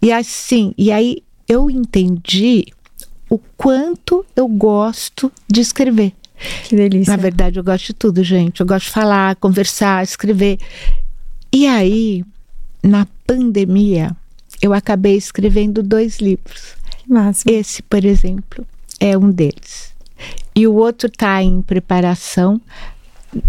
E 0.00 0.12
assim, 0.12 0.74
e 0.76 0.90
aí 0.90 1.22
eu 1.48 1.70
entendi 1.70 2.66
o 3.28 3.38
quanto 3.56 4.24
eu 4.34 4.48
gosto 4.48 5.30
de 5.48 5.60
escrever. 5.60 6.12
Que 6.64 6.74
delícia. 6.74 7.16
Na 7.16 7.22
verdade, 7.22 7.58
eu 7.58 7.64
gosto 7.64 7.86
de 7.86 7.94
tudo, 7.94 8.22
gente. 8.22 8.60
Eu 8.60 8.66
gosto 8.66 8.86
de 8.86 8.90
falar, 8.90 9.36
conversar, 9.36 10.02
escrever. 10.02 10.58
E 11.52 11.66
aí, 11.66 12.24
na 12.82 13.06
pandemia, 13.26 14.10
eu 14.60 14.72
acabei 14.72 15.16
escrevendo 15.16 15.82
dois 15.82 16.18
livros. 16.18 16.74
Máximo. 17.08 17.52
Esse, 17.52 17.82
por 17.82 18.04
exemplo, 18.04 18.66
é 18.98 19.16
um 19.16 19.30
deles. 19.30 19.92
E 20.54 20.66
o 20.66 20.74
outro 20.74 21.08
está 21.08 21.42
em 21.42 21.62
preparação 21.62 22.60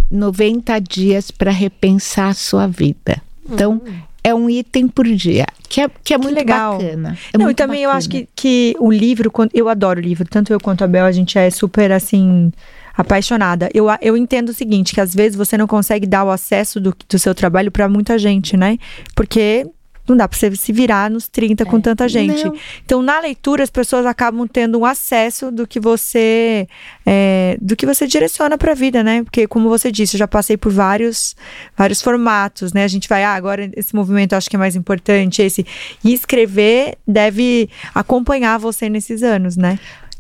90 0.10 0.80
dias 0.80 1.32
para 1.32 1.52
repensar 1.52 2.30
a 2.30 2.34
sua 2.34 2.68
vida. 2.68 3.22
Então, 3.48 3.74
uhum. 3.74 3.94
é 4.24 4.34
um 4.34 4.50
item 4.50 4.88
por 4.88 5.06
dia, 5.06 5.46
que 5.68 5.82
é, 5.82 5.90
que 6.04 6.14
é 6.14 6.18
muito 6.18 6.36
legal. 6.36 6.78
bacana. 6.78 7.18
É 7.34 7.38
Não, 7.38 7.46
muito 7.46 7.58
e 7.58 7.62
também 7.62 7.82
bacana. 7.82 7.94
eu 7.94 7.98
acho 7.98 8.10
que, 8.10 8.28
que 8.36 8.76
o 8.80 8.92
livro, 8.92 9.32
eu 9.54 9.68
adoro 9.68 10.00
o 10.00 10.04
livro, 10.04 10.28
tanto 10.28 10.54
eu 10.54 10.60
quanto 10.60 10.84
a 10.84 10.88
Bel, 10.88 11.06
a 11.06 11.12
gente 11.12 11.38
é 11.38 11.50
super 11.50 11.92
assim 11.92 12.52
apaixonada. 12.96 13.70
Eu, 13.74 13.88
eu 14.02 14.16
entendo 14.16 14.50
o 14.50 14.54
seguinte, 14.54 14.94
que 14.94 15.02
às 15.02 15.14
vezes 15.14 15.36
você 15.36 15.58
não 15.58 15.68
consegue 15.68 16.06
dar 16.06 16.24
o 16.24 16.30
acesso 16.30 16.80
do, 16.80 16.96
do 17.10 17.20
seu 17.20 17.34
trabalho 17.34 17.72
para 17.72 17.90
muita 17.90 18.18
gente, 18.18 18.56
né? 18.56 18.78
Porque 19.16 19.66
não 20.08 20.18
dá 20.18 20.28
para 20.28 20.38
você 20.38 20.54
se 20.56 20.74
virar 20.74 21.10
nos 21.10 21.28
30 21.30 21.64
é. 21.64 21.66
com 21.66 21.80
tanta 21.80 22.08
gente. 22.10 22.44
Não. 22.44 22.56
Então, 22.86 23.02
na 23.02 23.20
leitura, 23.20 23.64
as 23.64 23.70
pessoas 23.70 24.06
acabam 24.06 24.46
tendo 24.48 24.80
um 24.80 24.86
acesso 24.86 25.50
do 25.50 25.66
que 25.66 25.80
você 25.80 26.68
é, 27.06 27.58
do 27.62 27.76
que 27.76 27.86
você 27.86 28.06
direciona 28.06 28.58
para 28.58 28.74
a 28.74 28.76
vida, 28.76 29.02
né? 29.02 29.24
Porque, 29.24 29.48
como 29.48 29.70
você 29.70 29.92
disse, 29.92 30.16
eu 30.16 30.20
já 30.20 30.28
passei 30.28 30.58
por 30.58 30.72
vários, 30.72 31.36
vários 31.78 32.02
formatos, 32.02 32.74
né? 32.74 32.84
A 32.84 32.88
gente 32.88 33.08
vai, 33.08 33.24
ah, 33.24 33.34
agora 33.34 33.72
esse 33.76 33.96
movimento 33.96 34.34
eu 34.34 34.38
acho 34.38 34.50
que 34.50 34.56
é 34.58 34.60
mais 34.60 34.76
importante, 34.76 35.42
esse. 35.42 35.66
E 36.04 36.14
escrever 36.14 36.98
deve 37.08 37.70
acompanhar 37.96 38.60
você 38.60 38.90
nesses 38.90 39.24
anos, 39.24 39.56
né? 39.56 39.80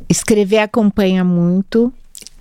Escrever 0.10 0.60
acompanha 0.60 1.24
muito 1.24 1.94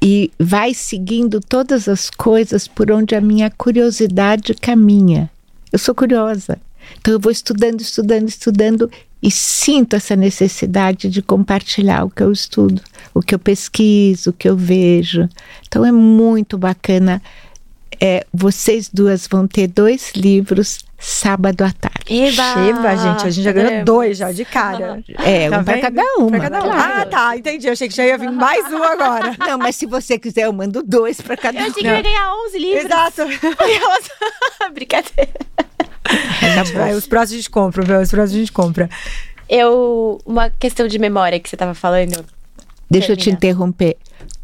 e 0.03 0.33
vai 0.37 0.75
seguindo 0.75 1.39
todas 1.41 1.89
as 1.89 2.11
coisas 2.11 2.67
por 2.67 2.91
onde 2.91 3.15
a 3.15 3.21
minha 3.21 3.49
curiosidade 3.49 4.53
caminha. 4.55 5.31
Eu 5.71 5.79
sou 5.79 5.95
curiosa. 5.95 6.59
Então 6.99 7.15
eu 7.15 7.21
vou 7.21 7.31
estudando, 7.31 7.81
estudando, 7.81 8.29
estudando 8.29 8.91
e 9.23 9.31
sinto 9.31 9.95
essa 9.95 10.17
necessidade 10.17 11.09
de 11.09 11.23
compartilhar 11.23 12.05
o 12.05 12.11
que 12.11 12.21
eu 12.21 12.33
estudo, 12.33 12.83
o 13.15 13.23
que 13.23 13.33
eu 13.33 13.39
pesquiso, 13.39 14.31
o 14.31 14.33
que 14.33 14.49
eu 14.49 14.57
vejo. 14.57 15.29
Então 15.69 15.87
é 15.87 15.93
muito 15.93 16.59
bacana. 16.59 17.23
É, 18.05 18.27
vocês 18.35 18.91
duas 18.93 19.29
vão 19.29 19.47
ter 19.47 19.69
dois 19.69 20.11
livros 20.17 20.85
sábado 20.99 21.63
à 21.63 21.71
tarde. 21.71 22.13
Eba! 22.13 22.69
Eba, 22.69 22.97
gente, 22.97 23.27
a 23.29 23.31
gente 23.31 23.45
já 23.45 23.53
ganhou 23.53 23.85
dois 23.85 24.19
já 24.19 24.33
de 24.33 24.45
cara. 24.45 25.01
É, 25.25 25.49
tá 25.49 25.59
um 25.61 25.65
para 25.65 25.81
cada 25.81 26.03
uma. 26.19 26.31
Pra 26.31 26.41
cada 26.41 26.61
claro. 26.63 27.01
Ah, 27.01 27.07
tá, 27.07 27.37
entendi. 27.37 27.69
Eu 27.69 27.73
achei 27.75 27.89
que 27.89 27.95
já 27.95 28.05
ia 28.05 28.19
vir 28.19 28.33
mais 28.33 28.65
um 28.73 28.83
agora. 28.83 29.37
Não, 29.47 29.57
mas 29.57 29.77
se 29.77 29.87
você 29.87 30.19
quiser, 30.19 30.47
eu 30.47 30.53
mando 30.53 30.83
dois 30.83 31.21
para 31.21 31.37
cada 31.37 31.59
uma. 31.61 31.67
Eu 31.67 31.71
achei 31.71 31.83
que 31.83 31.89
ia 31.89 32.03
ganhar 32.03 32.35
11 32.47 32.59
livros. 32.59 32.85
Exato. 32.87 33.23
Brincadeira. 34.75 35.33
Vai, 36.75 36.95
os 36.95 37.07
próximos 37.07 37.33
a 37.33 37.37
gente 37.37 37.51
compra, 37.51 37.85
viu? 37.85 38.01
Os 38.01 38.11
próximos 38.11 38.35
a 38.35 38.39
gente 38.41 38.53
compra. 38.53 38.91
Eu. 39.49 40.21
Uma 40.27 40.51
questão 40.51 40.89
de 40.89 40.99
memória 40.99 41.39
que 41.39 41.49
você 41.49 41.55
estava 41.55 41.75
falando. 41.75 42.25
Deixa 42.91 43.07
Termina. 43.09 43.13
eu 43.13 43.17
te 43.17 43.31
interromper. 43.31 43.97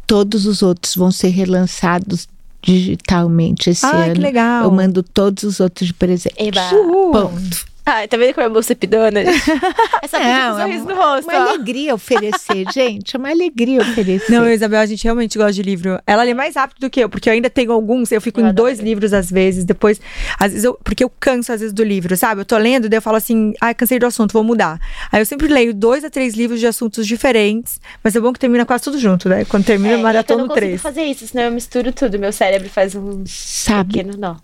Todos 0.07 0.45
os 0.45 0.61
outros 0.61 0.95
vão 0.95 1.11
ser 1.11 1.29
relançados 1.29 2.27
digitalmente 2.61 3.69
esse 3.69 3.85
ah, 3.85 4.05
ano. 4.05 4.13
que 4.13 4.21
legal. 4.21 4.63
Eu 4.63 4.71
mando 4.71 5.01
todos 5.01 5.43
os 5.43 5.59
outros 5.59 5.87
de 5.87 5.93
presente. 5.93 6.35
Eba. 6.37 6.69
Ponto. 6.69 7.68
Ah, 7.91 8.07
tá 8.07 8.17
vendo 8.17 8.35
como 8.35 8.45
é 8.45 8.49
bolsa 8.49 8.75
pidona? 8.75 9.21
Essa 10.03 10.19
não, 10.19 10.55
com 10.55 10.61
sorriso 10.61 10.85
no 10.85 10.95
rosto. 10.95 11.27
Uma 11.27 11.39
ó. 11.39 11.49
alegria 11.49 11.95
oferecer, 11.95 12.65
gente. 12.71 13.15
É 13.15 13.17
uma 13.17 13.31
alegria 13.31 13.81
oferecer. 13.81 14.31
Não, 14.31 14.47
Isabel, 14.47 14.79
a 14.79 14.85
gente 14.85 15.03
realmente 15.03 15.39
gosta 15.39 15.53
de 15.53 15.63
livro. 15.63 15.99
Ela 16.05 16.21
lê 16.21 16.35
mais 16.35 16.55
rápido 16.55 16.81
do 16.81 16.89
que 16.89 16.99
eu, 16.99 17.09
porque 17.09 17.27
eu 17.27 17.33
ainda 17.33 17.49
tenho 17.49 17.71
alguns. 17.71 18.11
Eu 18.11 18.21
fico 18.21 18.39
eu 18.41 18.47
em 18.47 18.53
dois 18.53 18.79
livros 18.79 19.11
às 19.11 19.31
vezes. 19.31 19.65
Depois, 19.65 19.99
às 20.39 20.51
vezes 20.51 20.65
eu. 20.65 20.77
Porque 20.83 21.03
eu 21.03 21.11
canso 21.19 21.51
às 21.51 21.61
vezes 21.61 21.73
do 21.73 21.83
livro, 21.83 22.15
sabe? 22.15 22.41
Eu 22.41 22.45
tô 22.45 22.57
lendo, 22.57 22.87
daí 22.87 22.97
eu 22.97 23.01
falo 23.01 23.17
assim, 23.17 23.53
ah, 23.59 23.73
cansei 23.73 23.97
do 23.97 24.05
assunto, 24.05 24.33
vou 24.33 24.43
mudar. 24.43 24.79
Aí 25.11 25.19
eu 25.19 25.25
sempre 25.25 25.47
leio 25.47 25.73
dois 25.73 26.03
a 26.03 26.11
três 26.11 26.35
livros 26.35 26.59
de 26.59 26.67
assuntos 26.67 27.07
diferentes. 27.07 27.81
Mas 28.03 28.15
é 28.15 28.19
bom 28.19 28.31
que 28.31 28.39
termina 28.39 28.67
quase 28.67 28.83
tudo 28.83 28.99
junto, 28.99 29.27
né? 29.27 29.45
Quando 29.45 29.65
termina, 29.65 29.95
é, 29.95 29.97
maratona 29.97 30.47
três. 30.49 30.61
Eu 30.63 30.69
não 30.69 30.77
consigo 30.77 30.77
fazer 30.77 31.03
isso, 31.05 31.27
senão 31.27 31.45
eu 31.45 31.51
misturo 31.51 31.91
tudo. 31.91 32.19
Meu 32.19 32.31
cérebro 32.31 32.69
faz 32.69 32.93
um 32.93 33.23
Sabe, 33.25 33.93
pequeno 33.93 34.15
nó. 34.15 34.35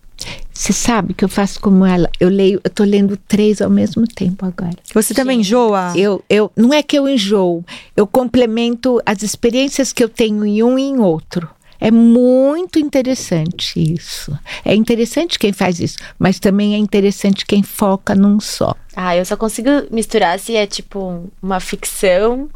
Você 0.54 0.72
sabe 0.72 1.14
que 1.14 1.24
eu 1.24 1.30
faço 1.30 1.60
como 1.60 1.86
ela. 1.86 2.10
Eu 2.20 2.30
leio, 2.30 2.62
eu 2.64 2.70
tô 2.70 2.84
lendo 2.84 3.18
três 3.18 3.62
ao 3.62 3.70
mesmo 3.70 4.08
tempo 4.08 4.46
agora. 4.46 4.76
Você 4.94 5.14
também 5.14 5.42
enjoa? 5.42 5.94
Eu, 5.96 6.24
eu, 6.30 6.52
não 6.56 6.74
é 6.74 6.82
que 6.82 6.98
eu 6.98 7.10
enjoo. 7.10 7.64
Eu 7.96 8.08
complemento 8.08 9.02
as 9.06 9.22
experiências 9.22 9.92
que 9.92 10.04
eu 10.04 10.10
tenho 10.10 10.46
em 10.46 10.64
um 10.64 10.80
e 10.80 10.84
em 10.84 11.00
outro. 11.00 11.50
É 11.80 11.92
muito 11.92 12.80
interessante 12.80 13.80
isso. 13.94 14.38
É 14.64 14.74
interessante 14.74 15.38
quem 15.38 15.52
faz 15.52 15.80
isso, 15.80 15.98
mas 16.18 16.40
também 16.40 16.74
é 16.74 16.78
interessante 16.78 17.46
quem 17.46 17.62
foca 17.62 18.16
num 18.16 18.40
só. 18.40 18.74
Ah, 18.96 19.16
eu 19.16 19.26
só 19.26 19.36
consigo 19.36 19.70
misturar 19.92 20.40
se 20.40 20.56
é 20.56 20.66
tipo 20.66 21.30
uma 21.42 21.60
ficção 21.60 22.50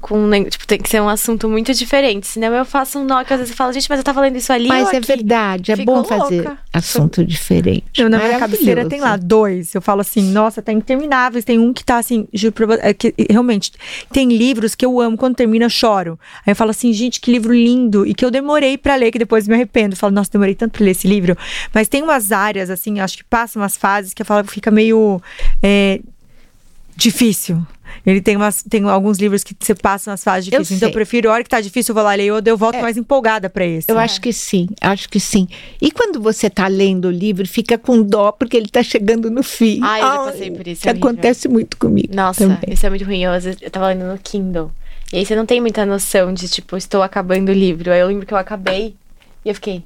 com, 0.00 0.30
tipo, 0.48 0.66
tem 0.66 0.78
que 0.78 0.88
ser 0.88 1.00
um 1.02 1.08
assunto 1.08 1.48
muito 1.48 1.74
diferente. 1.74 2.26
Senão 2.26 2.54
eu 2.54 2.64
faço 2.64 2.98
um 2.98 3.04
nó 3.04 3.24
que 3.24 3.32
às 3.32 3.40
vezes 3.40 3.50
eu 3.52 3.56
falo, 3.56 3.72
gente, 3.72 3.88
mas 3.88 3.98
eu 3.98 4.04
tava 4.04 4.20
lendo 4.20 4.36
isso 4.36 4.52
ali. 4.52 4.68
Mas 4.68 4.92
é 4.92 4.98
aqui? 4.98 5.06
verdade, 5.06 5.72
é 5.72 5.76
Fico 5.76 5.92
bom 5.92 6.04
fazer 6.04 6.42
louca. 6.42 6.58
assunto 6.72 7.24
diferente. 7.24 7.84
Eu, 8.00 8.08
na 8.08 8.18
minha 8.18 8.38
cabeceira 8.38 8.88
tem 8.88 9.00
lá 9.00 9.16
dois. 9.16 9.74
Eu 9.74 9.82
falo 9.82 10.00
assim, 10.00 10.22
nossa, 10.32 10.62
tá 10.62 10.72
intermináveis. 10.72 11.44
Tem 11.44 11.58
um 11.58 11.72
que 11.72 11.84
tá 11.84 11.98
assim, 11.98 12.28
juro 12.32 12.52
pra 12.52 12.66
você, 12.66 12.80
é 12.82 12.94
que, 12.94 13.14
realmente, 13.28 13.72
tem 14.12 14.28
livros 14.28 14.74
que 14.74 14.86
eu 14.86 15.00
amo, 15.00 15.16
quando 15.16 15.34
termina 15.34 15.64
eu 15.64 15.70
choro. 15.70 16.18
Aí 16.46 16.52
eu 16.52 16.56
falo 16.56 16.70
assim, 16.70 16.92
gente, 16.92 17.20
que 17.20 17.30
livro 17.32 17.52
lindo. 17.52 18.06
E 18.06 18.14
que 18.14 18.24
eu 18.24 18.30
demorei 18.30 18.78
para 18.78 18.94
ler, 18.94 19.10
que 19.10 19.18
depois 19.18 19.48
me 19.48 19.54
arrependo. 19.54 19.94
Eu 19.94 19.98
falo, 19.98 20.14
nossa, 20.14 20.30
demorei 20.30 20.54
tanto 20.54 20.72
pra 20.72 20.84
ler 20.84 20.92
esse 20.92 21.08
livro. 21.08 21.36
Mas 21.74 21.88
tem 21.88 22.02
umas 22.02 22.30
áreas, 22.30 22.70
assim, 22.70 23.00
acho 23.00 23.16
que 23.16 23.24
passam 23.24 23.60
umas 23.60 23.76
fases 23.76 24.14
que 24.14 24.22
eu 24.22 24.26
falo, 24.26 24.46
fica 24.46 24.70
meio. 24.70 25.20
É, 25.62 26.00
difícil. 26.96 27.64
Ele 28.04 28.20
tem, 28.20 28.36
umas, 28.36 28.62
tem 28.62 28.84
alguns 28.84 29.18
livros 29.18 29.44
que 29.44 29.54
você 29.58 29.74
passa 29.74 30.10
nas 30.10 30.22
fases 30.22 30.44
difíceis. 30.44 30.70
Eu 30.70 30.76
então 30.76 30.88
eu 30.88 30.92
prefiro, 30.92 31.30
a 31.30 31.34
hora 31.34 31.42
que 31.42 31.50
tá 31.50 31.60
difícil, 31.60 31.92
eu 31.92 31.94
vou 31.94 32.04
lá 32.04 32.14
ler 32.14 32.32
outro, 32.32 32.50
eu 32.50 32.56
volto 32.56 32.76
é. 32.76 32.82
mais 32.82 32.96
empolgada 32.96 33.48
para 33.50 33.64
esse. 33.64 33.90
Eu 33.90 33.98
é. 33.98 34.04
acho 34.04 34.20
que 34.20 34.32
sim, 34.32 34.68
acho 34.80 35.08
que 35.08 35.20
sim. 35.20 35.48
E 35.80 35.90
quando 35.90 36.20
você 36.20 36.48
tá 36.48 36.66
lendo 36.66 37.06
o 37.06 37.10
livro, 37.10 37.46
fica 37.46 37.76
com 37.78 38.02
dó 38.02 38.32
porque 38.32 38.56
ele 38.56 38.68
tá 38.68 38.82
chegando 38.82 39.30
no 39.30 39.42
fim. 39.42 39.80
Ah, 39.82 39.98
eu 39.98 40.06
já 40.06 40.18
passei 40.18 40.50
por 40.50 40.66
isso. 40.66 40.82
Que 40.82 40.88
é 40.88 40.92
acontece 40.92 41.48
muito 41.48 41.76
comigo. 41.76 42.14
Nossa, 42.14 42.46
também. 42.46 42.72
isso 42.72 42.86
é 42.86 42.90
muito 42.90 43.04
ruim. 43.04 43.22
Eu, 43.22 43.32
eu 43.32 43.70
tava 43.70 43.88
lendo 43.88 44.04
no 44.04 44.18
Kindle. 44.18 44.70
E 45.12 45.18
aí 45.18 45.26
você 45.26 45.34
não 45.34 45.46
tem 45.46 45.60
muita 45.60 45.86
noção 45.86 46.32
de, 46.32 46.48
tipo, 46.48 46.76
estou 46.76 47.02
acabando 47.02 47.50
o 47.50 47.54
livro. 47.54 47.90
Aí 47.90 48.00
eu 48.00 48.08
lembro 48.08 48.26
que 48.26 48.34
eu 48.34 48.38
acabei 48.38 48.94
e 49.44 49.48
eu 49.48 49.54
fiquei. 49.54 49.82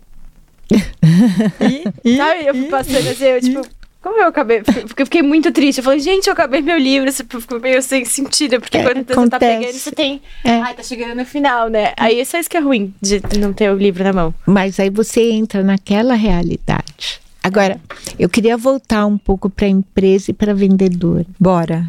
e, 0.73 1.85
e, 2.05 2.17
Sabe? 2.17 2.47
Eu 2.47 2.55
fui 2.55 2.65
passando 2.67 3.09
assim, 3.09 3.25
eu, 3.25 3.41
tipo, 3.41 3.67
como 4.03 4.21
eu 4.21 4.27
acabei? 4.27 4.63
Porque 4.63 5.03
eu 5.03 5.07
fiquei 5.07 5.23
muito 5.23 5.53
triste. 5.53 5.79
Eu 5.79 5.85
falei, 5.85 6.01
gente, 6.01 6.27
eu 6.27 6.33
acabei 6.33 6.61
meu 6.61 6.77
livro. 6.77 7.09
Isso 7.09 7.25
ficou 7.25 7.61
meio 7.61 7.81
sem 7.81 8.05
sentido. 8.05 8.61
Porque 8.61 8.79
é, 8.79 8.83
quando 8.83 8.99
acontece. 8.99 9.15
você 9.15 9.31
tá 9.31 9.39
pegando, 9.39 9.73
você 9.73 9.91
tem. 9.93 10.23
É. 10.45 10.61
Ai, 10.61 10.75
tá 10.75 10.83
chegando 10.83 11.15
no 11.15 11.25
final, 11.25 11.69
né? 11.69 11.93
Aí 11.97 12.19
é 12.19 12.25
só 12.25 12.39
isso 12.39 12.51
que 12.51 12.57
é 12.57 12.61
ruim 12.61 12.93
de 13.01 13.23
não 13.39 13.53
ter 13.53 13.71
o 13.71 13.77
livro 13.77 14.03
na 14.03 14.13
mão. 14.13 14.35
Mas 14.45 14.81
aí 14.81 14.91
você 14.91 15.31
entra 15.31 15.63
naquela 15.63 16.15
realidade. 16.15 17.21
Agora, 17.45 17.81
eu 18.19 18.29
queria 18.29 18.57
voltar 18.57 19.07
um 19.07 19.17
pouco 19.17 19.49
para 19.49 19.69
empresa 19.69 20.31
e 20.31 20.35
para 20.35 20.53
vendedor. 20.53 21.25
Bora. 21.39 21.87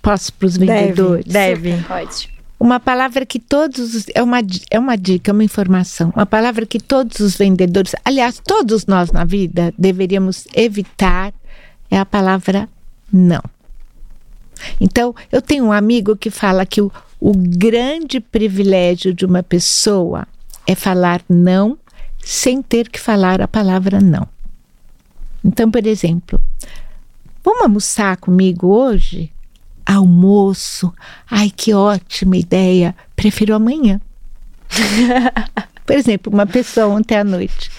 Posso 0.00 0.32
para 0.32 0.46
os 0.46 0.56
vendedores? 0.56 1.26
Deve. 1.26 1.72
Deve. 1.72 1.84
Pode. 1.84 2.32
Uma 2.58 2.78
palavra 2.78 3.26
que 3.26 3.38
todos. 3.38 4.06
É 4.14 4.22
uma, 4.22 4.38
é 4.70 4.78
uma 4.78 4.96
dica, 4.96 5.30
é 5.30 5.34
uma 5.34 5.44
informação. 5.44 6.12
Uma 6.14 6.24
palavra 6.26 6.64
que 6.64 6.78
todos 6.78 7.20
os 7.20 7.36
vendedores, 7.36 7.94
aliás, 8.04 8.40
todos 8.42 8.86
nós 8.86 9.10
na 9.10 9.24
vida, 9.24 9.74
deveríamos 9.76 10.46
evitar 10.54 11.32
é 11.92 11.98
a 11.98 12.06
palavra 12.06 12.66
não. 13.12 13.42
Então, 14.80 15.14
eu 15.30 15.42
tenho 15.42 15.66
um 15.66 15.72
amigo 15.72 16.16
que 16.16 16.30
fala 16.30 16.64
que 16.64 16.80
o, 16.80 16.90
o 17.20 17.32
grande 17.36 18.18
privilégio 18.18 19.12
de 19.12 19.26
uma 19.26 19.42
pessoa 19.42 20.26
é 20.66 20.74
falar 20.74 21.22
não 21.28 21.78
sem 22.24 22.62
ter 22.62 22.88
que 22.88 22.98
falar 22.98 23.42
a 23.42 23.46
palavra 23.46 24.00
não. 24.00 24.26
Então, 25.44 25.70
por 25.70 25.86
exemplo, 25.86 26.40
vamos 27.44 27.62
almoçar 27.62 28.16
comigo 28.16 28.68
hoje? 28.68 29.30
Almoço. 29.84 30.94
Ai, 31.30 31.52
que 31.54 31.74
ótima 31.74 32.38
ideia. 32.38 32.94
Prefiro 33.14 33.54
amanhã. 33.54 34.00
por 35.84 35.94
exemplo, 35.94 36.32
uma 36.32 36.46
pessoa 36.46 36.86
ontem 36.86 37.18
à 37.18 37.24
noite 37.24 37.70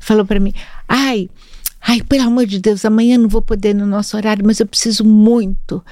falou 0.00 0.26
para 0.26 0.38
mim: 0.38 0.52
Ai, 0.86 1.30
ai, 1.86 2.02
pelo 2.02 2.24
amor 2.24 2.46
de 2.46 2.58
Deus, 2.58 2.84
amanhã 2.84 3.18
não 3.18 3.28
vou 3.28 3.42
poder 3.42 3.74
no 3.74 3.86
nosso 3.86 4.16
horário, 4.16 4.44
mas 4.44 4.58
eu 4.58 4.66
preciso 4.66 5.04
muito. 5.04 5.84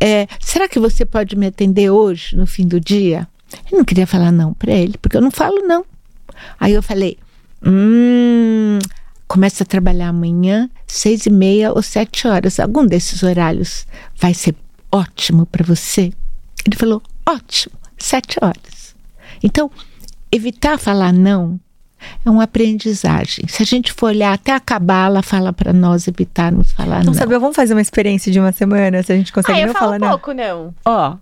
É, 0.00 0.26
será 0.40 0.68
que 0.68 0.78
você 0.78 1.04
pode 1.04 1.34
me 1.36 1.46
atender 1.46 1.90
hoje, 1.90 2.36
no 2.36 2.46
fim 2.46 2.66
do 2.66 2.78
dia? 2.78 3.26
Eu 3.70 3.78
não 3.78 3.84
queria 3.84 4.06
falar 4.06 4.30
não 4.30 4.52
para 4.52 4.72
ele, 4.72 4.96
porque 5.00 5.16
eu 5.16 5.22
não 5.22 5.30
falo 5.30 5.66
não. 5.66 5.84
Aí 6.60 6.74
eu 6.74 6.82
falei: 6.82 7.18
Hum, 7.64 8.78
começa 9.26 9.64
a 9.64 9.66
trabalhar 9.66 10.08
amanhã, 10.08 10.70
seis 10.86 11.26
e 11.26 11.30
meia 11.30 11.72
ou 11.72 11.82
sete 11.82 12.28
horas. 12.28 12.60
Algum 12.60 12.86
desses 12.86 13.22
horários 13.22 13.86
vai 14.16 14.34
ser 14.34 14.54
ótimo 14.92 15.46
para 15.46 15.64
você? 15.64 16.12
Ele 16.66 16.76
falou: 16.76 17.02
ótimo, 17.26 17.74
sete 17.96 18.38
horas. 18.42 18.94
Então, 19.42 19.70
evitar 20.30 20.78
falar 20.78 21.12
não 21.12 21.58
é 22.24 22.30
uma 22.30 22.44
aprendizagem. 22.44 23.46
Se 23.48 23.62
a 23.62 23.66
gente 23.66 23.92
for 23.92 24.06
olhar 24.06 24.32
até 24.32 24.52
acabar, 24.52 25.06
ela 25.06 25.22
fala 25.22 25.52
para 25.52 25.72
nós 25.72 26.06
evitarmos 26.08 26.72
falar 26.72 27.00
Então, 27.00 27.12
não. 27.12 27.14
sabe, 27.14 27.38
vamos 27.38 27.56
fazer 27.56 27.74
uma 27.74 27.80
experiência 27.82 28.30
de 28.32 28.38
uma 28.40 28.52
semana, 28.52 29.02
se 29.02 29.12
a 29.12 29.16
gente 29.16 29.32
consegue 29.32 29.58
ah, 29.58 29.62
eu 29.62 29.66
não 29.68 29.74
falo 29.74 29.86
falar 29.86 29.98
não. 29.98 30.08
pouco, 30.10 30.32
não. 30.32 30.74
Ó, 30.84 31.16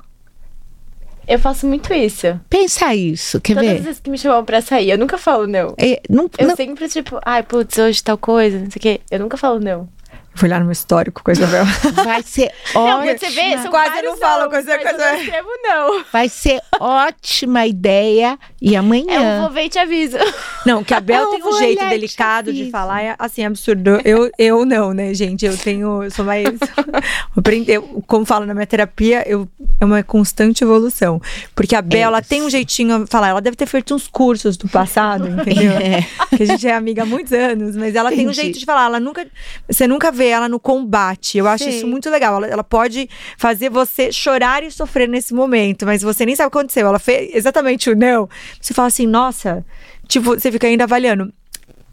Eu 1.29 1.39
faço 1.41 1.67
muito 1.67 1.93
isso. 1.93 2.39
pensa 2.49 2.95
isso, 2.95 3.41
quer 3.41 3.55
Todas 3.55 3.69
as 3.71 3.77
ver? 3.79 3.83
vezes 3.83 4.01
que 4.01 4.11
me 4.11 4.17
chamam 4.19 4.45
pra 4.45 4.61
sair, 4.63 4.91
eu 4.91 4.99
nunca 4.99 5.19
falo 5.19 5.47
não. 5.47 5.75
É, 5.77 6.01
não, 6.09 6.31
Eu 6.39 6.49
não- 6.49 6.57
sempre, 6.57 6.89
tipo, 6.89 7.19
ai, 7.25 7.43
putz, 7.43 7.77
hoje 7.79 8.03
tal 8.03 8.17
coisa, 8.17 8.59
não 8.61 8.71
sei 8.71 8.79
o 8.79 8.81
quê. 8.81 9.01
Eu 9.11 9.19
nunca 9.19 9.37
falo 9.37 9.59
não. 9.59 9.89
Vou 10.37 10.47
olhar 10.47 10.59
no 10.61 10.67
meu 10.67 10.73
histórico 10.73 11.23
com 11.25 11.31
a 11.31 11.33
Isabel. 11.33 11.65
vai 12.05 12.23
ser 12.23 12.53
Não, 12.75 12.83
ótima. 12.83 13.03
porque 13.15 13.19
você 13.19 13.31
vê, 13.31 13.59
são 13.59 13.71
Quase 13.71 14.03
não 14.03 14.17
falo 14.19 14.43
não, 14.43 14.51
coisa- 14.51 14.79
coisa- 14.79 14.99
não 14.99 15.15
escrevo 15.19 15.49
não. 15.63 16.05
Vai 16.13 16.29
ser 16.29 16.61
ótima 16.79 17.67
ideia. 17.67 18.39
E 18.61 18.77
amanhã. 18.77 19.37
Eu 19.37 19.41
vou 19.43 19.51
ver 19.51 19.65
e 19.65 19.69
te 19.69 19.79
aviso. 19.79 20.17
Não, 20.65 20.83
que 20.85 20.93
a 20.95 21.01
Bel 21.01 21.23
Eu 21.25 21.31
tem 21.31 21.43
um 21.45 21.59
jeito 21.59 21.81
olhar 21.81 21.91
delicado 21.91 22.53
de 22.53 22.71
falar, 22.71 23.03
é 23.03 23.15
assim, 23.19 23.45
absurdo. 23.45 24.01
Eu, 24.05 24.31
eu 24.39 24.65
não, 24.65 24.93
né, 24.93 25.13
gente? 25.15 25.45
Eu 25.47 25.57
tenho, 25.57 26.03
eu 26.03 26.11
sou 26.11 26.25
mais. 26.25 26.47
eu, 27.67 28.03
como 28.07 28.25
falo 28.25 28.45
na 28.47 28.55
minha 28.55 28.67
terapia, 28.67 29.23
eu, 29.29 29.49
é 29.81 29.85
uma 29.85 30.03
constante 30.03 30.65
evolução. 30.65 31.21
Porque 31.55 31.75
a 31.75 31.83
Bel, 31.83 32.01
ela 32.09 32.21
isso. 32.21 32.29
tem 32.29 32.43
um 32.43 32.51
jeitinho 32.51 33.03
a 33.03 33.07
falar, 33.07 33.29
ela 33.29 33.41
deve 33.41 33.57
ter 33.57 33.67
feito 33.67 33.95
uns 33.95 34.07
cursos 34.09 34.57
do 34.57 34.69
passado, 34.69 35.29
entendeu? 35.29 35.73
É. 35.73 36.07
Que 36.37 36.43
a 36.43 36.47
gente 36.47 36.67
é 36.67 36.75
amiga 36.75 37.03
há 37.03 37.07
muitos 37.07 37.33
anos, 37.33 37.77
mas 37.77 37.95
ela 37.95 38.11
tem 38.11 38.21
um 38.21 38.23
Entendi. 38.31 38.41
jeito 38.43 38.59
de 38.59 38.65
falar, 38.65 38.87
ela 38.87 39.01
nunca. 39.01 39.27
Você 39.69 39.87
nunca 39.87 40.11
vê 40.11 40.26
ela 40.29 40.49
no 40.49 40.59
combate. 40.61 41.39
Eu 41.39 41.47
acho 41.49 41.65
Sei. 41.65 41.77
isso 41.77 41.87
muito 41.87 42.09
legal. 42.11 42.37
Ela, 42.37 42.47
ela 42.47 42.65
pode 42.65 43.09
fazer 43.39 43.71
você 43.71 44.11
chorar 44.13 44.63
e 44.63 44.71
sofrer 44.71 45.09
nesse 45.09 45.33
momento, 45.35 45.85
mas 45.87 46.03
você 46.03 46.25
nem 46.27 46.35
sabe 46.37 46.49
o 46.49 46.51
que 46.51 46.59
aconteceu. 46.59 46.87
Ela 46.87 46.99
fez 46.99 47.35
exatamente 47.35 47.91
o 47.91 47.97
não. 47.97 48.29
Você 48.61 48.75
fala 48.75 48.89
assim, 48.89 49.07
nossa, 49.07 49.65
tipo, 50.09 50.31
você 50.39 50.51
fica 50.53 50.67
ainda 50.67 50.85
avaliando. 50.85 51.33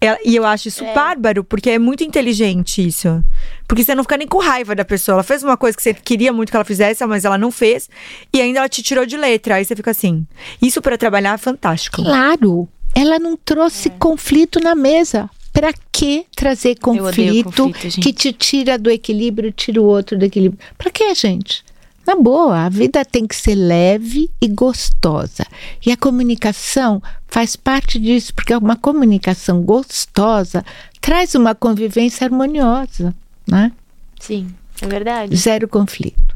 Ela- 0.02 0.20
e 0.26 0.36
eu 0.36 0.46
acho 0.46 0.68
isso 0.68 0.84
É. 0.84 0.94
bárbaro, 0.94 1.46
porque 1.46 1.70
é 1.70 1.80
muito 1.80 2.04
inteligente 2.04 2.86
isso. 2.86 3.24
Porque 3.66 3.86
você 3.86 3.96
não 3.96 4.04
fica 4.04 4.18
nem 4.18 4.28
com 4.28 4.38
raiva 4.38 4.76
da 4.76 4.84
pessoa. 4.84 5.16
Ela 5.16 5.24
fez 5.24 5.44
uma 5.44 5.56
coisa 5.56 5.78
que 5.78 5.82
você 5.82 5.94
queria 5.94 6.34
muito 6.34 6.50
que 6.52 6.58
ela 6.58 6.66
fizesse, 6.66 7.06
mas 7.06 7.24
ela 7.24 7.38
não 7.38 7.50
fez. 7.52 7.90
E 8.34 8.42
ainda 8.42 8.60
ela 8.60 8.68
te 8.68 8.84
tirou 8.84 9.06
de 9.06 9.16
letra. 9.16 9.56
Aí 9.56 9.64
você 9.64 9.74
fica 9.78 9.92
assim. 9.92 10.28
Isso 10.62 10.82
pra 10.82 10.98
trabalhar 10.98 11.36
é 11.36 11.38
fantástico. 11.38 12.04
Claro, 12.04 12.68
ela 12.94 13.18
não 13.18 13.38
trouxe 13.38 13.90
conflito 13.92 14.60
na 14.60 14.76
mesa. 14.76 15.30
Para 15.54 15.72
que 15.92 16.26
trazer 16.36 16.76
conflito, 16.80 17.68
conflito, 17.68 18.02
que 18.02 18.12
te 18.12 18.34
tira 18.34 18.78
do 18.78 18.90
equilíbrio, 18.90 19.52
tira 19.52 19.80
o 19.80 19.86
outro 19.86 20.18
do 20.18 20.26
equilíbrio? 20.26 20.60
Para 20.78 20.90
que, 20.90 21.14
gente? 21.14 21.64
Na 22.06 22.16
boa, 22.16 22.66
a 22.66 22.70
vida 22.70 23.06
tem 23.06 23.26
que 23.26 23.36
ser 23.36 23.56
leve 23.56 24.30
e 24.42 24.48
gostosa. 24.48 25.46
E 25.86 25.92
a 25.92 25.96
comunicação 25.96 27.02
faz 27.28 27.56
parte 27.56 27.98
disso, 28.00 28.34
porque 28.34 28.54
uma 28.56 28.76
comunicação 28.76 29.62
gostosa 29.62 30.66
traz 31.00 31.34
uma 31.36 31.56
convivência 31.56 32.26
harmoniosa, 32.26 33.14
né? 33.48 33.72
Sim, 34.20 34.54
é 34.82 34.88
verdade. 34.88 35.36
Zero 35.36 35.68
conflito. 35.68 36.36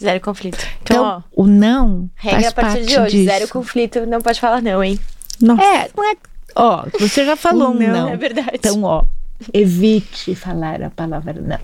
Zero 0.00 0.20
conflito. 0.20 0.58
Então, 0.82 0.96
Então, 0.96 1.04
ó, 1.04 1.42
o 1.42 1.46
não 1.46 2.08
regra 2.14 2.40
faz 2.40 2.46
a 2.46 2.52
partir 2.52 2.72
parte 2.78 2.86
de 2.88 2.98
hoje. 3.00 3.16
disso. 3.18 3.30
Zero 3.30 3.48
conflito, 3.48 4.06
não 4.06 4.20
pode 4.20 4.40
falar 4.40 4.62
não, 4.62 4.82
hein? 4.82 4.98
Nossa. 5.40 5.62
É, 5.62 5.90
não 5.96 6.10
é. 6.10 6.14
Ó, 6.54 6.86
você 6.98 7.24
já 7.24 7.36
falou 7.36 7.70
um 7.70 7.74
não 7.74 7.92
não. 7.92 8.08
É 8.10 8.16
verdade. 8.16 8.50
Então, 8.54 8.82
ó, 8.82 9.04
evite 9.52 10.34
falar 10.34 10.82
a 10.82 10.90
palavra 10.90 11.34
não. 11.34 11.58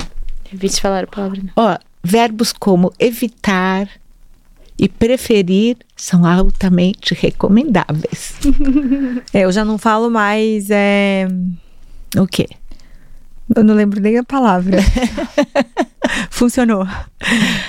Evite 0.53 0.81
falar 0.81 1.05
a 1.05 1.07
palavra 1.07 1.41
não. 1.43 1.51
Ó, 1.57 1.77
verbos 2.03 2.53
como 2.53 2.93
evitar 2.99 3.89
e 4.79 4.89
preferir 4.89 5.77
são 5.97 6.25
altamente 6.25 7.15
recomendáveis. 7.15 8.35
É, 9.35 9.41
eu 9.41 9.53
já 9.53 9.65
não 9.65 9.77
falo 9.77 10.09
mais. 10.11 10.71
é, 10.71 11.27
O 12.17 12.27
quê? 12.27 12.49
Eu 13.55 13.65
não 13.65 13.75
lembro 13.75 14.01
nem 14.01 14.17
a 14.19 14.25
palavra. 14.25 14.79
Funcionou. 16.31 16.87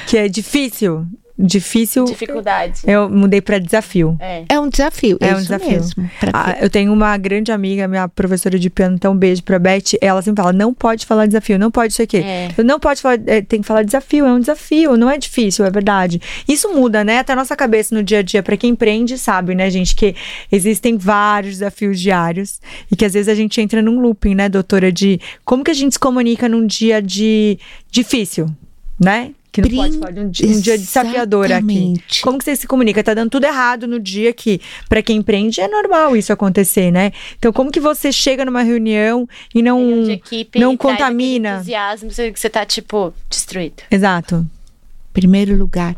Que 0.08 0.18
é 0.18 0.28
difícil. 0.28 1.06
Difícil. 1.42 2.04
Dificuldade. 2.04 2.82
Eu 2.86 3.10
mudei 3.10 3.40
pra 3.40 3.60
desafio. 3.60 4.18
É. 4.20 4.44
É 4.50 4.60
um 4.60 4.68
desafio. 4.68 5.18
É 5.22 5.34
um 5.34 5.40
desafio. 5.40 5.72
mesmo. 5.72 6.12
Ah, 6.34 6.58
eu 6.60 6.70
tenho 6.70 6.92
uma 6.92 7.16
grande 7.16 7.50
amiga, 7.50 7.88
minha 7.88 8.10
professora 8.10 8.60
de 8.60 8.70
piano, 8.70 8.96
então 8.96 9.14
um 9.14 9.18
beijo 9.18 9.42
pra 9.42 9.58
Beth. 9.58 9.98
Ela 10.02 10.22
sempre 10.22 10.44
fala: 10.44 10.52
não 10.52 10.74
pode 10.74 11.06
falar 11.06 11.28
desafio, 11.28 11.58
não 11.58 11.72
pode 11.72 11.94
isso 11.94 12.02
aqui. 12.02 12.18
É. 12.18 12.50
Eu 12.58 12.66
não 12.66 12.78
pode 12.78 13.02
falar, 13.02 13.18
é, 13.26 13.42
tem 13.42 13.62
que 13.62 13.68
falar 13.68 13.84
desafio, 13.84 14.26
é 14.26 14.34
um 14.34 14.40
desafio, 14.40 14.98
não 14.98 15.10
é 15.10 15.18
difícil, 15.18 15.64
é 15.64 15.72
verdade. 15.72 16.22
Isso 16.46 16.74
muda, 16.74 17.06
né? 17.06 17.20
Até 17.20 17.32
a 17.32 17.36
nossa 17.38 17.56
cabeça 17.56 17.96
no 17.96 18.04
dia 18.04 18.20
a 18.20 18.22
dia. 18.22 18.44
Pra 18.44 18.58
quem 18.58 18.72
empreende, 18.72 19.18
sabe, 19.18 19.56
né, 19.56 19.70
gente, 19.70 19.96
que 19.96 20.14
existem 20.52 20.98
vários 20.98 21.54
desafios 21.60 22.00
diários 22.00 22.60
e 22.92 22.98
que 22.98 23.06
às 23.06 23.14
vezes 23.14 23.30
a 23.30 23.36
gente 23.36 23.62
entra 23.62 23.82
num 23.82 24.02
looping, 24.02 24.36
né, 24.36 24.50
doutora, 24.50 24.92
de 24.92 25.22
como 25.46 25.64
que 25.64 25.72
a 25.72 25.74
gente 25.74 25.94
se 25.94 26.00
comunica 26.00 26.50
num 26.50 26.68
dia 26.68 27.02
de 27.02 27.58
difícil, 27.90 28.48
né? 29.00 29.32
Que 29.62 29.70
não 29.76 29.78
pode 29.84 29.90
Prim- 29.92 30.00
falar 30.00 30.12
de 30.12 30.20
um, 30.20 30.30
dia- 30.30 30.48
um 30.48 30.60
dia 30.62 30.78
desafiador 30.78 31.52
aqui. 31.52 31.94
Como 32.22 32.38
que 32.38 32.44
você 32.46 32.56
se 32.56 32.68
comunica? 32.68 33.04
Tá 33.04 33.14
dando 33.14 33.30
tudo 33.30 33.46
errado 33.46 33.88
no 33.88 34.00
dia 34.00 34.32
que, 34.34 34.60
pra 34.88 35.02
quem 35.02 35.18
empreende, 35.18 35.60
é 35.62 35.68
normal 35.68 36.16
isso 36.16 36.32
acontecer, 36.32 36.92
né? 36.92 37.12
Então, 37.38 37.52
como 37.52 37.72
que 37.72 37.80
você 37.80 38.12
chega 38.12 38.46
numa 38.46 38.62
reunião 38.64 39.28
e 39.54 39.62
não. 39.62 40.10
Equipe 40.10 40.60
não 40.60 40.72
e 40.72 40.76
aquele 40.76 40.78
contamina. 40.94 41.56
entusiasmo, 41.56 42.12
você 42.12 42.32
que 42.32 42.40
você 42.40 42.50
tá, 42.50 42.66
tipo, 42.66 43.14
destruído. 43.30 43.84
Exato. 43.92 44.46
Primeiro 45.14 45.56
lugar, 45.56 45.96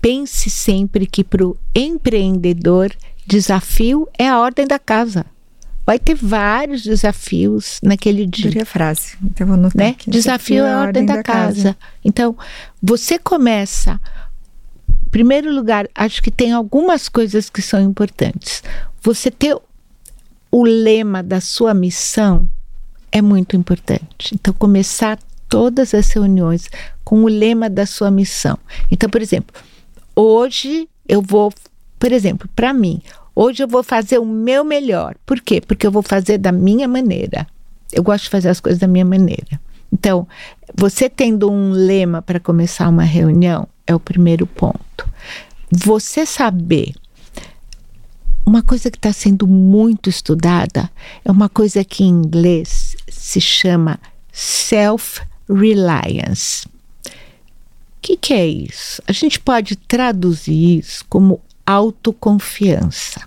pense 0.00 0.50
sempre 0.50 1.06
que 1.06 1.24
para 1.24 1.44
o 1.46 1.56
empreendedor, 1.74 2.92
desafio 3.26 4.08
é 4.18 4.28
a 4.28 4.38
ordem 4.38 4.66
da 4.66 4.78
casa. 4.78 5.24
Vai 5.86 5.98
ter 5.98 6.14
vários 6.14 6.82
desafios 6.82 7.78
naquele 7.82 8.24
dia. 8.26 8.46
Adorei 8.46 8.62
a 8.62 8.66
frase. 8.66 9.16
Então, 9.22 9.46
vou 9.46 9.54
anotar 9.54 9.76
né? 9.76 9.90
aqui. 9.90 10.10
Desafio 10.10 10.64
é 10.64 10.72
a 10.72 10.80
ordem 10.80 11.04
da, 11.04 11.22
casa. 11.22 11.76
Então, 12.02 12.36
você 12.82 13.18
começa. 13.18 14.00
Em 14.88 15.10
primeiro 15.10 15.54
lugar, 15.54 15.88
acho 15.94 16.22
que 16.22 16.30
tem 16.30 16.52
algumas 16.52 17.08
coisas 17.08 17.50
que 17.50 17.60
são 17.60 17.80
importantes. 17.80 18.62
Você 19.02 19.30
ter 19.30 19.56
o 20.50 20.64
lema 20.64 21.22
da 21.22 21.40
sua 21.40 21.74
missão 21.74 22.48
é 23.12 23.20
muito 23.20 23.54
importante. 23.54 24.34
Então, 24.34 24.54
começar 24.54 25.18
todas 25.48 25.94
as 25.94 26.10
reuniões 26.10 26.68
com 27.04 27.22
o 27.22 27.28
lema 27.28 27.68
da 27.68 27.86
sua 27.86 28.10
missão. 28.10 28.58
Então, 28.90 29.08
por 29.08 29.20
exemplo, 29.20 29.54
hoje 30.16 30.88
eu 31.06 31.20
vou, 31.20 31.52
por 31.98 32.10
exemplo, 32.10 32.48
para 32.56 32.72
mim, 32.72 33.02
hoje 33.34 33.62
eu 33.62 33.68
vou 33.68 33.82
fazer 33.82 34.18
o 34.18 34.24
meu 34.24 34.64
melhor. 34.64 35.16
Por 35.26 35.40
quê? 35.40 35.60
Porque 35.60 35.86
eu 35.86 35.90
vou 35.90 36.02
fazer 36.02 36.38
da 36.38 36.52
minha 36.52 36.86
maneira. 36.86 37.46
Eu 37.92 38.02
gosto 38.02 38.24
de 38.24 38.30
fazer 38.30 38.48
as 38.48 38.60
coisas 38.60 38.78
da 38.78 38.88
minha 38.88 39.04
maneira. 39.04 39.60
Então, 39.92 40.26
você 40.74 41.08
tendo 41.08 41.50
um 41.50 41.70
lema 41.70 42.20
para 42.20 42.40
começar 42.40 42.88
uma 42.88 43.04
reunião 43.04 43.68
é 43.86 43.94
o 43.94 44.00
primeiro 44.00 44.46
ponto. 44.46 45.08
Você 45.70 46.26
saber 46.26 46.94
uma 48.46 48.62
coisa 48.62 48.90
que 48.90 48.98
está 48.98 49.12
sendo 49.12 49.46
muito 49.46 50.10
estudada 50.10 50.90
é 51.24 51.30
uma 51.30 51.48
coisa 51.48 51.84
que 51.84 52.02
em 52.04 52.08
inglês 52.08 52.96
se 53.08 53.40
chama 53.40 53.98
self-reliance. 54.32 56.66
O 56.66 56.70
que, 58.02 58.16
que 58.16 58.34
é 58.34 58.46
isso? 58.46 59.00
A 59.06 59.12
gente 59.12 59.40
pode 59.40 59.76
traduzir 59.76 60.80
isso 60.80 61.04
como 61.08 61.40
autoconfiança, 61.66 63.20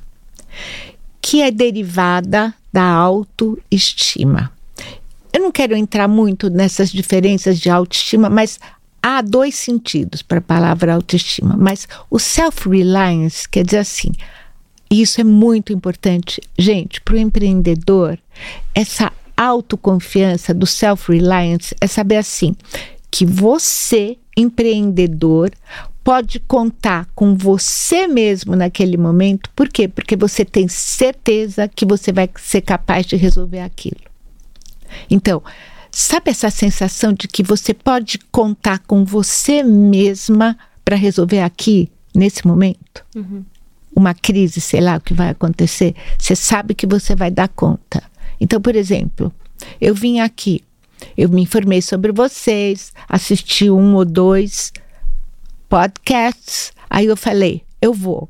que 1.22 1.42
é 1.42 1.52
derivada 1.52 2.54
da 2.72 2.84
autoestima. 2.84 4.52
eu 5.34 5.42
não 5.42 5.52
quero 5.52 5.76
entrar 5.76 6.08
muito 6.08 6.50
nessas 6.50 6.92
diferenças 6.92 7.60
de 7.60 7.70
autoestima, 7.70 8.30
mas 8.30 8.60
há 9.02 9.22
dois 9.22 9.56
sentidos 9.56 10.22
para 10.22 10.40
a 10.40 10.42
palavra 10.42 10.94
autoestima. 10.94 11.56
Mas 11.58 11.88
o 12.10 12.20
self-reliance 12.20 13.48
quer 13.48 13.64
dizer 13.64 13.80
assim, 13.80 14.12
e 14.90 15.02
isso 15.02 15.22
é 15.22 15.24
muito 15.24 15.74
importante, 15.74 16.42
gente, 16.58 17.02
para 17.02 17.16
o 17.16 17.18
empreendedor, 17.18 18.18
essa 18.74 19.12
autoconfiança 19.36 20.54
do 20.54 20.66
self-reliance 20.66 21.76
é 21.80 21.88
saber 21.88 22.18
assim 22.18 22.56
que 23.12 23.26
você, 23.26 24.18
empreendedor, 24.36 25.52
pode 26.08 26.40
contar 26.40 27.06
com 27.14 27.36
você 27.36 28.08
mesmo 28.08 28.56
naquele 28.56 28.96
momento. 28.96 29.50
Por 29.54 29.68
quê? 29.68 29.90
Porque 29.90 30.16
você 30.16 30.46
tem 30.46 30.66
certeza 30.66 31.68
que 31.68 31.86
você 31.86 32.14
vai 32.14 32.30
ser 32.38 32.62
capaz 32.62 33.06
de 33.06 33.18
resolver 33.18 33.60
aquilo. 33.60 34.00
Então, 35.10 35.44
sabe 35.92 36.32
essa 36.32 36.50
sensação 36.50 37.12
de 37.12 37.28
que 37.28 37.44
você 37.44 37.74
pode 37.74 38.20
contar 38.32 38.80
com 38.88 39.04
você 39.04 39.62
mesma 39.62 40.58
para 40.86 40.96
resolver 40.96 41.42
aqui, 41.42 41.92
nesse 42.16 42.48
momento? 42.48 43.04
Uhum. 43.14 43.44
Uma 43.94 44.14
crise, 44.14 44.62
sei 44.62 44.80
lá 44.80 44.96
o 44.96 45.02
que 45.02 45.14
vai 45.14 45.28
acontecer. 45.28 45.94
Você 46.18 46.38
sabe 46.38 46.74
que 46.74 46.88
você 46.88 47.18
vai 47.18 47.30
dar 47.30 47.50
conta. 47.50 48.02
Então, 48.40 48.62
por 48.62 48.78
exemplo, 48.78 49.30
eu 49.82 49.94
vim 49.94 50.22
aqui, 50.22 50.64
eu 51.18 51.28
me 51.28 51.42
informei 51.42 51.82
sobre 51.82 52.14
vocês, 52.14 52.94
assisti 53.10 53.70
um 53.70 53.94
ou 53.96 54.06
dois 54.06 54.72
podcasts, 55.70 56.72
aí 56.90 57.06
eu 57.06 57.18
falei, 57.18 57.64
eu 57.82 57.94
vou. 57.94 58.30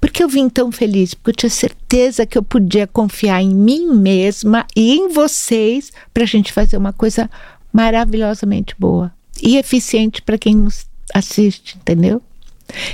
Por 0.00 0.10
que 0.10 0.22
eu 0.22 0.28
vim 0.28 0.48
tão 0.48 0.72
feliz? 0.72 1.14
Porque 1.14 1.30
eu 1.30 1.34
tinha 1.36 1.50
certeza 1.50 2.26
que 2.26 2.36
eu 2.36 2.42
podia 2.42 2.86
confiar 2.86 3.40
em 3.40 3.54
mim 3.54 3.94
mesma 3.94 4.66
e 4.74 4.96
em 4.96 5.08
vocês 5.08 5.92
para 6.12 6.24
a 6.24 6.26
gente 6.26 6.52
fazer 6.52 6.76
uma 6.76 6.92
coisa 6.92 7.30
maravilhosamente 7.72 8.74
boa 8.78 9.12
e 9.40 9.56
eficiente 9.56 10.20
para 10.20 10.36
quem 10.36 10.56
nos 10.56 10.86
assiste, 11.14 11.76
entendeu? 11.76 12.20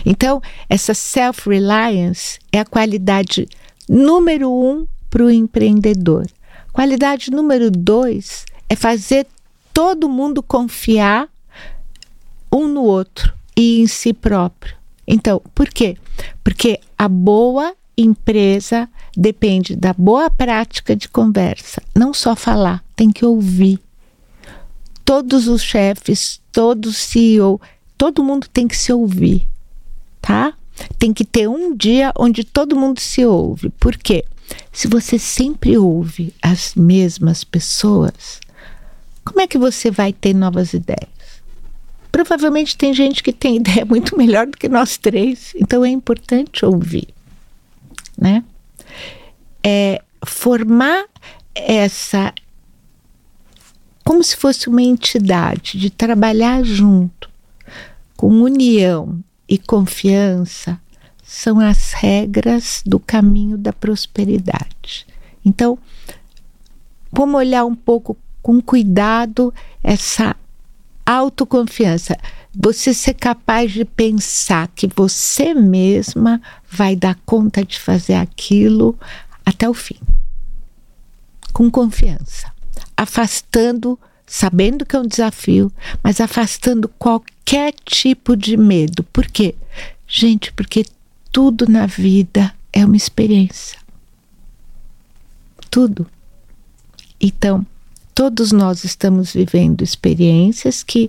Então, 0.04 0.42
essa 0.68 0.92
self-reliance 0.92 2.38
é 2.52 2.60
a 2.60 2.64
qualidade 2.64 3.48
número 3.88 4.50
um 4.52 4.86
para 5.08 5.24
o 5.24 5.30
empreendedor. 5.30 6.26
Qualidade 6.72 7.30
número 7.30 7.70
dois 7.70 8.44
é 8.68 8.76
fazer 8.76 9.26
todo 9.72 10.08
mundo 10.08 10.42
confiar 10.42 11.28
um 12.52 12.66
no 12.68 12.82
outro 12.82 13.32
e 13.56 13.80
em 13.80 13.86
si 13.86 14.12
próprio. 14.12 14.76
Então, 15.06 15.40
por 15.54 15.68
quê? 15.68 15.96
Porque 16.44 16.80
a 16.96 17.08
boa 17.08 17.74
empresa 17.96 18.88
depende 19.16 19.74
da 19.74 19.92
boa 19.92 20.30
prática 20.30 20.94
de 20.94 21.08
conversa, 21.08 21.82
não 21.94 22.14
só 22.14 22.36
falar, 22.36 22.84
tem 22.94 23.10
que 23.10 23.24
ouvir. 23.24 23.80
Todos 25.04 25.48
os 25.48 25.62
chefes, 25.62 26.40
todo 26.52 26.92
CEO, 26.92 27.60
todo 27.96 28.22
mundo 28.22 28.46
tem 28.52 28.68
que 28.68 28.76
se 28.76 28.92
ouvir, 28.92 29.48
tá? 30.20 30.52
Tem 30.98 31.12
que 31.12 31.24
ter 31.24 31.48
um 31.48 31.74
dia 31.74 32.12
onde 32.16 32.44
todo 32.44 32.76
mundo 32.76 33.00
se 33.00 33.24
ouve. 33.24 33.70
Por 33.70 33.96
quê? 33.96 34.24
Se 34.72 34.86
você 34.86 35.18
sempre 35.18 35.76
ouve 35.76 36.32
as 36.40 36.74
mesmas 36.74 37.42
pessoas, 37.42 38.40
como 39.24 39.40
é 39.40 39.46
que 39.46 39.58
você 39.58 39.90
vai 39.90 40.12
ter 40.12 40.34
novas 40.34 40.72
ideias? 40.72 41.17
Provavelmente 42.10 42.76
tem 42.76 42.92
gente 42.92 43.22
que 43.22 43.32
tem 43.32 43.56
ideia 43.62 43.84
muito 43.84 44.16
melhor 44.16 44.46
do 44.46 44.56
que 44.56 44.68
nós 44.68 44.96
três, 44.96 45.52
então 45.54 45.84
é 45.84 45.88
importante 45.88 46.64
ouvir, 46.64 47.08
né? 48.16 48.44
É 49.62 50.02
formar 50.24 51.04
essa 51.54 52.32
como 54.04 54.24
se 54.24 54.36
fosse 54.36 54.70
uma 54.70 54.80
entidade 54.80 55.78
de 55.78 55.90
trabalhar 55.90 56.64
junto, 56.64 57.28
com 58.16 58.28
união 58.40 59.22
e 59.46 59.58
confiança, 59.58 60.80
são 61.22 61.60
as 61.60 61.92
regras 61.92 62.82
do 62.86 62.98
caminho 62.98 63.58
da 63.58 63.70
prosperidade. 63.70 65.06
Então, 65.44 65.78
vamos 67.12 67.34
olhar 67.34 67.66
um 67.66 67.74
pouco 67.74 68.16
com 68.40 68.62
cuidado 68.62 69.52
essa 69.84 70.34
autoconfiança. 71.08 72.18
Você 72.54 72.92
ser 72.92 73.14
capaz 73.14 73.72
de 73.72 73.84
pensar 73.84 74.68
que 74.68 74.86
você 74.94 75.54
mesma 75.54 76.40
vai 76.70 76.94
dar 76.94 77.18
conta 77.24 77.64
de 77.64 77.78
fazer 77.78 78.14
aquilo 78.14 78.98
até 79.44 79.66
o 79.68 79.72
fim. 79.72 79.98
Com 81.52 81.70
confiança. 81.70 82.52
Afastando, 82.94 83.98
sabendo 84.26 84.84
que 84.84 84.94
é 84.94 85.00
um 85.00 85.06
desafio, 85.06 85.72
mas 86.02 86.20
afastando 86.20 86.88
qualquer 86.98 87.72
tipo 87.84 88.36
de 88.36 88.58
medo. 88.58 89.02
Por 89.04 89.26
quê? 89.26 89.54
Gente, 90.06 90.52
porque 90.52 90.84
tudo 91.32 91.66
na 91.66 91.86
vida 91.86 92.54
é 92.70 92.84
uma 92.84 92.96
experiência. 92.96 93.78
Tudo. 95.70 96.06
Então, 97.20 97.66
todos 98.18 98.50
nós 98.50 98.82
estamos 98.82 99.32
vivendo 99.32 99.82
experiências 99.82 100.82
que 100.82 101.08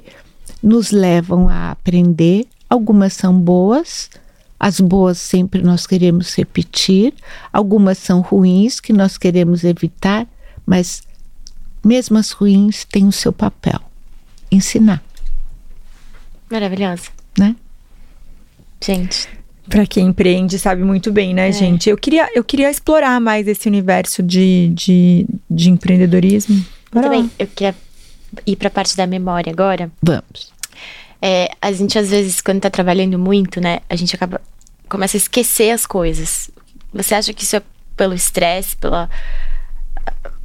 nos 0.62 0.91
levam 0.91 1.49
a 1.49 1.72
aprender. 1.72 2.45
Algumas 2.70 3.14
são 3.14 3.34
boas, 3.34 4.12
as 4.60 4.80
boas 4.80 5.18
sempre 5.18 5.64
nós 5.64 5.88
queremos 5.88 6.36
repetir, 6.36 7.16
algumas 7.51 7.97
são 7.97 8.22
ruins 8.22 8.80
que 8.80 8.93
nós 8.93 9.18
queremos 9.18 9.64
evitar, 9.64 10.28
mas 10.68 11.01
mesmo 11.84 12.16
as 12.16 12.30
ruins 12.30 12.86
têm 12.86 13.07
o 13.07 13.12
seu 13.12 13.34
papel 13.34 13.82
ensinar. 14.51 15.01
Maravilhosa. 16.47 17.10
Né? 17.39 17.55
Gente, 18.86 19.28
para 19.68 19.88
quem 19.88 20.10
empreende 20.10 20.60
sabe 20.60 20.84
muito 20.84 21.12
bem, 21.12 21.34
né, 21.34 21.49
é. 21.49 21.51
gente? 21.51 21.89
Eu 21.89 21.97
queria, 21.97 22.30
eu 22.36 22.43
queria 22.43 22.70
explorar 22.70 23.20
mais 23.20 23.47
esse 23.47 23.68
universo 23.68 24.22
de, 24.22 24.72
de, 24.76 25.26
de 25.49 25.72
empreendedorismo. 25.72 26.64
Muito 26.93 27.09
bem, 27.09 27.29
eu 27.37 27.47
queria 27.47 27.75
ir 28.45 28.55
para 28.55 28.67
a 28.67 28.71
parte 28.71 28.95
da 28.95 29.05
memória 29.07 29.51
agora. 29.51 29.91
Vamos. 30.01 30.51
É, 31.21 31.51
a 31.61 31.71
gente 31.71 31.97
às 31.99 32.09
vezes 32.09 32.41
quando 32.41 32.57
está 32.57 32.69
trabalhando 32.69 33.19
muito, 33.19 33.59
né, 33.59 33.79
a 33.89 33.95
gente 33.95 34.15
acaba 34.15 34.41
começa 34.87 35.15
a 35.15 35.19
esquecer 35.19 35.71
as 35.71 35.85
coisas. 35.85 36.49
Você 36.93 37.13
acha 37.13 37.33
que 37.33 37.43
isso 37.43 37.55
é 37.55 37.61
pelo 37.95 38.13
estresse, 38.13 38.75
pela 38.75 39.09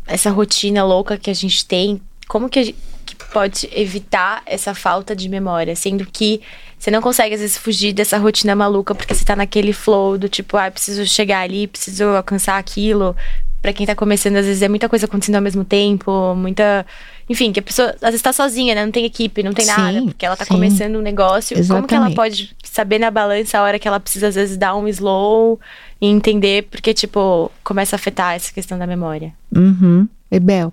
essa 0.06 0.30
rotina 0.30 0.84
louca 0.84 1.16
que 1.16 1.30
a 1.30 1.34
gente 1.34 1.64
tem? 1.64 2.00
Como 2.28 2.48
que, 2.48 2.64
gente, 2.64 2.78
que 3.06 3.16
pode 3.16 3.68
evitar 3.72 4.42
essa 4.46 4.74
falta 4.74 5.14
de 5.14 5.28
memória, 5.28 5.74
sendo 5.74 6.04
que 6.06 6.40
você 6.78 6.90
não 6.90 7.00
consegue, 7.00 7.34
às 7.34 7.40
vezes, 7.40 7.56
fugir 7.56 7.92
dessa 7.92 8.18
rotina 8.18 8.54
maluca, 8.54 8.94
porque 8.94 9.14
você 9.14 9.24
tá 9.24 9.34
naquele 9.34 9.72
flow 9.72 10.18
do 10.18 10.28
tipo, 10.28 10.56
ah, 10.56 10.70
preciso 10.70 11.06
chegar 11.06 11.40
ali, 11.40 11.66
preciso 11.66 12.04
alcançar 12.04 12.58
aquilo. 12.58 13.16
Para 13.64 13.72
quem 13.72 13.86
tá 13.86 13.94
começando, 13.94 14.36
às 14.36 14.44
vezes 14.44 14.60
é 14.60 14.68
muita 14.68 14.90
coisa 14.90 15.06
acontecendo 15.06 15.36
ao 15.36 15.40
mesmo 15.40 15.64
tempo, 15.64 16.34
muita. 16.34 16.84
Enfim, 17.30 17.50
que 17.50 17.60
a 17.60 17.62
pessoa 17.62 17.94
às 17.94 18.10
vezes 18.10 18.20
tá 18.20 18.30
sozinha, 18.30 18.74
né? 18.74 18.84
Não 18.84 18.92
tem 18.92 19.06
equipe, 19.06 19.42
não 19.42 19.54
tem 19.54 19.64
sim, 19.64 19.70
nada, 19.70 20.02
porque 20.02 20.26
ela 20.26 20.36
tá 20.36 20.44
sim. 20.44 20.52
começando 20.52 20.96
um 20.96 21.00
negócio. 21.00 21.56
Exatamente. 21.56 21.88
Como 21.88 21.88
que 21.88 21.94
ela 21.94 22.14
pode 22.14 22.54
saber 22.62 22.98
na 22.98 23.10
balança 23.10 23.58
a 23.58 23.62
hora 23.62 23.78
que 23.78 23.88
ela 23.88 23.98
precisa, 23.98 24.28
às 24.28 24.34
vezes, 24.34 24.58
dar 24.58 24.76
um 24.76 24.86
slow 24.86 25.58
e 25.98 26.06
entender, 26.06 26.64
porque, 26.64 26.92
tipo, 26.92 27.50
começa 27.64 27.94
a 27.94 27.98
afetar 27.98 28.34
essa 28.34 28.52
questão 28.52 28.78
da 28.78 28.86
memória. 28.86 29.32
Uhum. 29.56 30.06
Ebel, 30.30 30.70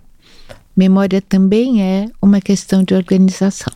memória 0.76 1.22
também 1.22 1.82
é 1.82 2.10
uma 2.22 2.42
questão 2.42 2.84
de 2.84 2.94
organização. 2.94 3.72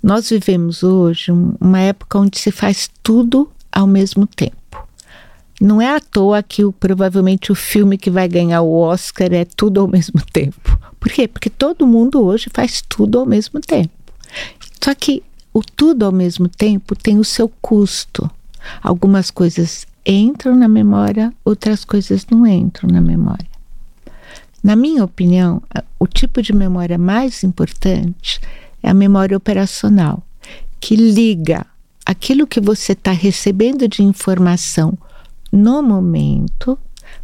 Nós 0.00 0.30
vivemos 0.30 0.84
hoje 0.84 1.32
uma 1.32 1.80
época 1.80 2.16
onde 2.16 2.38
se 2.38 2.52
faz 2.52 2.88
tudo 3.02 3.50
ao 3.72 3.88
mesmo 3.88 4.24
tempo. 4.24 4.56
Não 5.60 5.82
é 5.82 5.96
à 5.96 6.00
toa 6.00 6.42
que 6.42 6.64
o, 6.64 6.72
provavelmente 6.72 7.50
o 7.50 7.54
filme 7.54 7.98
que 7.98 8.10
vai 8.10 8.28
ganhar 8.28 8.62
o 8.62 8.72
Oscar 8.72 9.32
é 9.32 9.44
tudo 9.44 9.80
ao 9.80 9.88
mesmo 9.88 10.20
tempo. 10.32 10.78
Por 11.00 11.10
quê? 11.10 11.26
Porque 11.26 11.50
todo 11.50 11.86
mundo 11.86 12.22
hoje 12.22 12.48
faz 12.52 12.82
tudo 12.88 13.18
ao 13.18 13.26
mesmo 13.26 13.60
tempo. 13.60 13.92
Só 14.82 14.94
que 14.94 15.22
o 15.52 15.62
tudo 15.62 16.04
ao 16.04 16.12
mesmo 16.12 16.48
tempo 16.48 16.94
tem 16.94 17.18
o 17.18 17.24
seu 17.24 17.50
custo. 17.60 18.30
Algumas 18.82 19.30
coisas 19.30 19.86
entram 20.04 20.56
na 20.56 20.68
memória, 20.68 21.32
outras 21.44 21.84
coisas 21.84 22.26
não 22.30 22.46
entram 22.46 22.88
na 22.90 23.00
memória. 23.00 23.46
Na 24.62 24.74
minha 24.74 25.04
opinião, 25.04 25.62
o 25.98 26.06
tipo 26.06 26.42
de 26.42 26.52
memória 26.52 26.98
mais 26.98 27.44
importante 27.44 28.40
é 28.82 28.90
a 28.90 28.94
memória 28.94 29.36
operacional, 29.36 30.22
que 30.80 30.96
liga 30.96 31.66
aquilo 32.04 32.46
que 32.46 32.60
você 32.60 32.92
está 32.92 33.12
recebendo 33.12 33.86
de 33.86 34.02
informação 34.02 34.96
no 35.50 35.82
momento 35.82 36.78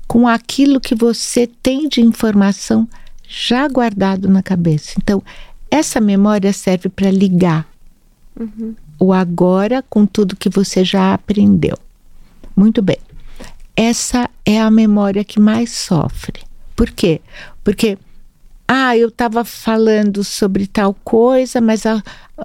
com 0.06 0.26
aquilo 0.26 0.80
que 0.80 0.94
você 0.94 1.46
tem 1.46 1.88
de 1.88 2.00
informação 2.00 2.88
já 3.26 3.66
guardado 3.68 4.28
na 4.28 4.42
cabeça. 4.42 4.94
Então, 4.98 5.22
essa 5.70 6.00
memória 6.00 6.52
serve 6.52 6.88
para 6.88 7.10
ligar 7.10 7.66
uhum. 8.38 8.74
o 8.98 9.12
agora 9.12 9.82
com 9.88 10.06
tudo 10.06 10.36
que 10.36 10.48
você 10.48 10.84
já 10.84 11.14
aprendeu. 11.14 11.76
Muito 12.54 12.80
bem. 12.80 12.98
Essa 13.76 14.30
é 14.44 14.60
a 14.60 14.70
memória 14.70 15.24
que 15.24 15.40
mais 15.40 15.70
sofre. 15.70 16.42
Por 16.76 16.90
quê? 16.90 17.20
Porque 17.64 17.98
ah, 18.68 18.96
eu 18.96 19.08
estava 19.08 19.44
falando 19.44 20.22
sobre 20.22 20.66
tal 20.66 20.94
coisa, 21.04 21.60
mas 21.60 21.84
a, 21.84 22.02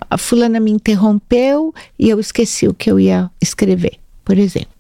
a 0.10 0.18
fulana 0.18 0.60
me 0.60 0.72
interrompeu 0.72 1.74
e 1.98 2.10
eu 2.10 2.20
esqueci 2.20 2.68
o 2.68 2.74
que 2.74 2.92
eu 2.92 3.00
ia 3.00 3.30
escrever, 3.42 3.98
por 4.26 4.38
exemplo. 4.38 4.79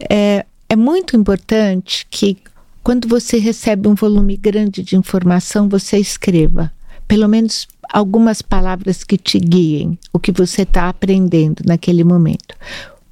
É, 0.00 0.44
é 0.68 0.76
muito 0.76 1.16
importante 1.16 2.06
que 2.10 2.36
quando 2.82 3.08
você 3.08 3.38
recebe 3.38 3.88
um 3.88 3.94
volume 3.94 4.36
grande 4.36 4.82
de 4.82 4.96
informação, 4.96 5.68
você 5.68 5.98
escreva 5.98 6.72
pelo 7.06 7.26
menos 7.26 7.66
algumas 7.90 8.42
palavras 8.42 9.02
que 9.02 9.16
te 9.16 9.38
guiem 9.38 9.98
o 10.12 10.18
que 10.18 10.30
você 10.30 10.62
está 10.62 10.88
aprendendo 10.88 11.62
naquele 11.66 12.04
momento. 12.04 12.54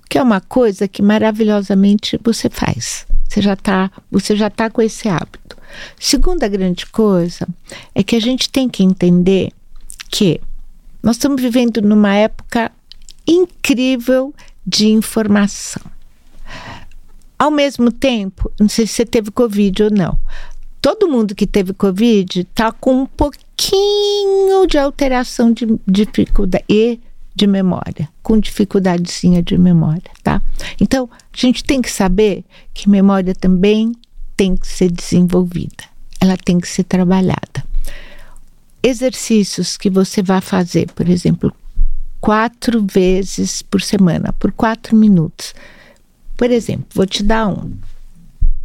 Que 0.09 0.19
é 0.19 0.23
uma 0.23 0.41
coisa 0.41 0.87
que 0.87 1.03
maravilhosamente 1.03 2.19
você 2.23 2.49
faz. 2.49 3.07
Você 3.29 3.41
já 3.41 3.55
está, 3.55 3.91
você 4.11 4.37
já 4.37 4.51
tá 4.51 4.71
com 4.71 4.83
esse 4.83 5.09
hábito. 5.09 5.57
Segunda 5.99 6.47
grande 6.47 6.87
coisa 6.87 7.49
é 7.95 8.03
que 8.03 8.15
a 8.15 8.21
gente 8.21 8.49
tem 8.49 8.69
que 8.69 8.85
entender 8.85 9.51
que 10.11 10.41
nós 11.03 11.17
estamos 11.17 11.41
vivendo 11.41 11.83
numa 11.83 12.15
época 12.15 12.71
incrível 13.27 14.33
de 14.65 14.89
informação. 14.89 15.83
Ao 17.39 17.51
mesmo 17.51 17.93
tempo, 17.93 18.51
não 18.59 18.69
sei 18.69 18.87
se 18.87 18.95
você 18.95 19.07
teve 19.07 19.31
Covid 19.31 19.85
ou 19.85 19.91
não, 19.91 20.19
todo 20.81 21.09
mundo 21.09 21.35
que 21.35 21.47
teve 21.47 21.75
Covid 21.75 22.41
está 22.41 22.73
com 22.73 23.03
um 23.03 23.07
pouquinho 23.07 24.67
de 24.67 24.79
alteração 24.79 25.53
de 25.53 25.67
dificuldade 25.87 26.65
e 26.69 27.01
de 27.35 27.47
memória, 27.47 28.09
com 28.23 28.41
dificuldadezinha 28.41 29.43
de 29.43 29.59
memória, 29.59 30.11
tá? 30.23 30.41
Então, 30.81 31.11
a 31.13 31.37
gente 31.37 31.63
tem 31.63 31.83
que 31.83 31.91
saber 31.91 32.43
que 32.73 32.89
memória 32.89 33.35
também 33.35 33.93
tem 34.35 34.57
que 34.57 34.67
ser 34.67 34.91
desenvolvida, 34.91 35.85
ela 36.19 36.39
tem 36.39 36.59
que 36.59 36.67
ser 36.67 36.85
trabalhada. 36.85 37.63
Exercícios 38.83 39.77
que 39.77 39.91
você 39.91 40.23
vai 40.23 40.41
fazer, 40.41 40.91
por 40.93 41.09
exemplo, 41.09 41.53
quatro 42.21 42.87
vezes 42.91 43.61
por 43.61 43.83
semana, 43.83 44.33
por 44.33 44.53
quatro 44.53 44.97
minutos. 44.97 45.55
Por 46.37 46.51
exemplo, 46.51 46.87
vou 46.95 47.07
te 47.07 47.23
dar 47.23 47.49
um. 47.49 47.73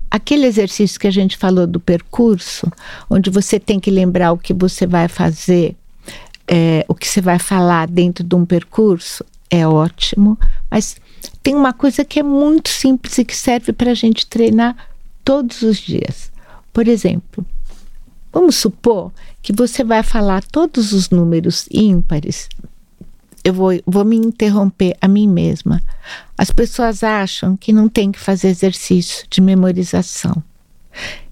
Aquele 0.10 0.46
exercício 0.46 1.00
que 1.00 1.08
a 1.08 1.12
gente 1.12 1.38
falou 1.38 1.66
do 1.66 1.80
percurso, 1.80 2.70
onde 3.10 3.30
você 3.30 3.60
tem 3.60 3.80
que 3.80 3.90
lembrar 3.90 4.34
o 4.34 4.38
que 4.38 4.54
você 4.54 4.86
vai 4.86 5.08
fazer 5.08 5.76
é, 6.48 6.84
o 6.88 6.94
que 6.94 7.08
você 7.08 7.22
vai 7.22 7.40
falar 7.40 7.88
dentro 7.88 8.26
de 8.26 8.36
um 8.36 8.46
percurso 8.46 9.26
é 9.50 9.66
ótimo, 9.66 10.38
mas 10.70 10.98
tem 11.42 11.56
uma 11.56 11.72
coisa 11.72 12.04
que 12.04 12.20
é 12.20 12.24
muito 12.24 12.68
simples 12.68 13.18
e 13.18 13.26
que 13.26 13.36
serve 13.36 13.72
para 13.72 13.92
a 13.92 13.96
gente 13.96 14.28
treinar 14.28 14.76
todos 15.24 15.62
os 15.62 15.78
dias. 15.78 16.30
Por 16.74 16.90
exemplo, 16.90 17.46
vamos 18.34 18.56
supor 18.56 19.12
que 19.42 19.54
você 19.54 19.84
vai 19.84 20.04
falar 20.04 20.44
todos 20.44 20.92
os 20.92 21.10
números 21.10 21.68
ímpares. 21.72 22.50
Eu 23.44 23.54
vou, 23.54 23.72
vou 23.86 24.06
me 24.06 24.16
interromper 24.16 24.96
a 25.02 25.08
mim 25.08 25.28
mesma. 25.28 25.82
As 26.38 26.52
pessoas 26.52 27.04
acham 27.04 27.58
que 27.58 27.74
não 27.74 27.90
tem 27.90 28.12
que 28.12 28.20
fazer 28.20 28.50
exercício 28.50 29.26
de 29.30 29.42
memorização, 29.42 30.44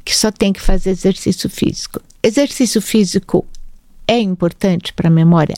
que 0.04 0.16
só 0.16 0.32
tem 0.32 0.52
que 0.52 0.62
fazer 0.62 0.90
exercício 0.92 1.50
físico. 1.50 2.02
Exercício 2.24 2.82
físico 2.82 3.46
é 4.08 4.20
importante 4.20 4.92
para 4.94 5.08
a 5.08 5.12
memória? 5.12 5.56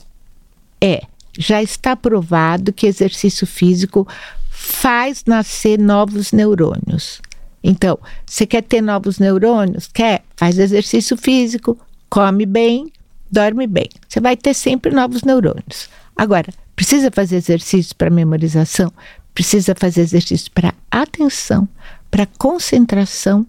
É. 0.80 1.02
Já 1.38 1.62
está 1.62 1.96
provado 1.96 2.74
que 2.74 2.86
exercício 2.86 3.46
físico 3.46 4.06
faz 4.50 5.24
nascer 5.26 5.78
novos 5.78 6.30
neurônios. 6.30 7.22
Então, 7.64 7.98
você 8.26 8.46
quer 8.46 8.62
ter 8.62 8.82
novos 8.82 9.18
neurônios? 9.18 9.88
Quer? 9.88 10.22
Faz 10.36 10.58
exercício 10.58 11.16
físico, 11.16 11.78
come 12.10 12.44
bem, 12.44 12.92
dorme 13.30 13.66
bem. 13.66 13.88
Você 14.06 14.20
vai 14.20 14.36
ter 14.36 14.52
sempre 14.52 14.92
novos 14.92 15.22
neurônios. 15.22 15.88
Agora, 16.16 16.52
precisa 16.76 17.10
fazer 17.10 17.36
exercício 17.36 17.94
para 17.96 18.10
memorização? 18.10 18.92
Precisa 19.34 19.74
fazer 19.74 20.02
exercício 20.02 20.50
para 20.52 20.74
atenção, 20.90 21.68
para 22.10 22.26
concentração 22.38 23.46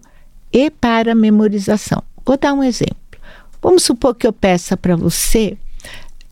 e 0.52 0.70
para 0.70 1.14
memorização. 1.14 2.02
Vou 2.24 2.38
dar 2.38 2.54
um 2.54 2.62
exemplo. 2.62 2.96
Vamos 3.60 3.82
supor 3.82 4.14
que 4.14 4.26
eu 4.26 4.32
peça 4.32 4.76
para 4.76 4.96
você, 4.96 5.56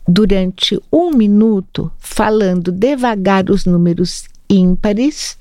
durante 0.07 0.79
um 0.91 1.11
minuto, 1.11 1.91
falando 1.97 2.71
devagar 2.71 3.49
os 3.49 3.65
números 3.65 4.25
ímpares, 4.49 5.37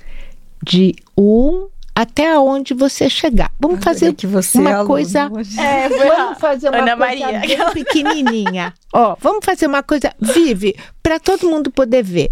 de 0.63 0.95
um 1.17 1.69
até 1.95 2.39
onde 2.39 2.73
você 2.75 3.09
chegar. 3.11 3.51
Vamos 3.61 3.83
fazer 3.85 4.15
que 4.15 4.27
você 4.27 4.59
uma 4.59 4.83
é 4.83 4.85
coisa. 4.85 5.31
É, 5.59 5.89
vamos 5.89 6.39
fazer 6.39 6.69
uma 6.71 6.79
Ana 6.79 6.97
coisa 6.97 7.27
Maria. 7.27 7.41
bem 7.41 7.73
pequenininha. 7.73 8.75
Ó, 8.93 9.17
vamos 9.21 9.45
fazer 9.45 9.67
uma 9.67 9.83
coisa 9.83 10.13
vive 10.21 10.75
para 11.03 11.19
todo 11.21 11.49
mundo 11.51 11.71
poder 11.71 12.03
ver. 12.03 12.31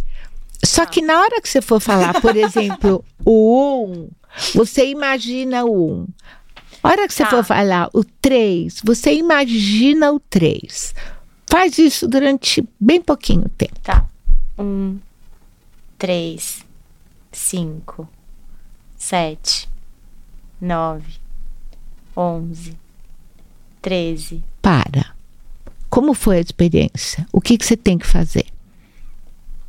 Só 0.64 0.84
que 0.86 1.00
na 1.02 1.20
hora 1.20 1.40
que 1.40 1.48
você 1.48 1.60
for 1.62 1.80
falar, 1.80 2.20
por 2.20 2.36
exemplo, 2.36 3.04
o 3.24 3.84
um, 3.86 4.08
você 4.54 4.86
imagina 4.88 5.64
o 5.64 5.92
um. 5.92 6.06
A 6.82 6.88
hora 6.88 7.06
que 7.06 7.12
você 7.14 7.24
Tá. 7.24 7.30
for 7.30 7.44
falar 7.44 7.90
o 7.92 8.02
3, 8.02 8.80
você 8.82 9.12
imagina 9.12 10.12
o 10.12 10.18
3. 10.20 10.94
Faz 11.50 11.76
isso 11.78 12.08
durante 12.08 12.64
bem 12.80 13.02
pouquinho 13.02 13.48
tempo. 13.58 13.78
Tá. 13.82 14.06
Um, 14.58 14.98
três, 15.98 16.64
cinco, 17.32 18.08
sete, 19.00 19.66
nove, 20.60 21.18
onze, 22.14 22.76
treze. 23.80 24.44
Para. 24.60 25.14
Como 25.88 26.12
foi 26.12 26.36
a 26.36 26.40
experiência? 26.40 27.26
O 27.32 27.40
que, 27.40 27.56
que 27.56 27.64
você 27.64 27.76
tem 27.76 27.98
que 27.98 28.06
fazer? 28.06 28.44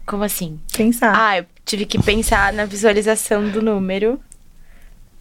Como 0.06 0.24
assim? 0.24 0.60
Pensar. 0.74 1.14
Ah, 1.16 1.38
eu 1.40 1.46
tive 1.66 1.86
que 1.86 1.98
pensar 1.98 2.52
na 2.52 2.66
visualização 2.66 3.50
do 3.50 3.62
número 3.62 4.20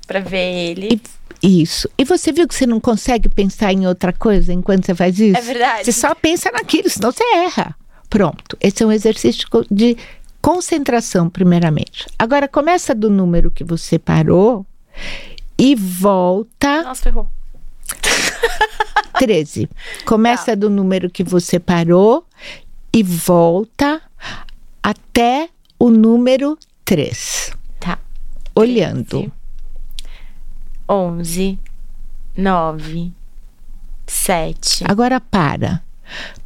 pra 0.06 0.18
ver 0.18 0.70
ele. 0.70 1.00
Isso. 1.40 1.88
E 1.96 2.04
você 2.04 2.32
viu 2.32 2.48
que 2.48 2.54
você 2.54 2.66
não 2.66 2.80
consegue 2.80 3.28
pensar 3.28 3.72
em 3.72 3.86
outra 3.86 4.12
coisa 4.12 4.52
enquanto 4.52 4.86
você 4.86 4.94
faz 4.94 5.18
isso? 5.20 5.38
É 5.38 5.40
verdade. 5.40 5.84
Você 5.84 5.92
só 5.92 6.14
pensa 6.16 6.50
naquilo, 6.50 6.90
senão 6.90 7.12
você 7.12 7.24
erra. 7.36 7.76
Pronto. 8.11 8.58
Esse 8.61 8.82
é 8.82 8.86
um 8.86 8.92
exercício 8.92 9.46
de 9.70 9.96
concentração, 10.41 11.28
primeiramente. 11.28 12.07
Agora, 12.18 12.49
começa 12.49 12.95
do 12.95 13.11
número 13.11 13.51
que 13.51 13.64
você 13.64 13.99
parou 13.99 14.66
e 15.59 15.74
volta. 15.74 16.82
Nossa, 16.82 17.03
ferrou. 17.03 17.28
13. 19.18 19.68
Começa 20.07 20.57
do 20.57 20.70
número 20.70 21.11
que 21.11 21.22
você 21.22 21.59
parou 21.59 22.26
e 22.93 23.03
volta 23.03 24.01
até 24.82 25.49
o 25.78 25.91
número 25.91 26.59
3. 26.84 27.53
Tá. 27.78 27.99
Olhando. 28.55 29.30
Onze, 30.88 31.59
nove, 32.36 33.12
sete. 34.07 34.84
Agora 34.88 35.20
para. 35.20 35.82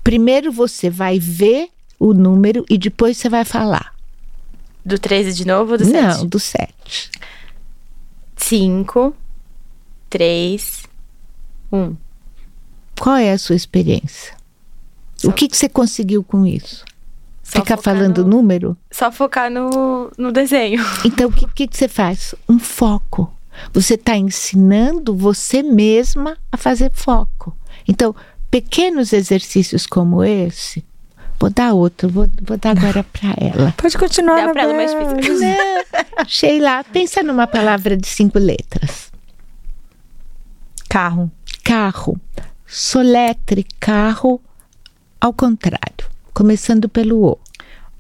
Primeiro 0.03 0.53
você 0.53 0.91
vai 0.91 1.19
ver 1.19 1.71
o 1.99 2.13
número 2.13 2.65
e 2.69 2.77
depois 2.79 3.17
você 3.17 3.29
vai 3.29 3.45
falar. 3.45 3.95
Do 4.85 4.99
13 4.99 5.33
de 5.35 5.47
novo 5.47 5.73
ou 5.73 5.79
do 5.79 5.85
Não, 5.87 6.13
7? 6.13 6.27
do 6.27 6.39
7. 6.39 7.11
5, 8.37 9.15
3, 10.11 10.83
1. 11.73 11.97
Qual 13.01 13.17
é 13.17 13.33
a 13.33 13.39
sua 13.39 13.57
experiência? 13.57 14.35
O 15.25 15.33
que, 15.33 15.49
que 15.49 15.57
você 15.57 15.69
conseguiu 15.69 16.23
com 16.23 16.47
isso? 16.47 16.85
Só 17.43 17.61
Ficar 17.61 17.77
falando 17.79 18.23
no- 18.25 18.31
número? 18.37 18.77
Só 18.91 19.11
focar 19.11 19.51
no, 19.51 20.11
no 20.19 20.31
desenho. 20.33 20.83
Então, 21.05 21.29
o 21.29 21.33
que, 21.33 21.47
que, 21.49 21.67
que 21.67 21.77
você 21.77 21.89
faz? 21.89 22.35
Um 22.49 22.59
foco. 22.59 23.33
Você 23.73 23.95
está 23.95 24.17
ensinando 24.17 25.15
você 25.15 25.63
mesma 25.63 26.37
a 26.51 26.57
fazer 26.57 26.91
foco. 26.93 27.57
Então, 27.87 28.15
pequenos 28.51 29.13
exercícios 29.13 29.87
como 29.87 30.23
esse. 30.25 30.85
Vou 31.45 31.51
dar 31.51 31.75
outro, 31.75 32.09
vou, 32.09 32.27
vou 32.41 32.57
dar 32.57 32.71
agora 32.71 33.05
para 33.05 33.35
ela. 33.37 33.71
Pode 33.77 33.99
continuar, 33.99 34.47
Dá 34.47 34.53
pra 34.55 34.63
ela 34.63 34.73
mais 34.73 34.93
difícil. 34.93 35.47
Sheila, 36.27 36.83
pensa 36.85 37.23
numa 37.23 37.47
palavra 37.47 37.99
de 37.99 38.07
cinco 38.07 38.39
letras. 38.39 39.13
Carro. 40.89 41.31
Carro. 41.63 42.19
Soletre 42.67 43.67
carro 43.79 44.41
ao 45.21 45.35
contrário, 45.35 46.09
começando 46.33 46.89
pelo 46.89 47.23
O. 47.23 47.39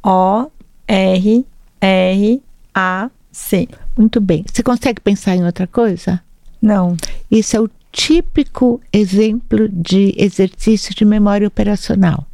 O, 0.02 0.50
R, 0.88 1.46
R, 1.82 2.42
A, 2.74 3.10
C. 3.30 3.68
Muito 3.94 4.22
bem. 4.22 4.42
Você 4.50 4.62
consegue 4.62 5.02
pensar 5.02 5.36
em 5.36 5.44
outra 5.44 5.66
coisa? 5.66 6.18
Não. 6.62 6.96
Isso 7.30 7.58
é 7.58 7.60
o 7.60 7.68
típico 7.92 8.80
exemplo 8.90 9.68
de 9.68 10.14
exercício 10.16 10.94
de 10.94 11.04
memória 11.04 11.46
operacional. 11.46 12.26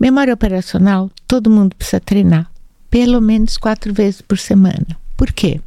Memória 0.00 0.32
operacional, 0.32 1.10
todo 1.28 1.50
mundo 1.50 1.76
precisa 1.76 2.00
treinar, 2.00 2.50
pelo 2.88 3.20
menos 3.20 3.58
quatro 3.58 3.92
vezes 3.92 4.22
por 4.22 4.38
semana. 4.38 4.98
Por 5.14 5.30
quê? 5.30 5.60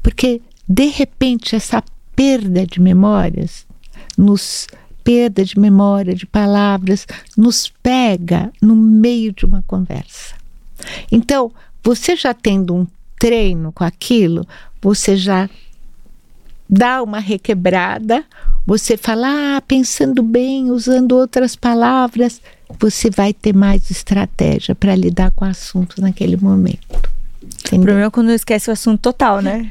Porque, 0.00 0.40
de 0.68 0.86
repente, 0.86 1.56
essa 1.56 1.82
perda 2.14 2.64
de 2.64 2.80
memórias 2.80 3.66
nos 4.16 4.68
perda 5.02 5.44
de 5.44 5.58
memória, 5.58 6.14
de 6.14 6.24
palavras, 6.24 7.04
nos 7.36 7.68
pega 7.82 8.52
no 8.62 8.76
meio 8.76 9.32
de 9.32 9.44
uma 9.44 9.62
conversa. 9.66 10.36
Então, 11.10 11.50
você 11.82 12.14
já 12.14 12.32
tendo 12.32 12.76
um 12.76 12.86
treino 13.18 13.72
com 13.72 13.82
aquilo, 13.82 14.46
você 14.80 15.16
já 15.16 15.50
dá 16.74 17.02
uma 17.02 17.20
requebrada, 17.20 18.24
você 18.66 18.96
fala, 18.96 19.56
ah, 19.56 19.60
pensando 19.60 20.22
bem, 20.22 20.70
usando 20.70 21.12
outras 21.12 21.54
palavras, 21.54 22.40
você 22.78 23.10
vai 23.10 23.32
ter 23.32 23.54
mais 23.54 23.90
estratégia 23.90 24.74
para 24.74 24.94
lidar 24.94 25.30
com 25.30 25.44
o 25.44 25.48
assunto 25.48 26.00
naquele 26.00 26.36
momento. 26.36 27.10
Entendeu? 27.42 27.80
O 27.80 27.82
problema 27.82 28.06
é 28.06 28.10
quando 28.10 28.30
esquece 28.32 28.70
o 28.70 28.72
assunto 28.72 29.00
total, 29.00 29.40
né? 29.40 29.70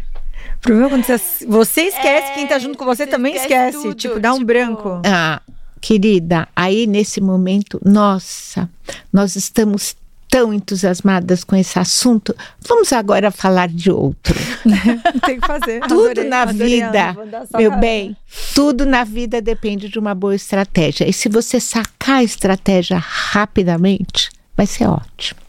O 0.58 0.62
problema 0.62 0.88
é 0.88 0.90
quando 0.92 1.04
você, 1.04 1.46
você 1.46 1.82
esquece, 1.82 2.32
é, 2.32 2.36
quem 2.36 2.48
tá 2.48 2.58
junto 2.58 2.78
com 2.78 2.86
você, 2.86 3.04
você 3.04 3.12
também 3.12 3.36
esquece. 3.36 3.78
esquece 3.78 3.96
tipo, 3.96 4.20
dá 4.20 4.32
um 4.32 4.38
tipo... 4.38 4.46
branco. 4.46 5.02
Ah, 5.06 5.42
querida, 5.82 6.48
aí 6.56 6.88
nesse 6.88 7.20
momento, 7.20 7.82
nossa, 7.84 8.70
nós 9.12 9.36
estamos 9.36 9.96
tão 10.34 10.52
entusiasmadas 10.52 11.44
com 11.44 11.56
esse 11.56 11.78
assunto, 11.78 12.36
vamos 12.68 12.92
agora 12.92 13.30
falar 13.30 13.68
de 13.68 13.92
outro. 13.92 14.34
Tem 15.24 15.40
que 15.40 15.46
fazer. 15.46 15.80
Tudo 15.82 16.10
adorei, 16.10 16.28
na 16.28 16.46
vida, 16.46 17.16
meu 17.56 17.78
bem, 17.78 18.18
tudo 18.56 18.84
na 18.84 19.04
vida 19.04 19.40
depende 19.40 19.88
de 19.88 20.00
uma 20.00 20.16
boa 20.16 20.34
estratégia. 20.34 21.08
E 21.08 21.14
se 21.14 21.30
você 21.30 21.60
sacar 21.60 22.16
a 22.16 22.24
estratégia 22.24 22.98
rapidamente, 22.98 24.32
vai 24.58 24.66
ser 24.66 24.88
ótimo. 24.88 25.40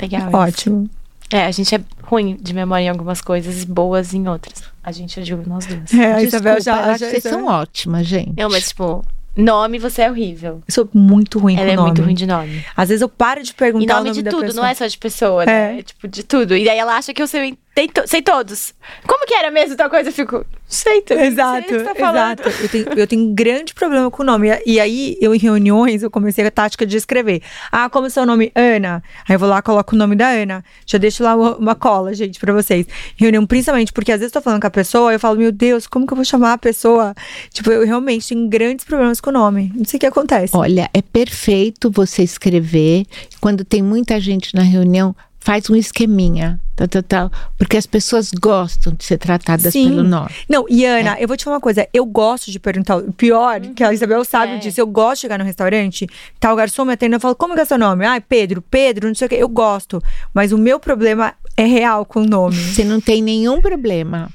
Legal. 0.00 0.32
Ótimo. 0.32 0.88
É, 1.30 1.44
a 1.44 1.50
gente 1.50 1.74
é 1.74 1.80
ruim 2.02 2.38
de 2.40 2.54
memória 2.54 2.84
em 2.84 2.88
algumas 2.88 3.20
coisas 3.20 3.64
e 3.64 3.66
boas 3.66 4.14
em 4.14 4.26
outras. 4.28 4.62
A 4.82 4.92
gente 4.92 5.20
ajuda 5.20 5.42
nós 5.46 5.66
duas. 5.66 5.92
É, 5.92 6.14
a 6.14 6.22
Isabel 6.22 6.58
já, 6.58 6.96
já, 6.96 7.10
Vocês 7.10 7.22
são 7.22 7.44
ótimas, 7.48 8.06
gente. 8.06 8.32
Não, 8.38 8.48
mas 8.48 8.68
tipo, 8.68 9.04
Nome, 9.36 9.78
você 9.78 10.02
é 10.02 10.10
horrível. 10.10 10.62
Eu 10.68 10.72
sou 10.74 10.88
muito 10.92 11.38
ruim 11.38 11.54
Ela 11.56 11.64
com 11.66 11.72
é 11.72 11.76
nome. 11.76 11.88
muito 11.88 12.02
ruim 12.02 12.14
de 12.14 12.26
nome. 12.26 12.64
Às 12.76 12.90
vezes 12.90 13.00
eu 13.00 13.08
paro 13.08 13.42
de 13.42 13.54
perguntar 13.54 13.84
e 13.84 13.86
nome, 13.96 14.00
o 14.10 14.12
nome 14.12 14.22
de 14.22 14.28
tudo, 14.28 14.42
pessoa. 14.46 14.62
não 14.62 14.68
é 14.70 14.74
só 14.74 14.86
de 14.86 14.98
pessoa, 14.98 15.46
né? 15.46 15.78
É. 15.78 15.82
Tipo, 15.82 16.06
de 16.06 16.22
tudo. 16.22 16.54
E 16.54 16.64
daí 16.64 16.78
ela 16.78 16.96
acha 16.96 17.14
que 17.14 17.22
eu 17.22 17.26
sei, 17.26 17.56
to 17.74 18.06
sei 18.06 18.20
todos. 18.20 18.74
Como 19.06 19.26
que 19.26 19.34
era 19.34 19.50
mesmo 19.50 19.76
tal 19.76 19.88
coisa? 19.88 20.10
Eu 20.10 20.12
fico, 20.12 20.44
sei 20.66 21.00
tudo. 21.02 21.20
Exato, 21.20 21.68
sei 21.68 21.78
tá 21.80 21.92
exato. 21.92 22.48
Eu 22.48 22.68
tenho, 22.68 22.88
eu 22.98 23.06
tenho 23.06 23.22
um 23.22 23.34
grande 23.34 23.72
problema 23.72 24.10
com 24.10 24.22
o 24.22 24.26
nome. 24.26 24.48
E 24.66 24.78
aí, 24.78 25.16
eu 25.20 25.34
em 25.34 25.38
reuniões, 25.38 26.02
eu 26.02 26.10
comecei 26.10 26.46
a 26.46 26.50
tática 26.50 26.84
de 26.84 26.96
escrever. 26.96 27.42
Ah, 27.70 27.88
como 27.88 28.06
é 28.06 28.10
seu 28.10 28.26
nome? 28.26 28.52
Ana. 28.54 29.02
Aí 29.28 29.34
eu 29.34 29.38
vou 29.38 29.48
lá, 29.48 29.62
coloco 29.62 29.94
o 29.94 29.98
nome 29.98 30.14
da 30.14 30.28
Ana. 30.28 30.64
Já 30.86 30.98
deixo 30.98 31.22
lá 31.22 31.34
uma 31.34 31.74
cola, 31.74 32.12
gente, 32.12 32.38
pra 32.38 32.52
vocês. 32.52 32.86
Reunião, 33.16 33.46
principalmente, 33.46 33.92
porque 33.92 34.12
às 34.12 34.20
vezes 34.20 34.34
eu 34.34 34.40
tô 34.40 34.44
falando 34.44 34.60
com 34.60 34.66
a 34.66 34.70
pessoa, 34.70 35.12
eu 35.12 35.20
falo, 35.20 35.38
meu 35.38 35.52
Deus, 35.52 35.86
como 35.86 36.06
que 36.06 36.12
eu 36.12 36.16
vou 36.16 36.24
chamar 36.24 36.52
a 36.52 36.58
pessoa? 36.58 37.14
Tipo, 37.50 37.70
eu 37.70 37.86
realmente 37.86 38.28
tenho 38.28 38.48
grandes 38.48 38.84
problemas 38.84 39.20
com 39.20 39.30
o 39.30 39.32
nome. 39.32 39.72
Não 39.74 39.84
sei 39.84 39.96
o 39.96 40.00
que 40.00 40.06
acontece. 40.06 40.54
Olha, 40.54 40.90
é 40.92 41.00
perfeito 41.00 41.90
você 41.90 42.22
escrever. 42.22 43.06
Quando 43.40 43.64
tem 43.64 43.82
muita 43.82 44.20
gente 44.20 44.54
na 44.54 44.62
reunião, 44.62 45.14
faz 45.42 45.68
um 45.68 45.74
esqueminha, 45.74 46.60
tal, 46.76 46.86
tal, 46.86 47.02
tal, 47.02 47.32
porque 47.58 47.76
as 47.76 47.84
pessoas 47.84 48.30
gostam 48.30 48.94
de 48.94 49.04
ser 49.04 49.18
tratadas 49.18 49.72
Sim. 49.72 49.88
pelo 49.88 50.04
nome. 50.04 50.30
Não, 50.48 50.64
e 50.68 50.84
Ana, 50.84 51.18
é. 51.18 51.24
eu 51.24 51.26
vou 51.26 51.36
te 51.36 51.42
falar 51.42 51.56
uma 51.56 51.60
coisa, 51.60 51.88
eu 51.92 52.06
gosto 52.06 52.52
de 52.52 52.60
perguntar, 52.60 52.98
o 52.98 53.12
pior, 53.12 53.60
uhum. 53.60 53.74
que 53.74 53.82
a 53.82 53.92
Isabel 53.92 54.24
sabe 54.24 54.52
é. 54.52 54.58
disso, 54.58 54.80
eu 54.80 54.86
gosto 54.86 55.14
de 55.16 55.20
chegar 55.22 55.38
no 55.38 55.44
restaurante, 55.44 56.06
tá 56.38 56.52
o 56.52 56.56
garçom 56.56 56.84
me 56.84 56.92
atendendo, 56.92 57.16
eu 57.16 57.20
falo, 57.20 57.34
como 57.34 57.58
é, 57.58 57.60
é 57.60 57.64
seu 57.64 57.76
nome? 57.76 58.06
Ah, 58.06 58.20
Pedro, 58.20 58.62
Pedro, 58.62 59.08
não 59.08 59.16
sei 59.16 59.26
o 59.26 59.28
que, 59.28 59.34
eu 59.34 59.48
gosto, 59.48 60.00
mas 60.32 60.52
o 60.52 60.58
meu 60.58 60.78
problema 60.78 61.34
é 61.56 61.64
real 61.64 62.06
com 62.06 62.20
o 62.20 62.26
nome. 62.26 62.54
Você 62.54 62.84
não 62.84 63.00
tem 63.00 63.20
nenhum 63.20 63.60
problema. 63.60 64.30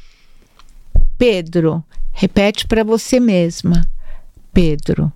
Pedro, 1.18 1.82
repete 2.12 2.68
para 2.68 2.84
você 2.84 3.18
mesma. 3.18 3.82
Pedro. 4.54 5.10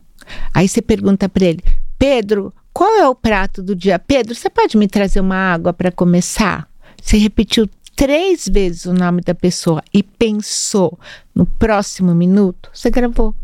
Aí 0.54 0.70
você 0.70 0.82
pergunta 0.82 1.28
para 1.28 1.46
ele: 1.46 1.64
Pedro, 2.00 2.54
qual 2.74 2.96
é 2.96 3.08
o 3.08 3.16
prato 3.16 3.62
do 3.62 3.76
dia? 3.76 4.00
Pedro, 4.00 4.34
você 4.34 4.50
pode 4.50 4.78
me 4.78 4.88
trazer 4.88 5.20
uma 5.20 5.36
água 5.36 5.74
para 5.74 5.92
começar? 5.92 6.68
Você 7.02 7.18
repetiu 7.18 7.70
três 7.96 8.48
vezes 8.48 8.86
o 8.86 8.94
nome 8.94 9.22
da 9.22 9.36
pessoa 9.36 9.84
e 9.94 10.02
pensou 10.02 10.98
no 11.36 11.46
próximo 11.46 12.16
minuto, 12.16 12.70
você 12.74 12.90
gravou. 12.90 13.36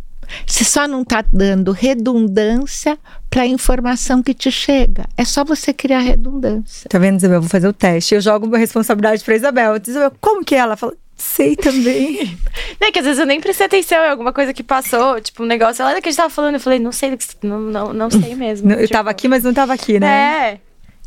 Você 0.45 0.63
só 0.63 0.88
não 0.88 1.03
está 1.03 1.23
dando 1.32 1.71
redundância 1.71 2.97
para 3.30 3.43
a 3.43 3.47
informação 3.47 4.21
que 4.21 4.34
te 4.34 4.51
chega. 4.51 5.05
É 5.15 5.23
só 5.23 5.43
você 5.43 5.73
criar 5.73 5.99
redundância. 5.99 6.89
Tá 6.89 6.99
vendo, 6.99 7.17
Isabel? 7.17 7.38
Eu 7.38 7.41
vou 7.41 7.49
fazer 7.49 7.67
o 7.67 7.73
teste. 7.73 8.15
Eu 8.15 8.21
jogo 8.21 8.45
uma 8.45 8.57
responsabilidade 8.57 9.23
para 9.23 9.36
Isabel. 9.36 9.75
Isabel, 9.78 10.11
como 10.19 10.43
que 10.43 10.55
é? 10.55 10.59
ela 10.59 10.75
fala? 10.75 10.93
Sei 11.18 11.55
também. 11.55 12.38
Não, 12.80 12.88
é 12.88 12.91
que 12.91 12.99
às 12.99 13.05
vezes 13.05 13.20
eu 13.20 13.26
nem 13.26 13.41
prestei 13.41 13.65
atenção 13.65 14.05
em 14.05 14.09
alguma 14.09 14.32
coisa 14.32 14.53
que 14.53 14.63
passou, 14.63 15.20
tipo, 15.20 15.43
um 15.43 15.47
negócio. 15.47 15.84
Olha 15.84 15.99
que 15.99 16.07
a 16.07 16.11
gente 16.11 16.18
tava 16.18 16.30
falando, 16.30 16.53
eu 16.55 16.59
falei, 16.59 16.78
não 16.78 16.91
sei, 16.91 17.18
não, 17.41 17.59
não, 17.59 17.93
não 17.93 18.11
sei 18.11 18.36
mesmo. 18.36 18.72
eu 18.72 18.82
tipo, 18.82 18.93
tava 18.93 19.09
aqui, 19.09 19.28
mas 19.28 19.43
não 19.43 19.53
tava 19.53 19.74
aqui, 19.74 19.99
né? 19.99 20.07
É. 20.07 20.59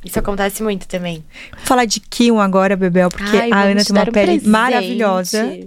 Isso 0.04 0.18
acontece 0.18 0.62
muito 0.62 0.88
também. 0.88 1.24
Vou 1.52 1.66
falar 1.66 1.84
de 1.84 2.00
Kion 2.00 2.40
agora, 2.40 2.76
Bebel, 2.76 3.10
porque 3.10 3.36
Ai, 3.36 3.50
a 3.52 3.62
Ana 3.62 3.84
tem 3.84 3.94
uma 3.96 4.06
pele 4.06 4.42
um 4.44 4.50
maravilhosa. 4.50 5.58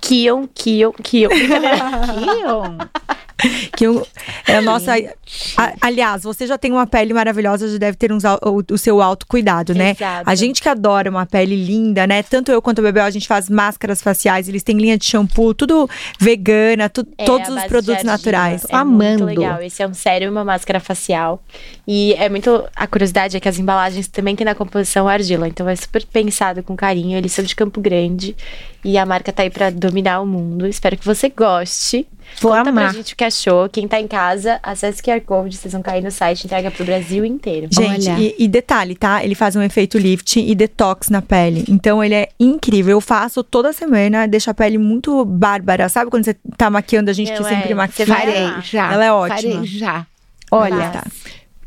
Kion, 0.00 0.46
Kion, 0.52 0.92
Kion. 1.02 1.30
Kion. 1.30 2.78
que 3.76 3.86
é 4.46 4.56
a 4.56 4.62
nossa. 4.62 4.92
A, 5.56 5.72
aliás, 5.80 6.22
você 6.22 6.46
já 6.46 6.58
tem 6.58 6.72
uma 6.72 6.86
pele 6.86 7.14
maravilhosa, 7.14 7.68
já 7.68 7.78
deve 7.78 7.96
ter 7.96 8.12
uns, 8.12 8.24
o, 8.24 8.62
o 8.70 8.78
seu 8.78 9.00
autocuidado, 9.00 9.74
né? 9.74 9.90
Exato. 9.90 10.28
A 10.28 10.34
gente 10.34 10.60
que 10.60 10.68
adora 10.68 11.10
uma 11.10 11.26
pele 11.26 11.56
linda, 11.56 12.06
né? 12.06 12.22
Tanto 12.22 12.50
eu 12.50 12.60
quanto 12.60 12.80
o 12.80 12.82
Bebel, 12.82 13.04
a 13.04 13.10
gente 13.10 13.28
faz 13.28 13.48
máscaras 13.48 14.02
faciais, 14.02 14.48
eles 14.48 14.62
têm 14.62 14.76
linha 14.76 14.98
de 14.98 15.04
shampoo, 15.04 15.54
tudo 15.54 15.88
vegana, 16.18 16.88
tu, 16.88 17.06
é, 17.18 17.24
todos 17.24 17.48
os 17.48 17.64
produtos 17.64 18.04
naturais. 18.04 18.64
É 18.68 18.74
Amando. 18.74 19.24
Muito 19.24 19.40
legal. 19.40 19.62
Esse 19.62 19.82
é 19.82 19.86
um 19.86 19.94
sério 19.94 20.30
uma 20.30 20.44
máscara 20.44 20.80
facial. 20.80 21.42
E 21.86 22.14
é 22.14 22.28
muito. 22.28 22.64
A 22.74 22.86
curiosidade 22.86 23.36
é 23.36 23.40
que 23.40 23.48
as 23.48 23.58
embalagens 23.58 24.08
também 24.08 24.34
têm 24.34 24.44
na 24.44 24.54
composição 24.54 25.08
argila, 25.08 25.48
então 25.48 25.68
é 25.68 25.76
super 25.76 26.04
pensado 26.06 26.62
com 26.62 26.76
carinho. 26.76 27.16
Eles 27.16 27.32
são 27.32 27.44
de 27.44 27.54
Campo 27.54 27.80
Grande 27.80 28.36
e 28.84 28.98
a 28.98 29.06
marca 29.06 29.32
tá 29.32 29.42
aí 29.42 29.50
para 29.50 29.70
dominar 29.70 30.20
o 30.20 30.26
mundo. 30.26 30.66
Espero 30.66 30.96
que 30.96 31.04
você 31.04 31.28
goste. 31.28 32.06
Vou 32.40 32.52
Conta 32.52 32.70
amar. 32.70 32.84
pra 32.84 32.92
gente 32.92 33.12
o 33.12 33.16
que 33.16 33.24
achou. 33.24 33.68
Quem 33.68 33.86
tá 33.86 34.00
em 34.00 34.08
casa, 34.08 34.58
acesse 34.62 35.00
o 35.00 35.04
QR 35.04 35.20
Code, 35.20 35.56
vocês 35.56 35.72
vão 35.72 35.82
cair 35.82 36.02
no 36.02 36.10
site, 36.10 36.44
entrega 36.44 36.70
pro 36.70 36.84
Brasil 36.84 37.24
inteiro. 37.24 37.68
Gente, 37.70 38.10
e, 38.10 38.34
e, 38.38 38.48
detalhe, 38.48 38.94
tá? 38.94 39.22
Ele 39.22 39.34
faz 39.34 39.54
um 39.54 39.62
efeito 39.62 39.98
lift 39.98 40.36
e 40.38 40.54
detox 40.54 41.10
na 41.10 41.22
pele. 41.22 41.64
Então 41.68 42.02
ele 42.02 42.14
é 42.14 42.28
incrível. 42.40 42.92
Eu 42.92 43.00
faço 43.00 43.44
toda 43.44 43.72
semana, 43.72 44.26
deixa 44.26 44.50
a 44.50 44.54
pele 44.54 44.78
muito 44.78 45.24
bárbara. 45.24 45.88
Sabe 45.88 46.10
quando 46.10 46.24
você 46.24 46.36
tá 46.56 46.70
maquiando 46.70 47.10
a 47.10 47.12
gente 47.12 47.30
Não 47.30 47.38
que 47.38 47.44
é, 47.44 47.48
sempre 47.48 47.74
maquia? 47.74 48.06
Farei 48.06 48.48
já. 48.62 48.92
Ela 48.92 49.04
é 49.04 49.12
ótima. 49.12 49.36
Farei 49.36 49.64
já. 49.64 50.06
Olha, 50.50 51.02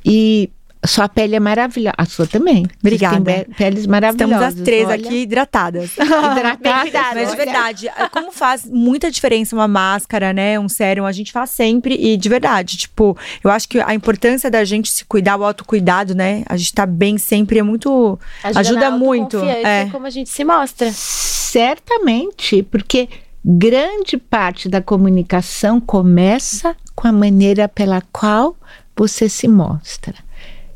e 0.03 0.49
sua 0.87 1.07
pele 1.07 1.35
é 1.35 1.39
maravilhosa. 1.39 1.95
A 1.97 2.05
sua 2.05 2.27
também. 2.27 2.65
Obrigada. 2.79 3.23
Tem 3.23 3.45
peles 3.55 3.87
maravilhosas. 3.87 4.37
Estamos 4.37 4.59
as 4.59 4.65
três 4.65 4.85
Olha. 4.87 4.95
aqui 4.95 5.21
hidratadas. 5.21 5.91
hidratadas. 5.97 7.13
Mas 7.13 7.31
de 7.31 7.37
verdade, 7.37 7.89
como 8.11 8.31
faz 8.31 8.65
muita 8.65 9.09
diferença 9.09 9.55
uma 9.55 9.67
máscara, 9.67 10.33
né? 10.33 10.59
Um 10.59 10.69
sérum, 10.69 11.05
a 11.05 11.11
gente 11.11 11.31
faz 11.31 11.49
sempre. 11.49 11.95
E 11.95 12.17
de 12.17 12.29
verdade, 12.29 12.77
tipo, 12.77 13.17
eu 13.43 13.49
acho 13.49 13.67
que 13.69 13.79
a 13.79 13.93
importância 13.93 14.49
da 14.49 14.63
gente 14.63 14.91
se 14.91 15.05
cuidar, 15.05 15.37
o 15.37 15.43
autocuidado, 15.43 16.13
né? 16.13 16.43
A 16.47 16.57
gente 16.57 16.73
tá 16.73 16.85
bem 16.85 17.17
sempre 17.17 17.59
é 17.59 17.63
muito. 17.63 18.19
Ajuda, 18.43 18.59
ajuda 18.59 18.91
muito. 18.91 19.37
É 19.43 19.87
como 19.91 20.07
a 20.07 20.09
gente 20.09 20.29
se 20.29 20.43
mostra. 20.43 20.91
Certamente, 20.91 22.63
porque 22.63 23.07
grande 23.43 24.17
parte 24.17 24.67
da 24.67 24.81
comunicação 24.81 25.79
começa 25.79 26.75
com 26.95 27.07
a 27.07 27.11
maneira 27.11 27.67
pela 27.69 28.01
qual 28.11 28.57
você 28.95 29.29
se 29.29 29.47
mostra. 29.47 30.24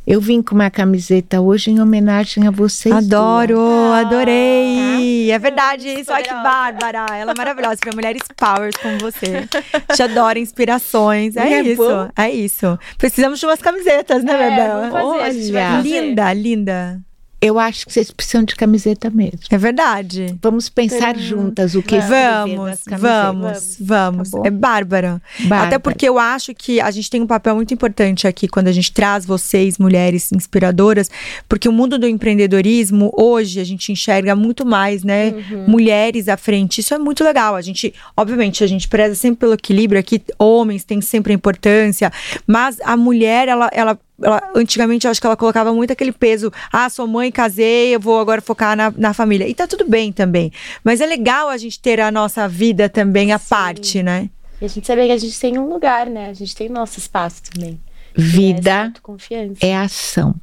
Eu 0.10 0.20
vim 0.20 0.41
com 0.41 0.55
uma 0.55 0.72
camiseta 0.72 1.39
hoje 1.39 1.70
em 1.70 1.80
homenagem 1.80 2.47
a 2.47 2.49
vocês. 2.49 2.95
Adoro, 2.95 3.60
ah, 3.60 3.99
adorei. 3.99 5.28
Tá? 5.28 5.36
É 5.36 5.38
verdade 5.38 5.88
isso. 5.88 6.12
Ai, 6.12 6.24
que 6.24 6.34
bárbara. 6.34 7.05
Ela 7.16 7.34
é 7.34 7.38
maravilhosa. 7.38 7.78
Para 7.80 7.93
mulheres 7.93 8.24
powers 8.36 8.76
como 8.82 8.97
você. 8.97 9.47
Te 9.95 10.01
adoro 10.01 10.39
inspirações. 10.39 11.38
É, 11.38 11.53
é 11.53 11.62
isso. 11.62 11.84
Bom. 11.84 12.10
É 12.18 12.28
isso. 12.28 12.80
Precisamos 12.97 13.39
de 13.39 13.45
umas 13.45 13.62
camisetas, 13.62 14.24
né, 14.24 14.34
é, 14.34 14.49
Bebel? 14.49 15.05
Olha, 15.05 15.80
linda, 15.80 16.34
linda. 16.34 16.99
Eu 17.42 17.58
acho 17.58 17.86
que 17.86 17.94
vocês 17.94 18.12
precisam 18.12 18.44
de 18.44 18.54
camiseta 18.56 19.10
mesmo. 19.10 19.40
É 19.50 19.58
verdade. 19.58 20.38
Vamos 20.42 20.68
pensar 20.68 21.18
juntas 21.18 21.74
o 21.74 21.82
que 21.82 21.98
vamos, 22.00 22.82
vamos, 22.98 23.78
vamos. 23.80 24.32
Tá 24.32 24.42
é 24.44 24.50
bárbara. 24.50 25.22
bárbara. 25.40 25.68
Até 25.68 25.80
porque 25.80 26.08
eu 26.08 26.20
acho 26.20 26.54
que 26.54 26.82
a 26.82 26.92
gente 26.92 27.10
tem 27.10 27.22
um 27.22 27.28
papel 27.28 27.56
muito 27.56 27.74
importante 27.74 28.28
aqui 28.28 28.48
quando 28.48 28.68
a 28.68 28.72
gente 28.74 28.92
traz 28.92 29.26
vocês, 29.26 29.78
mulheres 29.78 30.32
inspiradoras, 30.34 31.10
porque 31.48 31.70
o 31.70 31.72
mundo 31.72 31.98
do 31.98 32.08
empreendedorismo 32.08 33.14
hoje 33.18 33.62
a 33.62 33.64
gente 33.64 33.92
enxerga 33.92 34.36
muito 34.36 34.66
mais, 34.66 35.04
né, 35.04 35.30
uhum. 35.30 35.66
mulheres 35.68 36.28
à 36.28 36.36
frente. 36.36 36.82
Isso 36.82 36.94
é 36.94 36.98
muito 36.98 37.24
legal. 37.24 37.56
A 37.56 37.62
gente, 37.62 37.94
obviamente, 38.18 38.64
a 38.66 38.68
gente 38.68 38.88
preza 38.88 39.16
sempre 39.16 39.40
pelo 39.40 39.54
equilíbrio 39.54 40.00
aqui, 40.00 40.22
homens 40.38 40.84
têm 40.84 41.00
sempre 41.00 41.32
a 41.32 41.36
importância, 41.36 42.12
mas 42.46 42.78
a 42.82 42.98
mulher 42.98 43.48
ela 43.48 43.70
ela 43.72 43.98
ela, 44.22 44.51
antigamente 44.55 45.05
eu 45.05 45.11
acho 45.11 45.20
que 45.20 45.28
ela 45.28 45.38
colocava 45.38 45.74
muito 45.74 45.91
aquele 45.91 46.11
peso. 46.11 46.51
Ah, 46.72 46.89
sou 46.89 47.07
mãe, 47.07 47.32
casei, 47.32 47.95
eu 47.95 47.99
vou 47.99 48.20
agora 48.20 48.41
focar 48.41 48.76
na, 48.76 48.91
na 48.95 49.13
família. 49.13 49.47
E 49.47 49.53
tá 49.53 49.67
tudo 49.67 49.88
bem 49.88 50.11
também. 50.11 50.51
Mas 50.84 51.01
é 51.01 51.05
legal 51.05 51.49
a 51.49 51.57
gente 51.57 51.80
ter 51.80 51.99
a 51.99 52.11
nossa 52.11 52.47
vida 52.47 52.89
também 52.89 53.32
à 53.32 53.38
Sim. 53.38 53.49
parte, 53.49 54.03
né? 54.03 54.30
E 54.61 54.65
a 54.65 54.67
gente 54.67 54.86
saber 54.86 55.05
que 55.07 55.13
a 55.13 55.17
gente 55.17 55.39
tem 55.39 55.57
um 55.57 55.70
lugar, 55.70 56.07
né? 56.07 56.28
A 56.30 56.34
gente 56.34 56.55
tem 56.55 56.67
nosso 56.70 56.99
espaço 56.99 57.41
também. 57.53 57.80
Vida 58.15 58.91
confiança. 59.01 59.59
é 59.65 59.76
ação. 59.78 60.36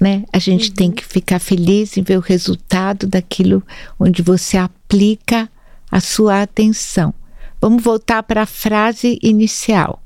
Né? 0.00 0.24
A 0.32 0.38
gente 0.38 0.68
Uhum. 0.70 0.74
tem 0.74 0.90
que 0.92 1.04
ficar 1.04 1.38
feliz 1.38 1.96
em 1.96 2.02
ver 2.02 2.16
o 2.18 2.20
resultado 2.20 3.06
daquilo 3.06 3.62
onde 3.98 4.22
você 4.22 4.56
aplica 4.56 5.48
a 5.90 6.00
sua 6.00 6.42
atenção. 6.42 7.14
Vamos 7.60 7.82
voltar 7.82 8.22
para 8.24 8.42
a 8.42 8.46
frase 8.46 9.18
inicial. 9.22 10.02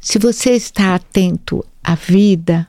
Se 0.00 0.18
você 0.18 0.50
está 0.50 0.94
atento 0.94 1.64
à 1.82 1.94
vida, 1.94 2.66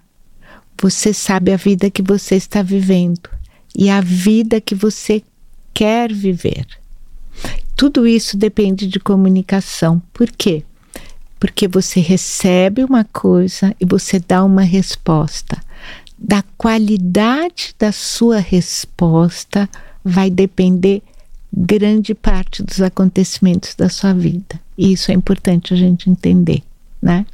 você 0.82 1.14
sabe 1.14 1.54
a 1.54 1.58
vida 1.58 1.90
que 1.90 2.02
você 2.02 2.36
está 2.36 2.62
vivendo 2.62 3.30
e 3.76 3.90
a 3.90 4.02
vida 4.02 4.60
que 4.60 4.74
você 4.74 5.22
quer 5.74 6.12
viver. 6.12 6.66
Tudo 7.76 8.08
isso 8.08 8.36
depende 8.36 8.88
de 8.88 9.00
comunicação. 9.00 10.02
Por 10.12 10.30
quê? 10.32 10.64
Porque 11.40 11.68
você 11.68 12.00
recebe 12.00 12.84
uma 12.84 13.06
coisa 13.06 13.74
e 13.80 13.86
você 13.86 14.20
dá 14.20 14.44
uma 14.44 14.64
resposta. 14.64 15.62
Da 16.18 16.44
qualidade 16.58 17.74
da 17.80 17.94
sua 17.94 18.40
resposta 18.40 19.70
vai 20.04 20.30
depender 20.30 21.02
grande 21.54 22.14
parte 22.14 22.62
dos 22.62 22.82
acontecimentos 22.82 23.76
da 23.76 23.88
sua 23.88 24.14
vida. 24.14 24.60
E 24.78 24.92
isso 24.92 25.12
é 25.12 25.14
importante 25.14 25.74
a 25.74 25.78
gente 25.78 26.10
entender, 26.10 26.62
né? 27.02 27.26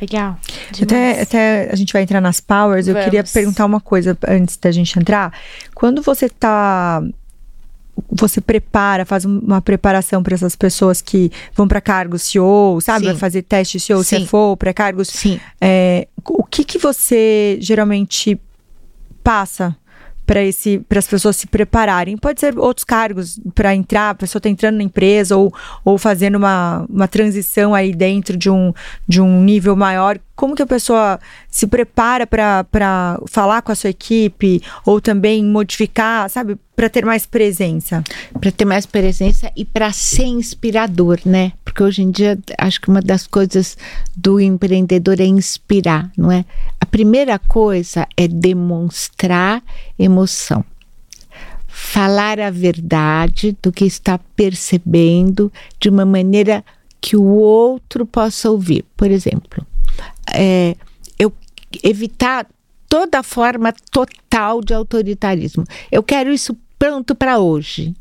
Legal. 0.00 0.38
Até, 0.70 0.84
Demais. 0.86 1.22
até 1.22 1.70
a 1.70 1.76
gente 1.76 1.92
vai 1.92 2.02
entrar 2.02 2.20
nas 2.20 2.40
powers, 2.40 2.86
eu 2.88 2.94
Vamos. 2.94 3.04
queria 3.04 3.22
perguntar 3.22 3.66
uma 3.66 3.78
coisa 3.80 4.16
antes 4.26 4.56
da 4.56 4.70
gente 4.70 4.98
entrar. 4.98 5.32
Quando 5.74 6.00
você 6.02 6.28
tá. 6.28 7.02
Você 8.10 8.40
prepara, 8.40 9.04
faz 9.04 9.26
um- 9.26 9.38
uma 9.40 9.60
preparação 9.60 10.22
para 10.22 10.34
essas 10.34 10.56
pessoas 10.56 11.02
que 11.02 11.30
vão 11.54 11.68
para 11.68 11.78
cargos 11.78 12.22
CEO, 12.22 12.80
sabe? 12.80 13.00
Sim. 13.04 13.10
Vai 13.12 13.16
fazer 13.16 13.42
teste 13.42 13.78
CEO, 13.78 14.02
Sim. 14.02 14.24
CFO, 14.24 14.56
pré-cargos. 14.56 15.08
Sim. 15.08 15.38
É, 15.60 16.08
o 16.26 16.42
que 16.42 16.64
que 16.64 16.78
você 16.78 17.58
geralmente 17.60 18.40
passa 19.22 19.76
para 20.32 20.42
esse 20.42 20.78
para 20.88 20.98
as 20.98 21.06
pessoas 21.06 21.36
se 21.36 21.46
prepararem? 21.46 22.16
Pode 22.16 22.40
ser 22.40 22.58
outros 22.58 22.84
cargos 22.84 23.38
para 23.54 23.74
entrar, 23.74 24.08
a 24.08 24.14
pessoa 24.14 24.38
está 24.38 24.48
entrando 24.48 24.78
na 24.78 24.82
empresa 24.82 25.36
ou, 25.36 25.52
ou 25.84 25.98
fazendo 25.98 26.36
uma, 26.36 26.86
uma 26.88 27.06
transição 27.06 27.74
aí 27.74 27.92
dentro 27.92 28.34
de 28.34 28.48
um, 28.48 28.72
de 29.06 29.20
um 29.20 29.42
nível 29.42 29.76
maior. 29.76 30.18
Como 30.34 30.56
que 30.56 30.62
a 30.62 30.66
pessoa 30.66 31.20
se 31.50 31.66
prepara 31.66 32.26
para 32.26 33.20
falar 33.28 33.60
com 33.60 33.72
a 33.72 33.74
sua 33.74 33.90
equipe 33.90 34.62
ou 34.86 35.02
também 35.02 35.44
modificar, 35.44 36.30
sabe, 36.30 36.56
para 36.74 36.88
ter 36.88 37.04
mais 37.04 37.26
presença? 37.26 38.02
para 38.40 38.50
ter 38.50 38.64
mais 38.64 38.86
presença 38.86 39.52
e 39.54 39.66
para 39.66 39.92
ser 39.92 40.24
inspirador, 40.24 41.20
né? 41.26 41.52
Porque 41.72 41.82
hoje 41.84 42.02
em 42.02 42.10
dia 42.10 42.38
acho 42.58 42.78
que 42.82 42.90
uma 42.90 43.00
das 43.00 43.26
coisas 43.26 43.78
do 44.14 44.38
empreendedor 44.38 45.18
é 45.18 45.24
inspirar, 45.24 46.12
não 46.18 46.30
é? 46.30 46.44
A 46.78 46.84
primeira 46.84 47.38
coisa 47.38 48.06
é 48.14 48.28
demonstrar 48.28 49.62
emoção. 49.98 50.62
Falar 51.66 52.38
a 52.38 52.50
verdade 52.50 53.56
do 53.62 53.72
que 53.72 53.86
está 53.86 54.18
percebendo 54.36 55.50
de 55.80 55.88
uma 55.88 56.04
maneira 56.04 56.62
que 57.00 57.16
o 57.16 57.24
outro 57.24 58.04
possa 58.04 58.50
ouvir. 58.50 58.84
Por 58.94 59.10
exemplo, 59.10 59.66
é, 60.30 60.76
eu 61.18 61.32
evitar 61.82 62.46
toda 62.86 63.22
forma 63.22 63.72
total 63.90 64.60
de 64.60 64.74
autoritarismo. 64.74 65.64
Eu 65.90 66.02
quero 66.02 66.30
isso 66.30 66.54
pronto 66.78 67.14
para 67.14 67.38
hoje. 67.38 67.94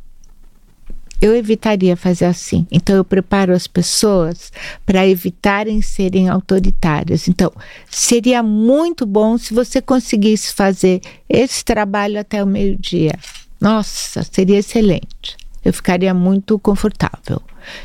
Eu 1.21 1.35
evitaria 1.35 1.95
fazer 1.95 2.25
assim. 2.25 2.65
Então, 2.71 2.95
eu 2.95 3.05
preparo 3.05 3.53
as 3.53 3.67
pessoas 3.67 4.51
para 4.85 5.07
evitarem 5.07 5.81
serem 5.81 6.27
autoritárias. 6.27 7.27
Então, 7.27 7.51
seria 7.89 8.41
muito 8.41 9.05
bom 9.05 9.37
se 9.37 9.53
você 9.53 9.79
conseguisse 9.81 10.51
fazer 10.53 10.99
esse 11.29 11.63
trabalho 11.63 12.19
até 12.19 12.43
o 12.43 12.47
meio-dia. 12.47 13.13
Nossa, 13.59 14.23
seria 14.23 14.57
excelente. 14.57 15.37
Eu 15.63 15.71
ficaria 15.71 16.13
muito 16.13 16.57
confortável. 16.57 17.39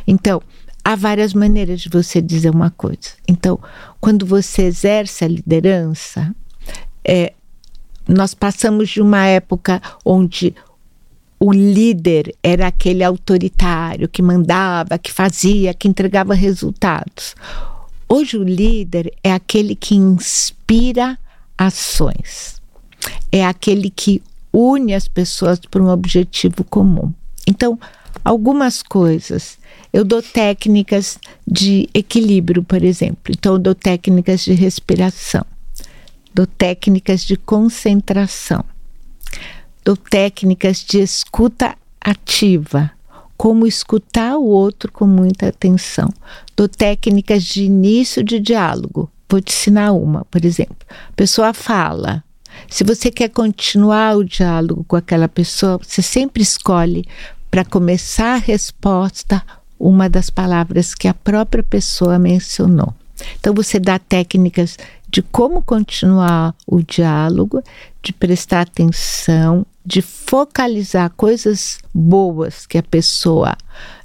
Então, 0.06 0.40
há 0.82 0.96
várias 0.96 1.34
maneiras 1.34 1.80
de 1.80 1.90
você 1.90 2.22
dizer 2.22 2.50
uma 2.50 2.70
coisa. 2.70 3.10
Então, 3.28 3.60
quando 4.00 4.24
você 4.24 4.62
exerce 4.62 5.24
a 5.24 5.28
liderança, 5.28 6.34
é, 7.04 7.34
nós 8.08 8.34
passamos 8.34 8.88
de 8.88 9.02
uma 9.02 9.26
época 9.26 9.82
onde 10.04 10.54
o 11.38 11.52
líder 11.52 12.34
era 12.42 12.66
aquele 12.66 13.04
autoritário 13.04 14.08
que 14.08 14.22
mandava, 14.22 14.98
que 14.98 15.12
fazia, 15.12 15.74
que 15.74 15.86
entregava 15.86 16.34
resultados. 16.34 17.34
Hoje 18.08 18.38
o 18.38 18.42
líder 18.42 19.12
é 19.22 19.32
aquele 19.32 19.74
que 19.74 19.94
inspira 19.94 21.18
ações. 21.58 22.60
É 23.30 23.44
aquele 23.44 23.90
que 23.90 24.22
une 24.52 24.94
as 24.94 25.06
pessoas 25.06 25.58
para 25.58 25.82
um 25.82 25.90
objetivo 25.90 26.64
comum. 26.64 27.12
Então, 27.46 27.78
algumas 28.24 28.82
coisas. 28.82 29.58
Eu 29.92 30.04
dou 30.04 30.22
técnicas 30.22 31.18
de 31.46 31.88
equilíbrio, 31.92 32.62
por 32.62 32.82
exemplo. 32.82 33.30
Então, 33.30 33.54
eu 33.54 33.58
dou 33.58 33.74
técnicas 33.74 34.42
de 34.44 34.54
respiração. 34.54 35.44
Dou 36.34 36.46
técnicas 36.46 37.22
de 37.22 37.36
concentração 37.36 38.64
dou 39.86 39.96
técnicas 39.96 40.78
de 40.78 40.98
escuta 40.98 41.76
ativa, 42.00 42.90
como 43.36 43.68
escutar 43.68 44.36
o 44.36 44.44
outro 44.44 44.90
com 44.90 45.06
muita 45.06 45.46
atenção. 45.46 46.12
Dou 46.56 46.66
técnicas 46.66 47.44
de 47.44 47.62
início 47.62 48.24
de 48.24 48.40
diálogo. 48.40 49.08
Vou 49.30 49.40
te 49.40 49.52
ensinar 49.52 49.92
uma, 49.92 50.24
por 50.24 50.44
exemplo. 50.44 50.76
A 50.90 51.12
pessoa 51.14 51.54
fala. 51.54 52.24
Se 52.68 52.82
você 52.82 53.12
quer 53.12 53.28
continuar 53.28 54.16
o 54.16 54.24
diálogo 54.24 54.84
com 54.88 54.96
aquela 54.96 55.28
pessoa, 55.28 55.78
você 55.78 56.02
sempre 56.02 56.42
escolhe 56.42 57.04
para 57.48 57.64
começar 57.64 58.34
a 58.34 58.38
resposta 58.38 59.40
uma 59.78 60.08
das 60.08 60.30
palavras 60.30 60.96
que 60.96 61.06
a 61.06 61.14
própria 61.14 61.62
pessoa 61.62 62.18
mencionou. 62.18 62.92
Então 63.38 63.54
você 63.54 63.78
dá 63.78 64.00
técnicas 64.00 64.76
de 65.08 65.22
como 65.22 65.62
continuar 65.62 66.54
o 66.66 66.82
diálogo, 66.82 67.62
de 68.02 68.12
prestar 68.12 68.62
atenção, 68.62 69.64
de 69.86 70.02
focalizar 70.02 71.10
coisas 71.10 71.78
boas 71.94 72.66
que 72.66 72.76
a 72.76 72.82
pessoa 72.82 73.56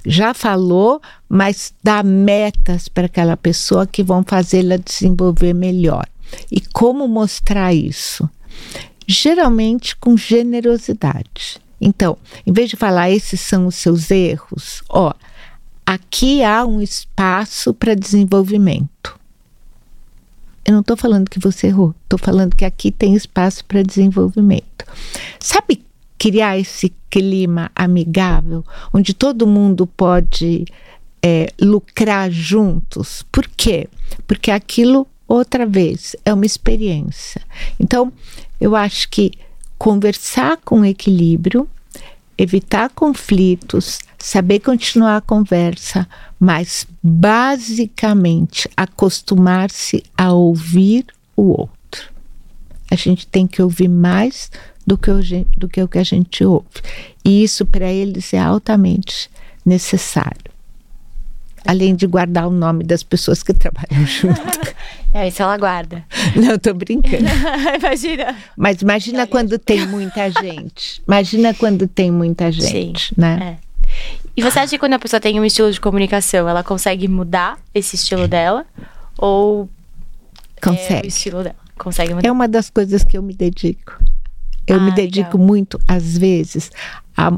já 0.06 0.32
falou, 0.32 1.02
mas 1.28 1.74
dá 1.82 2.04
metas 2.04 2.86
para 2.86 3.06
aquela 3.06 3.36
pessoa 3.36 3.84
que 3.84 4.02
vão 4.02 4.22
fazê-la 4.22 4.76
desenvolver 4.76 5.52
melhor. 5.52 6.06
E 6.50 6.60
como 6.60 7.08
mostrar 7.08 7.74
isso? 7.74 8.30
Geralmente 9.08 9.96
com 9.96 10.16
generosidade. 10.16 11.60
Então, 11.80 12.16
em 12.46 12.52
vez 12.52 12.70
de 12.70 12.76
falar 12.76 13.10
esses 13.10 13.40
são 13.40 13.66
os 13.66 13.74
seus 13.74 14.08
erros, 14.08 14.84
ó, 14.88 15.12
aqui 15.84 16.44
há 16.44 16.64
um 16.64 16.80
espaço 16.80 17.74
para 17.74 17.96
desenvolvimento. 17.96 19.18
Eu 20.64 20.72
não 20.72 20.80
estou 20.80 20.96
falando 20.96 21.28
que 21.28 21.38
você 21.38 21.68
errou, 21.68 21.94
estou 22.04 22.18
falando 22.18 22.54
que 22.54 22.64
aqui 22.64 22.90
tem 22.90 23.14
espaço 23.14 23.64
para 23.64 23.82
desenvolvimento. 23.82 24.84
Sabe 25.40 25.82
criar 26.18 26.56
esse 26.56 26.92
clima 27.10 27.70
amigável, 27.74 28.64
onde 28.92 29.12
todo 29.12 29.46
mundo 29.46 29.86
pode 29.86 30.64
é, 31.20 31.52
lucrar 31.60 32.30
juntos? 32.30 33.24
Por 33.32 33.48
quê? 33.48 33.88
Porque 34.26 34.50
aquilo, 34.50 35.06
outra 35.26 35.66
vez, 35.66 36.14
é 36.24 36.32
uma 36.32 36.46
experiência. 36.46 37.42
Então, 37.78 38.12
eu 38.60 38.76
acho 38.76 39.08
que 39.08 39.32
conversar 39.76 40.58
com 40.58 40.84
equilíbrio, 40.84 41.68
evitar 42.38 42.88
conflitos, 42.90 43.98
saber 44.22 44.60
continuar 44.60 45.16
a 45.16 45.20
conversa, 45.20 46.08
mas 46.38 46.86
basicamente 47.02 48.70
acostumar-se 48.76 50.04
a 50.16 50.32
ouvir 50.32 51.06
o 51.36 51.60
outro. 51.60 52.08
A 52.88 52.94
gente 52.94 53.26
tem 53.26 53.48
que 53.48 53.60
ouvir 53.60 53.88
mais 53.88 54.48
do 54.86 54.96
que, 54.96 55.10
o, 55.10 55.18
do 55.56 55.68
que 55.68 55.82
o 55.82 55.88
que 55.88 55.98
a 55.98 56.04
gente 56.04 56.44
ouve. 56.44 56.68
E 57.24 57.42
isso 57.42 57.66
para 57.66 57.90
eles 57.90 58.32
é 58.32 58.38
altamente 58.38 59.28
necessário. 59.66 60.52
Além 61.66 61.96
de 61.96 62.06
guardar 62.06 62.46
o 62.46 62.50
nome 62.52 62.84
das 62.84 63.02
pessoas 63.02 63.42
que 63.42 63.52
trabalham 63.52 64.06
junto. 64.06 64.40
É, 65.12 65.26
isso 65.26 65.42
ela 65.42 65.58
guarda. 65.58 66.04
Não, 66.36 66.56
tô 66.60 66.72
brincando. 66.74 67.24
Imagina. 67.76 68.36
Mas 68.56 68.82
imagina 68.82 69.26
quando 69.26 69.58
tem 69.58 69.84
muita 69.84 70.30
gente. 70.30 71.02
Imagina 71.06 71.52
quando 71.52 71.88
tem 71.88 72.10
muita 72.10 72.52
gente, 72.52 73.08
Sim, 73.08 73.14
né? 73.16 73.58
É. 73.58 73.71
E 74.36 74.42
você 74.42 74.58
acha 74.60 74.70
que 74.70 74.78
quando 74.78 74.94
a 74.94 74.98
pessoa 74.98 75.20
tem 75.20 75.38
um 75.40 75.44
estilo 75.44 75.70
de 75.70 75.80
comunicação, 75.80 76.48
ela 76.48 76.62
consegue 76.62 77.06
mudar 77.08 77.58
esse 77.74 77.96
estilo 77.96 78.26
dela? 78.26 78.64
Ou 79.18 79.68
é 80.62 80.68
o 80.68 80.70
Consegue. 80.72 81.08
estilo 81.08 81.42
dela? 81.42 81.56
Consegue 81.78 82.14
mudar? 82.14 82.28
É 82.28 82.32
uma 82.32 82.48
das 82.48 82.70
coisas 82.70 83.04
que 83.04 83.16
eu 83.18 83.22
me 83.22 83.34
dedico. 83.34 83.98
Eu 84.66 84.76
Ah, 84.76 84.80
me 84.80 84.92
dedico 84.92 85.32
legal. 85.36 85.46
muito, 85.46 85.78
às 85.88 86.16
vezes, 86.16 86.70
a 87.16 87.32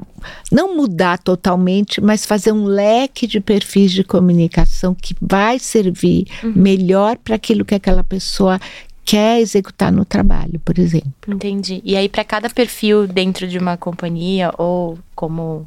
não 0.52 0.76
mudar 0.76 1.18
totalmente, 1.18 2.00
mas 2.00 2.26
fazer 2.26 2.52
um 2.52 2.64
leque 2.64 3.26
de 3.26 3.40
perfis 3.40 3.90
de 3.92 4.04
comunicação 4.04 4.94
que 4.94 5.16
vai 5.20 5.58
servir 5.58 6.26
Uhum. 6.42 6.52
melhor 6.54 7.16
para 7.16 7.34
aquilo 7.36 7.64
que 7.64 7.74
aquela 7.74 8.04
pessoa 8.04 8.60
quer 9.06 9.40
executar 9.40 9.90
no 9.90 10.04
trabalho, 10.04 10.60
por 10.64 10.78
exemplo. 10.78 11.12
Entendi. 11.34 11.80
E 11.84 11.96
aí, 11.96 12.08
para 12.08 12.24
cada 12.24 12.48
perfil 12.50 13.06
dentro 13.06 13.48
de 13.48 13.58
uma 13.58 13.76
companhia 13.76 14.52
ou 14.58 14.98
como 15.14 15.66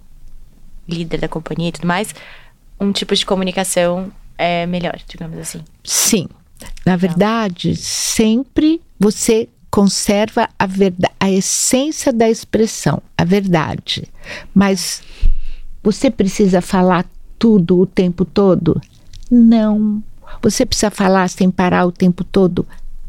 líder 0.88 1.20
da 1.20 1.28
companhia 1.28 1.70
e 1.70 1.72
tudo 1.72 1.88
mais, 1.88 2.14
um 2.80 2.92
tipo 2.92 3.16
de 3.16 3.26
comunicação 3.26 4.12
é 4.38 4.66
melhor, 4.66 5.00
digamos 5.08 5.38
assim. 5.38 5.62
Sim. 5.84 6.28
Na 6.86 6.96
verdade, 6.96 7.76
sempre 7.76 8.82
você 9.00 9.48
conserva 9.70 10.50
a, 10.58 10.66
verda- 10.66 11.12
a 11.20 11.30
essência 11.30 12.12
da 12.12 12.30
expressão, 12.30 13.02
a 13.18 13.24
verdade. 13.24 14.08
Mas 14.54 15.04
você 15.84 16.10
precisa 16.10 16.62
falar 16.62 17.06
tudo 17.38 17.80
o 17.80 17.86
tempo 17.86 18.26
todo? 18.26 18.82
Não. 19.30 20.02
Você 20.42 20.66
precisa 20.66 20.90
falar 20.90 21.28
sem 21.30 21.52
parar 21.52 21.86
o 21.86 21.92
tempo 21.92 22.24
todo? 22.24 22.66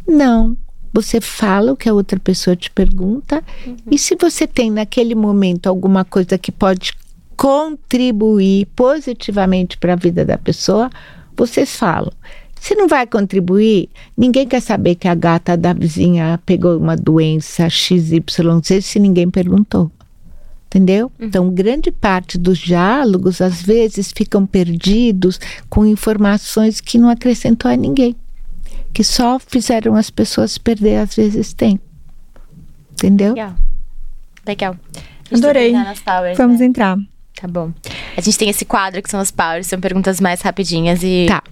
Não. 0.07 0.57
Você 0.93 1.21
fala 1.21 1.73
o 1.73 1.77
que 1.77 1.89
a 1.89 1.95
outra 1.95 2.19
pessoa 2.19 2.57
te 2.57 2.71
pergunta, 2.71 3.45
e 3.91 3.99
se 3.99 4.17
você 4.17 4.47
tem 4.47 4.71
naquele 4.71 5.15
momento 5.15 5.67
alguma 5.69 6.05
coisa 6.05 6.39
que 6.39 6.51
pode 6.51 6.93
contribuir 7.39 8.67
positivamente 8.75 9.79
para 9.79 9.93
a 9.93 9.97
vida 9.97 10.25
da 10.25 10.37
pessoa, 10.37 10.91
vocês 11.37 11.77
falam. 11.77 12.13
Se 12.61 12.75
não 12.75 12.89
vai 12.89 13.07
contribuir, 13.07 13.89
ninguém 14.17 14.45
quer 14.45 14.61
saber 14.61 14.97
que 14.97 15.07
a 15.07 15.15
gata 15.15 15.57
da 15.57 15.73
vizinha 15.73 16.41
pegou 16.45 16.77
uma 16.77 16.97
doença 16.97 17.71
XYZ 17.71 18.25
se 18.83 18.99
ninguém 18.99 19.31
perguntou. 19.31 19.89
Entendeu? 20.67 21.13
Então, 21.19 21.49
grande 21.49 21.93
parte 21.93 22.37
dos 22.37 22.59
diálogos, 22.59 23.41
às 23.41 23.63
vezes, 23.63 24.13
ficam 24.15 24.45
perdidos 24.45 25.41
com 25.71 25.87
informações 25.87 26.81
que 26.81 26.99
não 26.99 27.09
acrescentou 27.09 27.71
a 27.71 27.77
ninguém. 27.77 28.17
Que 28.93 29.05
só 29.05 29.39
fizeram 29.39 29.95
as 29.95 30.11
pessoas 30.11 30.59
perder, 30.59 30.97
às 30.97 31.15
vezes, 31.15 31.55
tempo. 31.55 31.83
Entendeu? 32.93 33.31
Legal. 33.31 33.55
Legal. 34.45 34.77
Adorei. 35.33 35.73
powers, 36.05 36.37
Vamos 36.37 36.61
né? 36.61 36.67
entrar. 36.67 36.99
Tá 37.41 37.47
bom. 37.47 37.73
A 38.17 38.21
gente 38.21 38.37
tem 38.37 38.49
esse 38.49 38.65
quadro 38.65 39.01
que 39.03 39.11
são 39.11 39.21
as 39.21 39.31
powers, 39.31 39.67
são 39.67 39.81
perguntas 39.81 40.21
mais 40.21 40.41
rapidinhas 40.41 41.03
e 41.03 41.27
Tá. 41.29 41.43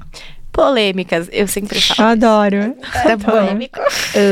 polêmicas. 0.53 1.29
Eu 1.33 1.47
sempre 1.47 1.81
falo. 1.81 2.11
Adoro. 2.11 2.75
Tá 2.93 3.17
bom. 3.17 3.31
Polêmico. 3.31 3.79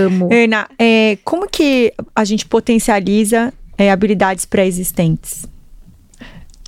Amo. 0.07 0.29
Ana, 0.33 0.69
é, 0.79 1.17
como 1.25 1.49
que 1.49 1.93
a 2.15 2.25
gente 2.25 2.45
potencializa 2.47 3.53
é, 3.79 3.91
habilidades 3.91 4.45
pré-existentes? 4.45 5.47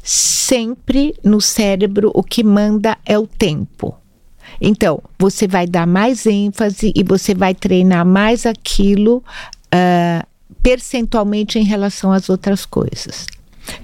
sempre 0.08 1.12
no 1.24 1.40
cérebro 1.40 2.12
o 2.14 2.22
que 2.22 2.44
manda 2.44 2.96
é 3.04 3.18
o 3.18 3.26
tempo. 3.26 3.96
Então, 4.60 5.02
você 5.18 5.48
vai 5.48 5.66
dar 5.66 5.88
mais 5.88 6.24
ênfase 6.24 6.92
e 6.94 7.02
você 7.02 7.34
vai 7.34 7.52
treinar 7.52 8.06
mais 8.06 8.46
aquilo 8.46 9.24
ah, 9.72 10.24
percentualmente 10.62 11.58
em 11.58 11.64
relação 11.64 12.12
às 12.12 12.30
outras 12.30 12.64
coisas. 12.64 13.26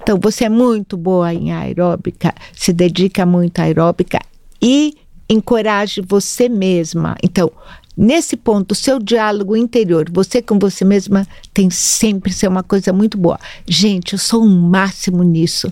Então, 0.01 0.19
você 0.21 0.45
é 0.45 0.49
muito 0.49 0.97
boa 0.97 1.33
em 1.33 1.51
aeróbica, 1.51 2.33
se 2.53 2.71
dedica 2.73 3.25
muito 3.25 3.59
à 3.59 3.63
aeróbica 3.63 4.19
e 4.61 4.95
encoraje 5.29 6.01
você 6.01 6.47
mesma. 6.47 7.15
Então, 7.23 7.51
nesse 7.95 8.35
ponto, 8.35 8.71
o 8.71 8.75
seu 8.75 8.99
diálogo 8.99 9.55
interior, 9.55 10.09
você 10.11 10.41
com 10.41 10.57
você 10.59 10.85
mesma, 10.85 11.27
tem 11.53 11.69
sempre 11.69 12.31
ser 12.31 12.47
uma 12.47 12.63
coisa 12.63 12.93
muito 12.93 13.17
boa. 13.17 13.39
Gente, 13.67 14.13
eu 14.13 14.19
sou 14.19 14.43
um 14.43 14.61
máximo 14.61 15.23
nisso. 15.23 15.71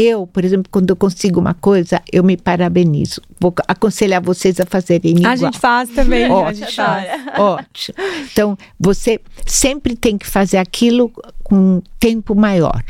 Eu, 0.00 0.28
por 0.28 0.44
exemplo, 0.44 0.66
quando 0.70 0.90
eu 0.90 0.96
consigo 0.96 1.40
uma 1.40 1.54
coisa, 1.54 2.00
eu 2.12 2.22
me 2.22 2.36
parabenizo. 2.36 3.20
Vou 3.40 3.52
aconselhar 3.66 4.22
vocês 4.22 4.60
a 4.60 4.64
fazerem 4.64 5.16
igual. 5.16 5.32
A 5.32 5.36
gente 5.36 5.58
faz 5.58 5.90
também. 5.90 6.26
a 6.26 6.32
Ótimo. 6.32 6.54
gente 6.54 6.76
faz. 6.76 7.08
Ótimo. 7.36 7.98
Então, 8.30 8.56
você 8.78 9.20
sempre 9.44 9.96
tem 9.96 10.16
que 10.16 10.26
fazer 10.26 10.58
aquilo 10.58 11.10
com 11.42 11.56
um 11.56 11.82
tempo 11.98 12.36
maior. 12.36 12.84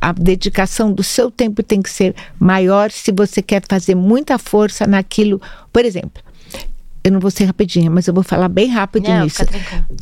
A 0.00 0.12
dedicação 0.12 0.92
do 0.92 1.02
seu 1.02 1.30
tempo 1.30 1.62
tem 1.62 1.82
que 1.82 1.90
ser 1.90 2.14
maior 2.38 2.90
se 2.90 3.12
você 3.12 3.42
quer 3.42 3.62
fazer 3.68 3.94
muita 3.94 4.38
força 4.38 4.86
naquilo. 4.86 5.40
Por 5.72 5.84
exemplo, 5.84 6.22
eu 7.08 7.12
não 7.12 7.20
vou 7.20 7.30
ser 7.30 7.44
rapidinha, 7.44 7.90
mas 7.90 8.06
eu 8.06 8.14
vou 8.14 8.22
falar 8.22 8.48
bem 8.48 8.68
rápido 8.68 9.08
Não, 9.08 9.24
nisso. 9.24 9.42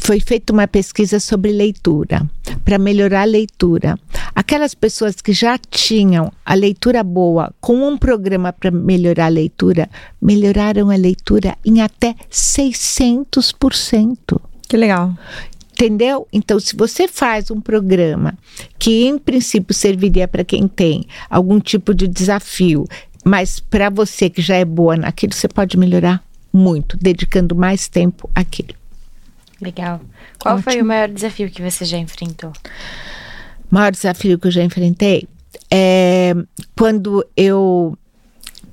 Foi 0.01 0.19
feita 0.19 0.53
uma 0.53 0.67
pesquisa 0.67 1.21
sobre 1.21 1.53
leitura, 1.53 2.29
para 2.65 2.79
melhorar 2.79 3.23
a 3.23 3.25
leitura. 3.25 3.97
Aquelas 4.35 4.75
pessoas 4.75 5.21
que 5.21 5.33
já 5.33 5.57
tinham 5.59 6.33
a 6.45 6.55
leitura 6.55 7.05
boa 7.05 7.55
com 7.61 7.87
um 7.87 7.97
programa 7.97 8.53
para 8.53 8.71
melhorar 8.71 9.27
a 9.27 9.29
leitura, 9.29 9.89
melhoraram 10.21 10.91
a 10.91 10.97
leitura 10.97 11.57
em 11.65 11.81
até 11.81 12.15
600%. 12.31 14.41
Que 14.69 14.77
legal. 14.77 15.15
Entendeu? 15.79 16.27
Então, 16.33 16.59
se 16.59 16.75
você 16.75 17.07
faz 17.07 17.51
um 17.51 17.61
programa 17.61 18.33
que, 18.79 19.05
em 19.05 19.19
princípio, 19.19 19.75
serviria 19.75 20.27
para 20.27 20.43
quem 20.43 20.67
tem 20.67 21.07
algum 21.29 21.61
tipo 21.61 21.95
de 21.95 22.09
desafio, 22.09 22.87
mas 23.23 23.61
para 23.61 23.91
você 23.91 24.31
que 24.31 24.41
já 24.41 24.57
é 24.57 24.65
boa 24.65 24.97
naquilo, 24.97 25.35
você 25.35 25.47
pode 25.47 25.77
melhorar 25.77 26.25
muito, 26.51 26.97
dedicando 26.97 27.55
mais 27.55 27.89
tempo 27.89 28.31
àquilo. 28.35 28.75
Legal. 29.61 30.01
Qual 30.39 30.63
foi 30.63 30.81
o 30.81 30.85
maior 30.85 31.09
desafio 31.09 31.51
que 31.51 31.61
você 31.61 31.85
já 31.85 31.99
enfrentou? 31.99 32.53
O 33.71 33.75
maior 33.75 33.93
desafio 33.93 34.39
que 34.39 34.47
eu 34.47 34.51
já 34.51 34.63
enfrentei 34.63 35.29
é 35.71 36.35
quando 36.75 37.23
eu 37.37 37.99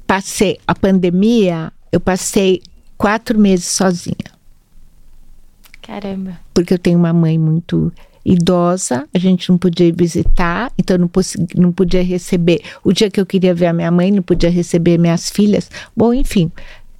passei 0.07 0.57
a 0.65 0.73
pandemia, 0.73 1.69
eu 1.91 1.99
passei 1.99 2.61
quatro 2.97 3.37
meses 3.37 3.65
sozinha. 3.65 4.32
Caramba. 5.85 6.39
porque 6.53 6.73
eu 6.73 6.79
tenho 6.79 6.97
uma 6.97 7.13
mãe 7.13 7.37
muito 7.37 7.91
idosa, 8.25 9.07
a 9.13 9.19
gente 9.19 9.49
não 9.49 9.57
podia 9.57 9.85
ir 9.87 9.95
visitar, 9.95 10.71
então 10.77 10.95
eu 10.95 10.99
não, 10.99 11.09
não 11.55 11.71
podia 11.71 12.03
receber. 12.03 12.61
O 12.83 12.93
dia 12.93 13.11
que 13.11 13.19
eu 13.19 13.25
queria 13.25 13.53
ver 13.53 13.67
a 13.67 13.73
minha 13.73 13.91
mãe, 13.91 14.11
não 14.11 14.23
podia 14.23 14.49
receber 14.49 14.97
minhas 14.97 15.29
filhas. 15.29 15.69
Bom, 15.95 16.13
enfim. 16.13 16.51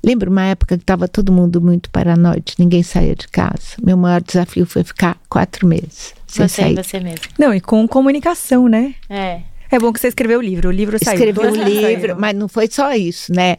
Lembro 0.06 0.30
uma 0.30 0.44
época 0.44 0.76
que 0.78 0.84
estava 0.84 1.08
todo 1.08 1.32
mundo 1.32 1.62
muito 1.62 1.90
paranoide, 1.90 2.56
ninguém 2.60 2.84
saía 2.84 3.16
de 3.16 3.26
casa. 3.30 3.78
Meu 3.82 3.96
maior 3.96 4.22
desafio 4.22 4.66
foi 4.66 4.84
ficar 4.84 5.18
quatro 5.30 5.66
meses 5.66 6.14
sem 6.28 6.46
Você 6.46 6.62
sair. 6.62 6.74
e 6.78 6.84
você 6.84 7.00
mesmo. 7.00 7.22
Não, 7.40 7.54
e 7.54 7.62
com 7.62 7.88
comunicação, 7.88 8.68
né? 8.68 8.96
É. 9.10 9.40
É 9.72 9.80
bom 9.80 9.94
que 9.94 10.00
você 10.02 10.10
escreveu 10.10 10.40
o 10.40 10.42
livro. 10.42 10.68
O 10.68 10.72
livro 10.74 10.98
saiu. 11.02 11.32
Um 11.32 11.56
saíram. 11.56 11.90
livro, 11.90 12.16
mas 12.20 12.36
não 12.36 12.50
foi 12.50 12.68
só 12.70 12.92
isso, 12.94 13.32
né? 13.34 13.58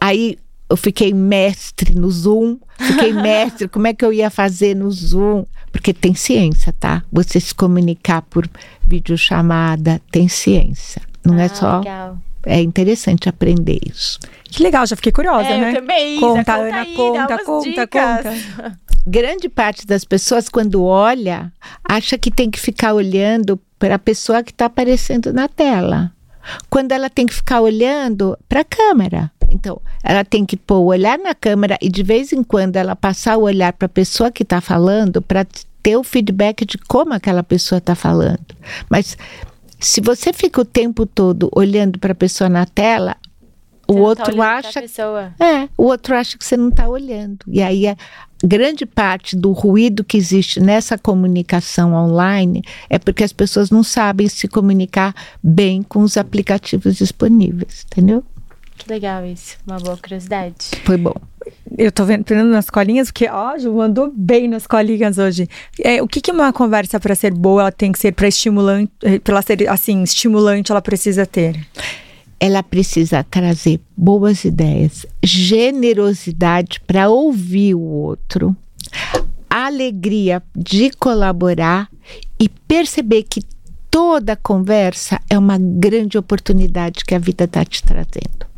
Aí 0.00 0.38
eu 0.68 0.76
fiquei 0.76 1.12
mestre 1.12 1.94
no 1.94 2.10
Zoom, 2.10 2.56
fiquei 2.78 3.12
mestre, 3.14 3.68
como 3.68 3.86
é 3.86 3.94
que 3.94 4.04
eu 4.04 4.12
ia 4.12 4.30
fazer 4.30 4.74
no 4.74 4.90
Zoom? 4.90 5.44
Porque 5.70 5.92
tem 5.92 6.14
ciência, 6.14 6.72
tá? 6.78 7.02
Você 7.12 7.40
se 7.40 7.54
comunicar 7.54 8.22
por 8.22 8.48
videochamada, 8.86 10.00
tem 10.10 10.28
ciência. 10.28 11.02
Não 11.24 11.38
é 11.38 11.44
Ah, 11.46 11.48
só. 11.54 11.78
Legal. 11.78 12.18
É 12.46 12.60
interessante 12.60 13.28
aprender 13.28 13.78
isso. 13.90 14.18
Que 14.44 14.62
legal, 14.62 14.86
já 14.86 14.94
fiquei 14.96 15.10
curiosa, 15.10 15.48
é, 15.48 15.58
né? 15.60 15.70
eu 15.70 15.74
também. 15.80 16.20
Conta, 16.20 16.40
Isa, 16.42 16.52
Ana, 16.60 16.80
aí, 16.82 16.94
conta, 16.94 17.44
conta, 17.44 17.70
dicas. 17.70 17.88
conta. 18.22 18.78
Grande 19.06 19.48
parte 19.48 19.86
das 19.86 20.04
pessoas, 20.04 20.48
quando 20.48 20.82
olha, 20.84 21.52
acha 21.82 22.16
que 22.18 22.30
tem 22.30 22.50
que 22.50 22.60
ficar 22.60 22.92
olhando 22.94 23.58
para 23.78 23.94
a 23.96 23.98
pessoa 23.98 24.42
que 24.42 24.50
está 24.50 24.66
aparecendo 24.66 25.32
na 25.32 25.48
tela. 25.48 26.12
Quando 26.68 26.92
ela 26.92 27.08
tem 27.08 27.24
que 27.26 27.34
ficar 27.34 27.60
olhando 27.62 28.38
para 28.48 28.60
a 28.60 28.64
câmera. 28.64 29.30
Então, 29.50 29.80
ela 30.02 30.24
tem 30.24 30.44
que 30.44 30.56
pôr 30.56 30.78
o 30.78 30.86
olhar 30.86 31.18
na 31.18 31.34
câmera 31.34 31.78
e 31.80 31.88
de 31.88 32.02
vez 32.02 32.32
em 32.32 32.42
quando 32.42 32.76
ela 32.76 32.96
passar 32.96 33.36
o 33.36 33.42
olhar 33.42 33.72
para 33.72 33.86
a 33.86 33.88
pessoa 33.88 34.30
que 34.30 34.42
está 34.42 34.60
falando 34.60 35.22
para 35.22 35.46
ter 35.82 35.96
o 35.96 36.04
feedback 36.04 36.64
de 36.64 36.78
como 36.78 37.12
aquela 37.12 37.42
pessoa 37.42 37.78
está 37.78 37.94
falando. 37.94 38.46
Mas 38.88 39.16
se 39.78 40.00
você 40.00 40.32
fica 40.32 40.60
o 40.60 40.64
tempo 40.64 41.04
todo 41.04 41.50
olhando 41.54 41.98
para 41.98 42.12
a 42.12 42.16
pessoa 42.16 42.48
na 42.48 42.64
tela, 42.64 43.16
o 43.86 43.92
Você 43.92 43.98
não 43.98 44.02
tá 44.02 44.08
outro 44.08 44.36
pra 44.36 44.56
acha 44.56 44.80
é, 45.40 45.68
o 45.76 45.84
outro 45.84 46.14
acha 46.16 46.38
que 46.38 46.44
você 46.44 46.56
não 46.56 46.70
está 46.70 46.88
olhando. 46.88 47.44
E 47.46 47.62
aí 47.62 47.86
a 47.86 47.96
grande 48.42 48.86
parte 48.86 49.36
do 49.36 49.52
ruído 49.52 50.02
que 50.02 50.16
existe 50.16 50.58
nessa 50.58 50.96
comunicação 50.96 51.92
online 51.92 52.62
é 52.88 52.98
porque 52.98 53.24
as 53.24 53.32
pessoas 53.32 53.70
não 53.70 53.82
sabem 53.82 54.28
se 54.28 54.48
comunicar 54.48 55.14
bem 55.42 55.82
com 55.82 56.00
os 56.00 56.16
aplicativos 56.16 56.96
disponíveis, 56.96 57.84
entendeu? 57.90 58.24
Que 58.84 58.92
legal 58.92 59.24
isso. 59.24 59.56
Uma 59.66 59.78
boa 59.78 59.96
curiosidade. 59.96 60.54
Foi 60.84 60.98
bom. 60.98 61.14
Eu 61.76 61.90
tô 61.90 62.04
vendo, 62.04 62.24
nas 62.44 62.68
colinhas, 62.68 63.10
porque, 63.10 63.26
ó, 63.28 63.56
Ju 63.58 63.72
mandou 63.72 64.12
bem 64.14 64.46
nas 64.46 64.66
colinhas 64.66 65.16
hoje. 65.16 65.48
É, 65.82 66.02
o 66.02 66.06
que 66.06 66.20
que 66.20 66.30
uma 66.30 66.52
conversa 66.52 67.00
para 67.00 67.14
ser 67.14 67.32
boa, 67.32 67.62
ela 67.62 67.72
tem 67.72 67.92
que 67.92 67.98
ser 67.98 68.12
para 68.12 68.28
estimulante, 68.28 68.92
para 69.22 69.34
ela 69.34 69.42
ser, 69.42 69.68
assim, 69.68 70.02
estimulante, 70.02 70.70
ela 70.70 70.82
precisa 70.82 71.24
ter? 71.24 71.66
Ela 72.38 72.62
precisa 72.62 73.24
trazer 73.24 73.80
boas 73.96 74.44
ideias, 74.44 75.06
generosidade 75.22 76.78
para 76.86 77.08
ouvir 77.08 77.74
o 77.74 77.80
outro, 77.80 78.54
a 79.48 79.66
alegria 79.66 80.42
de 80.54 80.90
colaborar 80.90 81.88
e 82.38 82.50
perceber 82.50 83.22
que 83.22 83.40
toda 83.90 84.36
conversa 84.36 85.18
é 85.30 85.38
uma 85.38 85.56
grande 85.58 86.18
oportunidade 86.18 87.04
que 87.04 87.14
a 87.14 87.18
vida 87.18 87.44
está 87.44 87.64
te 87.64 87.82
trazendo. 87.82 88.53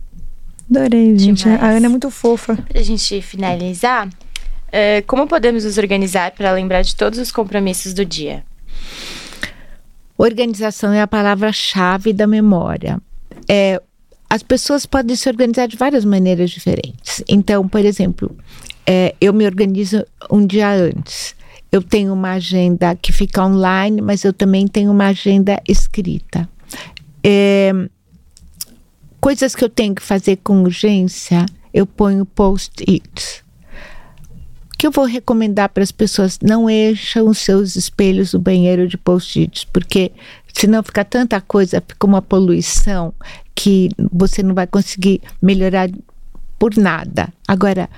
Adorei, 0.70 1.16
gente. 1.16 1.44
Demais. 1.44 1.62
A 1.62 1.66
Ana 1.68 1.86
é 1.86 1.88
muito 1.88 2.10
fofa. 2.10 2.56
Pra 2.68 2.82
gente 2.82 3.20
finalizar, 3.22 4.08
eh, 4.72 5.02
como 5.02 5.26
podemos 5.26 5.64
nos 5.64 5.78
organizar 5.78 6.32
para 6.32 6.52
lembrar 6.52 6.82
de 6.82 6.96
todos 6.96 7.18
os 7.18 7.30
compromissos 7.30 7.94
do 7.94 8.04
dia? 8.04 8.44
Organização 10.18 10.92
é 10.92 11.02
a 11.02 11.06
palavra-chave 11.06 12.12
da 12.12 12.26
memória. 12.26 13.00
É, 13.48 13.80
as 14.28 14.42
pessoas 14.42 14.86
podem 14.86 15.14
se 15.14 15.28
organizar 15.28 15.68
de 15.68 15.76
várias 15.76 16.04
maneiras 16.04 16.50
diferentes. 16.50 17.22
Então, 17.28 17.68
por 17.68 17.84
exemplo, 17.84 18.34
é, 18.86 19.14
eu 19.20 19.32
me 19.32 19.44
organizo 19.44 20.04
um 20.30 20.44
dia 20.44 20.70
antes. 20.70 21.36
Eu 21.70 21.82
tenho 21.82 22.12
uma 22.12 22.32
agenda 22.32 22.96
que 22.96 23.12
fica 23.12 23.44
online, 23.44 24.00
mas 24.00 24.24
eu 24.24 24.32
também 24.32 24.66
tenho 24.66 24.90
uma 24.90 25.08
agenda 25.08 25.60
escrita. 25.68 26.48
É, 27.22 27.72
coisas 29.26 29.56
que 29.56 29.64
eu 29.64 29.68
tenho 29.68 29.92
que 29.92 30.02
fazer 30.02 30.36
com 30.36 30.62
urgência, 30.62 31.46
eu 31.74 31.84
ponho 31.84 32.24
post-its. 32.24 33.42
O 34.72 34.78
que 34.78 34.86
eu 34.86 34.92
vou 34.92 35.04
recomendar 35.04 35.68
para 35.68 35.82
as 35.82 35.90
pessoas? 35.90 36.38
Não 36.40 36.70
encham 36.70 37.26
os 37.26 37.38
seus 37.38 37.74
espelhos 37.74 38.30
do 38.30 38.38
banheiro 38.38 38.86
de 38.86 38.96
post-its, 38.96 39.64
porque 39.64 40.12
senão 40.54 40.80
fica 40.80 41.04
tanta 41.04 41.40
coisa, 41.40 41.82
fica 41.84 42.06
uma 42.06 42.22
poluição 42.22 43.12
que 43.52 43.88
você 44.12 44.44
não 44.44 44.54
vai 44.54 44.68
conseguir 44.68 45.20
melhorar 45.42 45.90
por 46.56 46.76
nada. 46.76 47.32
Agora, 47.48 47.90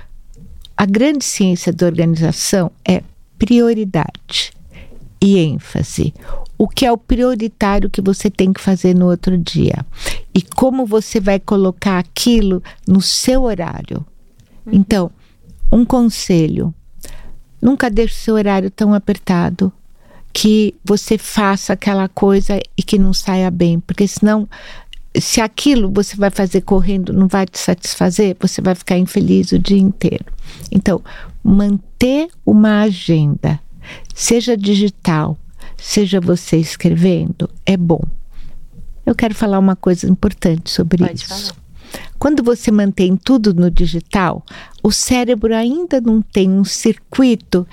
a 0.75 0.85
grande 0.87 1.23
ciência 1.23 1.71
da 1.71 1.85
organização 1.85 2.71
é 2.83 3.03
prioridade 3.37 4.51
e 5.21 5.37
ênfase. 5.37 6.13
O 6.57 6.67
que 6.67 6.85
é 6.85 6.91
o 6.91 6.97
prioritário 6.97 7.89
que 7.89 8.01
você 8.01 8.29
tem 8.29 8.51
que 8.51 8.61
fazer 8.61 8.93
no 8.93 9.07
outro 9.07 9.37
dia 9.37 9.85
e 10.33 10.41
como 10.41 10.85
você 10.85 11.19
vai 11.19 11.39
colocar 11.39 11.99
aquilo 11.99 12.61
no 12.87 13.01
seu 13.01 13.43
horário. 13.43 14.05
Então, 14.67 15.11
um 15.71 15.85
conselho: 15.85 16.73
nunca 17.61 17.89
deixe 17.89 18.15
seu 18.15 18.35
horário 18.35 18.69
tão 18.69 18.93
apertado 18.93 19.71
que 20.31 20.75
você 20.83 21.17
faça 21.17 21.73
aquela 21.73 22.07
coisa 22.07 22.59
e 22.77 22.83
que 22.83 22.99
não 22.99 23.13
saia 23.13 23.49
bem, 23.49 23.79
porque 23.79 24.07
senão 24.07 24.47
se 25.17 25.41
aquilo 25.41 25.91
você 25.91 26.15
vai 26.15 26.29
fazer 26.29 26.61
correndo 26.61 27.11
não 27.11 27.27
vai 27.27 27.45
te 27.45 27.57
satisfazer, 27.57 28.37
você 28.39 28.61
vai 28.61 28.75
ficar 28.75 28.97
infeliz 28.97 29.51
o 29.51 29.59
dia 29.59 29.79
inteiro. 29.79 30.25
Então, 30.71 31.01
manter 31.43 32.29
uma 32.45 32.81
agenda, 32.81 33.59
seja 34.13 34.55
digital, 34.57 35.37
seja 35.77 36.19
você 36.19 36.57
escrevendo, 36.57 37.49
é 37.65 37.77
bom. 37.77 38.01
Eu 39.05 39.15
quero 39.15 39.33
falar 39.33 39.59
uma 39.59 39.75
coisa 39.75 40.07
importante 40.07 40.69
sobre 40.69 40.99
Pode 40.99 41.15
isso. 41.15 41.27
falar. 41.27 41.55
Quando 42.19 42.43
você 42.43 42.69
mantém 42.71 43.15
tudo 43.15 43.53
no 43.53 43.71
digital, 43.71 44.45
o 44.83 44.91
cérebro 44.91 45.55
ainda 45.55 45.99
não 45.99 46.21
tem 46.21 46.49
um 46.49 46.63
circuito 46.63 47.65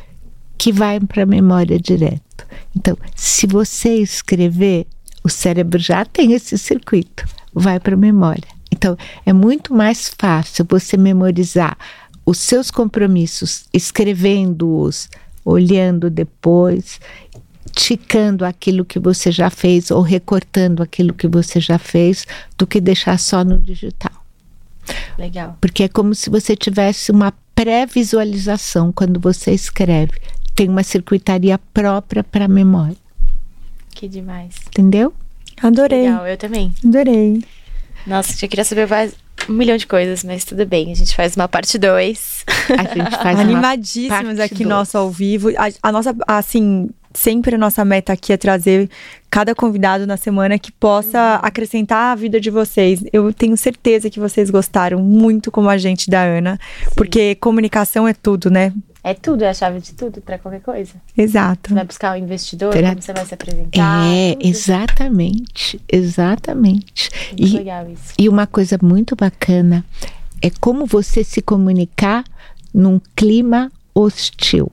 que 0.56 0.72
vai 0.72 0.98
para 1.00 1.24
a 1.24 1.26
memória 1.26 1.78
direto. 1.78 2.46
Então, 2.74 2.96
se 3.14 3.46
você 3.46 3.94
escrever, 3.96 4.86
o 5.22 5.28
cérebro 5.28 5.78
já 5.78 6.04
tem 6.04 6.32
esse 6.32 6.56
circuito, 6.56 7.26
vai 7.52 7.78
para 7.78 7.94
a 7.94 7.98
memória. 7.98 8.48
Então, 8.70 8.96
é 9.24 9.32
muito 9.32 9.74
mais 9.74 10.14
fácil 10.18 10.64
você 10.68 10.96
memorizar 10.96 11.76
os 12.24 12.38
seus 12.38 12.70
compromissos, 12.70 13.64
escrevendo-os, 13.72 15.08
olhando 15.46 16.10
depois, 16.10 17.00
ticando 17.72 18.44
aquilo 18.44 18.84
que 18.84 18.98
você 18.98 19.30
já 19.30 19.48
fez 19.48 19.90
ou 19.92 20.02
recortando 20.02 20.82
aquilo 20.82 21.14
que 21.14 21.28
você 21.28 21.60
já 21.60 21.78
fez, 21.78 22.26
do 22.58 22.66
que 22.66 22.80
deixar 22.80 23.18
só 23.18 23.44
no 23.44 23.56
digital. 23.58 24.12
Legal. 25.16 25.56
Porque 25.60 25.84
é 25.84 25.88
como 25.88 26.14
se 26.14 26.28
você 26.28 26.56
tivesse 26.56 27.12
uma 27.12 27.32
pré-visualização 27.54 28.92
quando 28.92 29.18
você 29.20 29.52
escreve. 29.52 30.12
Tem 30.54 30.68
uma 30.68 30.82
circuitaria 30.82 31.58
própria 31.72 32.24
para 32.24 32.46
a 32.46 32.48
memória, 32.48 32.96
Que 33.94 34.08
demais. 34.08 34.54
entendeu? 34.68 35.12
Adorei. 35.62 36.02
Legal, 36.10 36.26
eu 36.26 36.36
também. 36.36 36.72
Adorei. 36.84 37.42
Nossa, 38.06 38.44
eu 38.44 38.48
queria 38.48 38.64
saber 38.64 38.88
mais 38.88 39.14
um 39.48 39.52
milhão 39.52 39.76
de 39.76 39.86
coisas, 39.86 40.24
mas 40.24 40.44
tudo 40.44 40.66
bem. 40.66 40.92
A 40.92 40.94
gente 40.94 41.14
faz 41.14 41.36
uma 41.36 41.48
parte 41.48 41.78
2. 41.78 42.44
A 42.70 42.94
gente 42.94 43.10
faz 43.22 43.34
uma 43.38 43.42
Animadíssimos 43.42 44.10
parte 44.10 44.42
aqui 44.42 44.64
dois. 44.64 44.68
nosso 44.68 44.98
ao 44.98 45.10
vivo. 45.10 45.50
A, 45.56 45.88
a 45.88 45.92
nossa, 45.92 46.14
assim, 46.26 46.88
sempre 47.16 47.54
a 47.54 47.58
nossa 47.58 47.84
meta 47.84 48.12
aqui 48.12 48.32
é 48.32 48.36
trazer 48.36 48.88
cada 49.30 49.54
convidado 49.54 50.06
na 50.06 50.16
semana 50.16 50.58
que 50.58 50.70
possa 50.70 51.18
Uhum. 51.18 51.40
acrescentar 51.42 52.12
a 52.12 52.14
vida 52.14 52.38
de 52.40 52.50
vocês. 52.50 53.02
Eu 53.12 53.32
tenho 53.32 53.56
certeza 53.56 54.08
que 54.10 54.20
vocês 54.20 54.50
gostaram 54.50 55.00
muito 55.02 55.50
como 55.50 55.68
a 55.68 55.76
gente 55.78 56.10
da 56.10 56.22
Ana, 56.22 56.58
porque 56.94 57.34
comunicação 57.36 58.06
é 58.06 58.14
tudo, 58.14 58.50
né? 58.50 58.72
É 59.02 59.14
tudo, 59.14 59.42
é 59.44 59.48
a 59.48 59.54
chave 59.54 59.78
de 59.80 59.92
tudo 59.92 60.20
para 60.20 60.36
qualquer 60.36 60.60
coisa. 60.60 60.94
Exato. 61.16 61.68
Você 61.70 61.74
vai 61.74 61.84
buscar 61.84 62.16
um 62.16 62.22
investidor, 62.22 62.72
como 62.74 63.00
você 63.02 63.12
vai 63.12 63.24
se 63.24 63.34
apresentar. 63.34 64.04
É, 64.12 64.32
tudo. 64.32 64.46
exatamente, 64.48 65.80
exatamente. 65.90 67.10
Muito 67.38 67.54
E, 67.54 67.56
legal 67.56 67.88
isso. 67.88 68.14
e 68.18 68.28
uma 68.28 68.46
coisa 68.46 68.76
muito 68.82 69.14
bacana 69.14 69.84
é 70.42 70.50
como 70.60 70.86
você 70.86 71.22
se 71.22 71.40
comunicar 71.40 72.24
num 72.74 73.00
clima 73.14 73.70
hostil. 73.94 74.70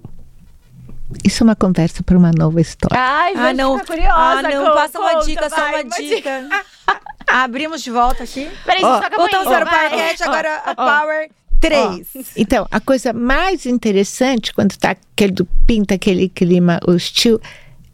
Isso 1.24 1.44
é 1.44 1.46
uma 1.46 1.56
conversa 1.56 2.02
para 2.04 2.18
uma 2.18 2.32
nova 2.32 2.60
história. 2.62 2.98
Ai, 2.98 3.34
Ah, 3.36 3.54
não. 3.54 3.80
curiosa. 3.80 4.14
ah, 4.16 4.42
não, 4.42 4.66
co- 4.66 4.74
passa 4.74 5.00
uma 5.00 5.12
conta, 5.12 5.26
dica, 5.26 5.50
só 5.50 5.56
vai, 5.56 5.84
uma 5.84 5.96
dica. 5.98 6.50
Abrimos 7.28 7.82
de 7.82 7.90
volta 7.92 8.24
aqui. 8.24 8.50
Peraí, 8.66 8.82
você 8.82 9.02
toca 9.04 9.16
Voltamos 9.18 9.46
banho, 9.48 9.66
para 9.66 9.66
o 9.66 9.70
vai. 9.80 9.90
Powercat, 9.90 10.24
agora 10.24 10.62
a 10.66 10.72
ó. 10.78 11.00
Power 11.00 11.30
3. 11.62 12.08
Então, 12.38 12.68
a 12.70 12.80
coisa 12.80 13.14
mais 13.14 13.66
interessante 13.66 14.54
quando 14.54 14.76
tá 14.78 14.92
aquele, 14.92 15.34
pinta 15.66 15.96
aquele 15.96 16.28
clima 16.30 16.80
hostil 16.86 17.40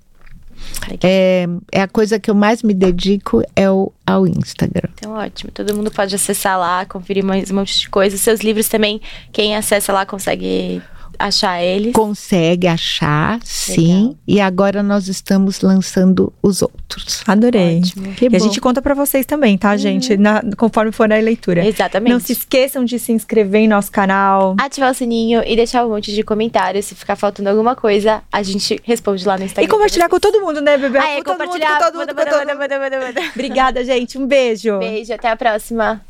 É, 1.02 1.46
é 1.72 1.82
a 1.82 1.88
coisa 1.88 2.18
que 2.18 2.30
eu 2.30 2.34
mais 2.34 2.62
me 2.62 2.74
dedico 2.74 3.42
é 3.54 3.70
o, 3.70 3.92
ao 4.06 4.26
Instagram. 4.26 4.88
Então, 4.94 5.12
ótimo. 5.12 5.50
Todo 5.52 5.74
mundo 5.74 5.90
pode 5.90 6.14
acessar 6.14 6.58
lá, 6.58 6.84
conferir 6.84 7.24
mais 7.24 7.50
um 7.50 7.54
monte 7.54 7.78
de 7.78 7.88
coisa. 7.88 8.16
Seus 8.16 8.40
livros 8.40 8.68
também, 8.68 9.00
quem 9.32 9.56
acessa 9.56 9.92
lá 9.92 10.04
consegue 10.04 10.82
achar 11.18 11.62
eles. 11.62 11.92
Consegue 11.92 12.66
achar, 12.66 13.38
sim. 13.44 13.98
Legal. 13.98 14.16
E 14.26 14.40
agora 14.40 14.82
nós 14.82 15.08
estamos 15.08 15.60
lançando 15.60 16.32
os 16.42 16.62
outros. 16.62 17.22
Adorei. 17.26 17.78
Ótimo. 17.78 18.12
Que 18.14 18.24
E 18.24 18.28
a 18.28 18.30
bom. 18.30 18.38
gente 18.38 18.60
conta 18.60 18.80
pra 18.82 18.94
vocês 18.94 19.26
também, 19.26 19.56
tá, 19.58 19.76
gente? 19.76 20.16
Na- 20.16 20.42
conforme 20.56 20.92
for 20.92 21.12
a 21.12 21.16
leitura. 21.16 21.64
Exatamente. 21.66 22.12
Não 22.12 22.20
se 22.20 22.32
esqueçam 22.32 22.84
de 22.84 22.98
se 22.98 23.12
inscrever 23.12 23.62
em 23.62 23.68
nosso 23.68 23.90
canal. 23.90 24.56
Ativar 24.60 24.90
o 24.90 24.94
sininho 24.94 25.42
e 25.46 25.56
deixar 25.56 25.84
um 25.86 25.90
monte 25.90 26.12
de 26.14 26.22
comentários. 26.22 26.86
Se 26.86 26.94
ficar 26.94 27.16
faltando 27.16 27.48
alguma 27.48 27.74
coisa, 27.74 28.22
a 28.32 28.42
gente 28.42 28.80
responde 28.84 29.26
lá 29.26 29.36
no 29.36 29.44
Instagram. 29.44 29.64
E 29.66 29.68
compartilhar 29.70 30.08
com 30.08 30.18
todo 30.20 30.40
mundo, 30.40 30.60
né, 30.60 30.76
bebê? 30.78 30.98
Ah, 30.98 31.08
é, 31.10 31.16
Com 31.18 31.22
todo 31.24 31.38
mundo, 31.38 31.44
compartilhar. 31.52 31.78
com 31.78 31.84
todo 31.84 31.94
mundo, 31.98 31.98
Manda, 32.08 32.14
com 32.14 32.30
todo 32.30 32.38
manda, 32.38 32.52
mundo. 32.54 32.58
manda, 32.60 32.78
manda, 33.00 33.06
manda. 33.20 33.20
Obrigada, 33.34 33.84
gente. 33.84 34.18
Um 34.18 34.26
beijo. 34.26 34.78
Beijo, 34.78 35.12
até 35.12 35.28
a 35.30 35.36
próxima. 35.36 36.00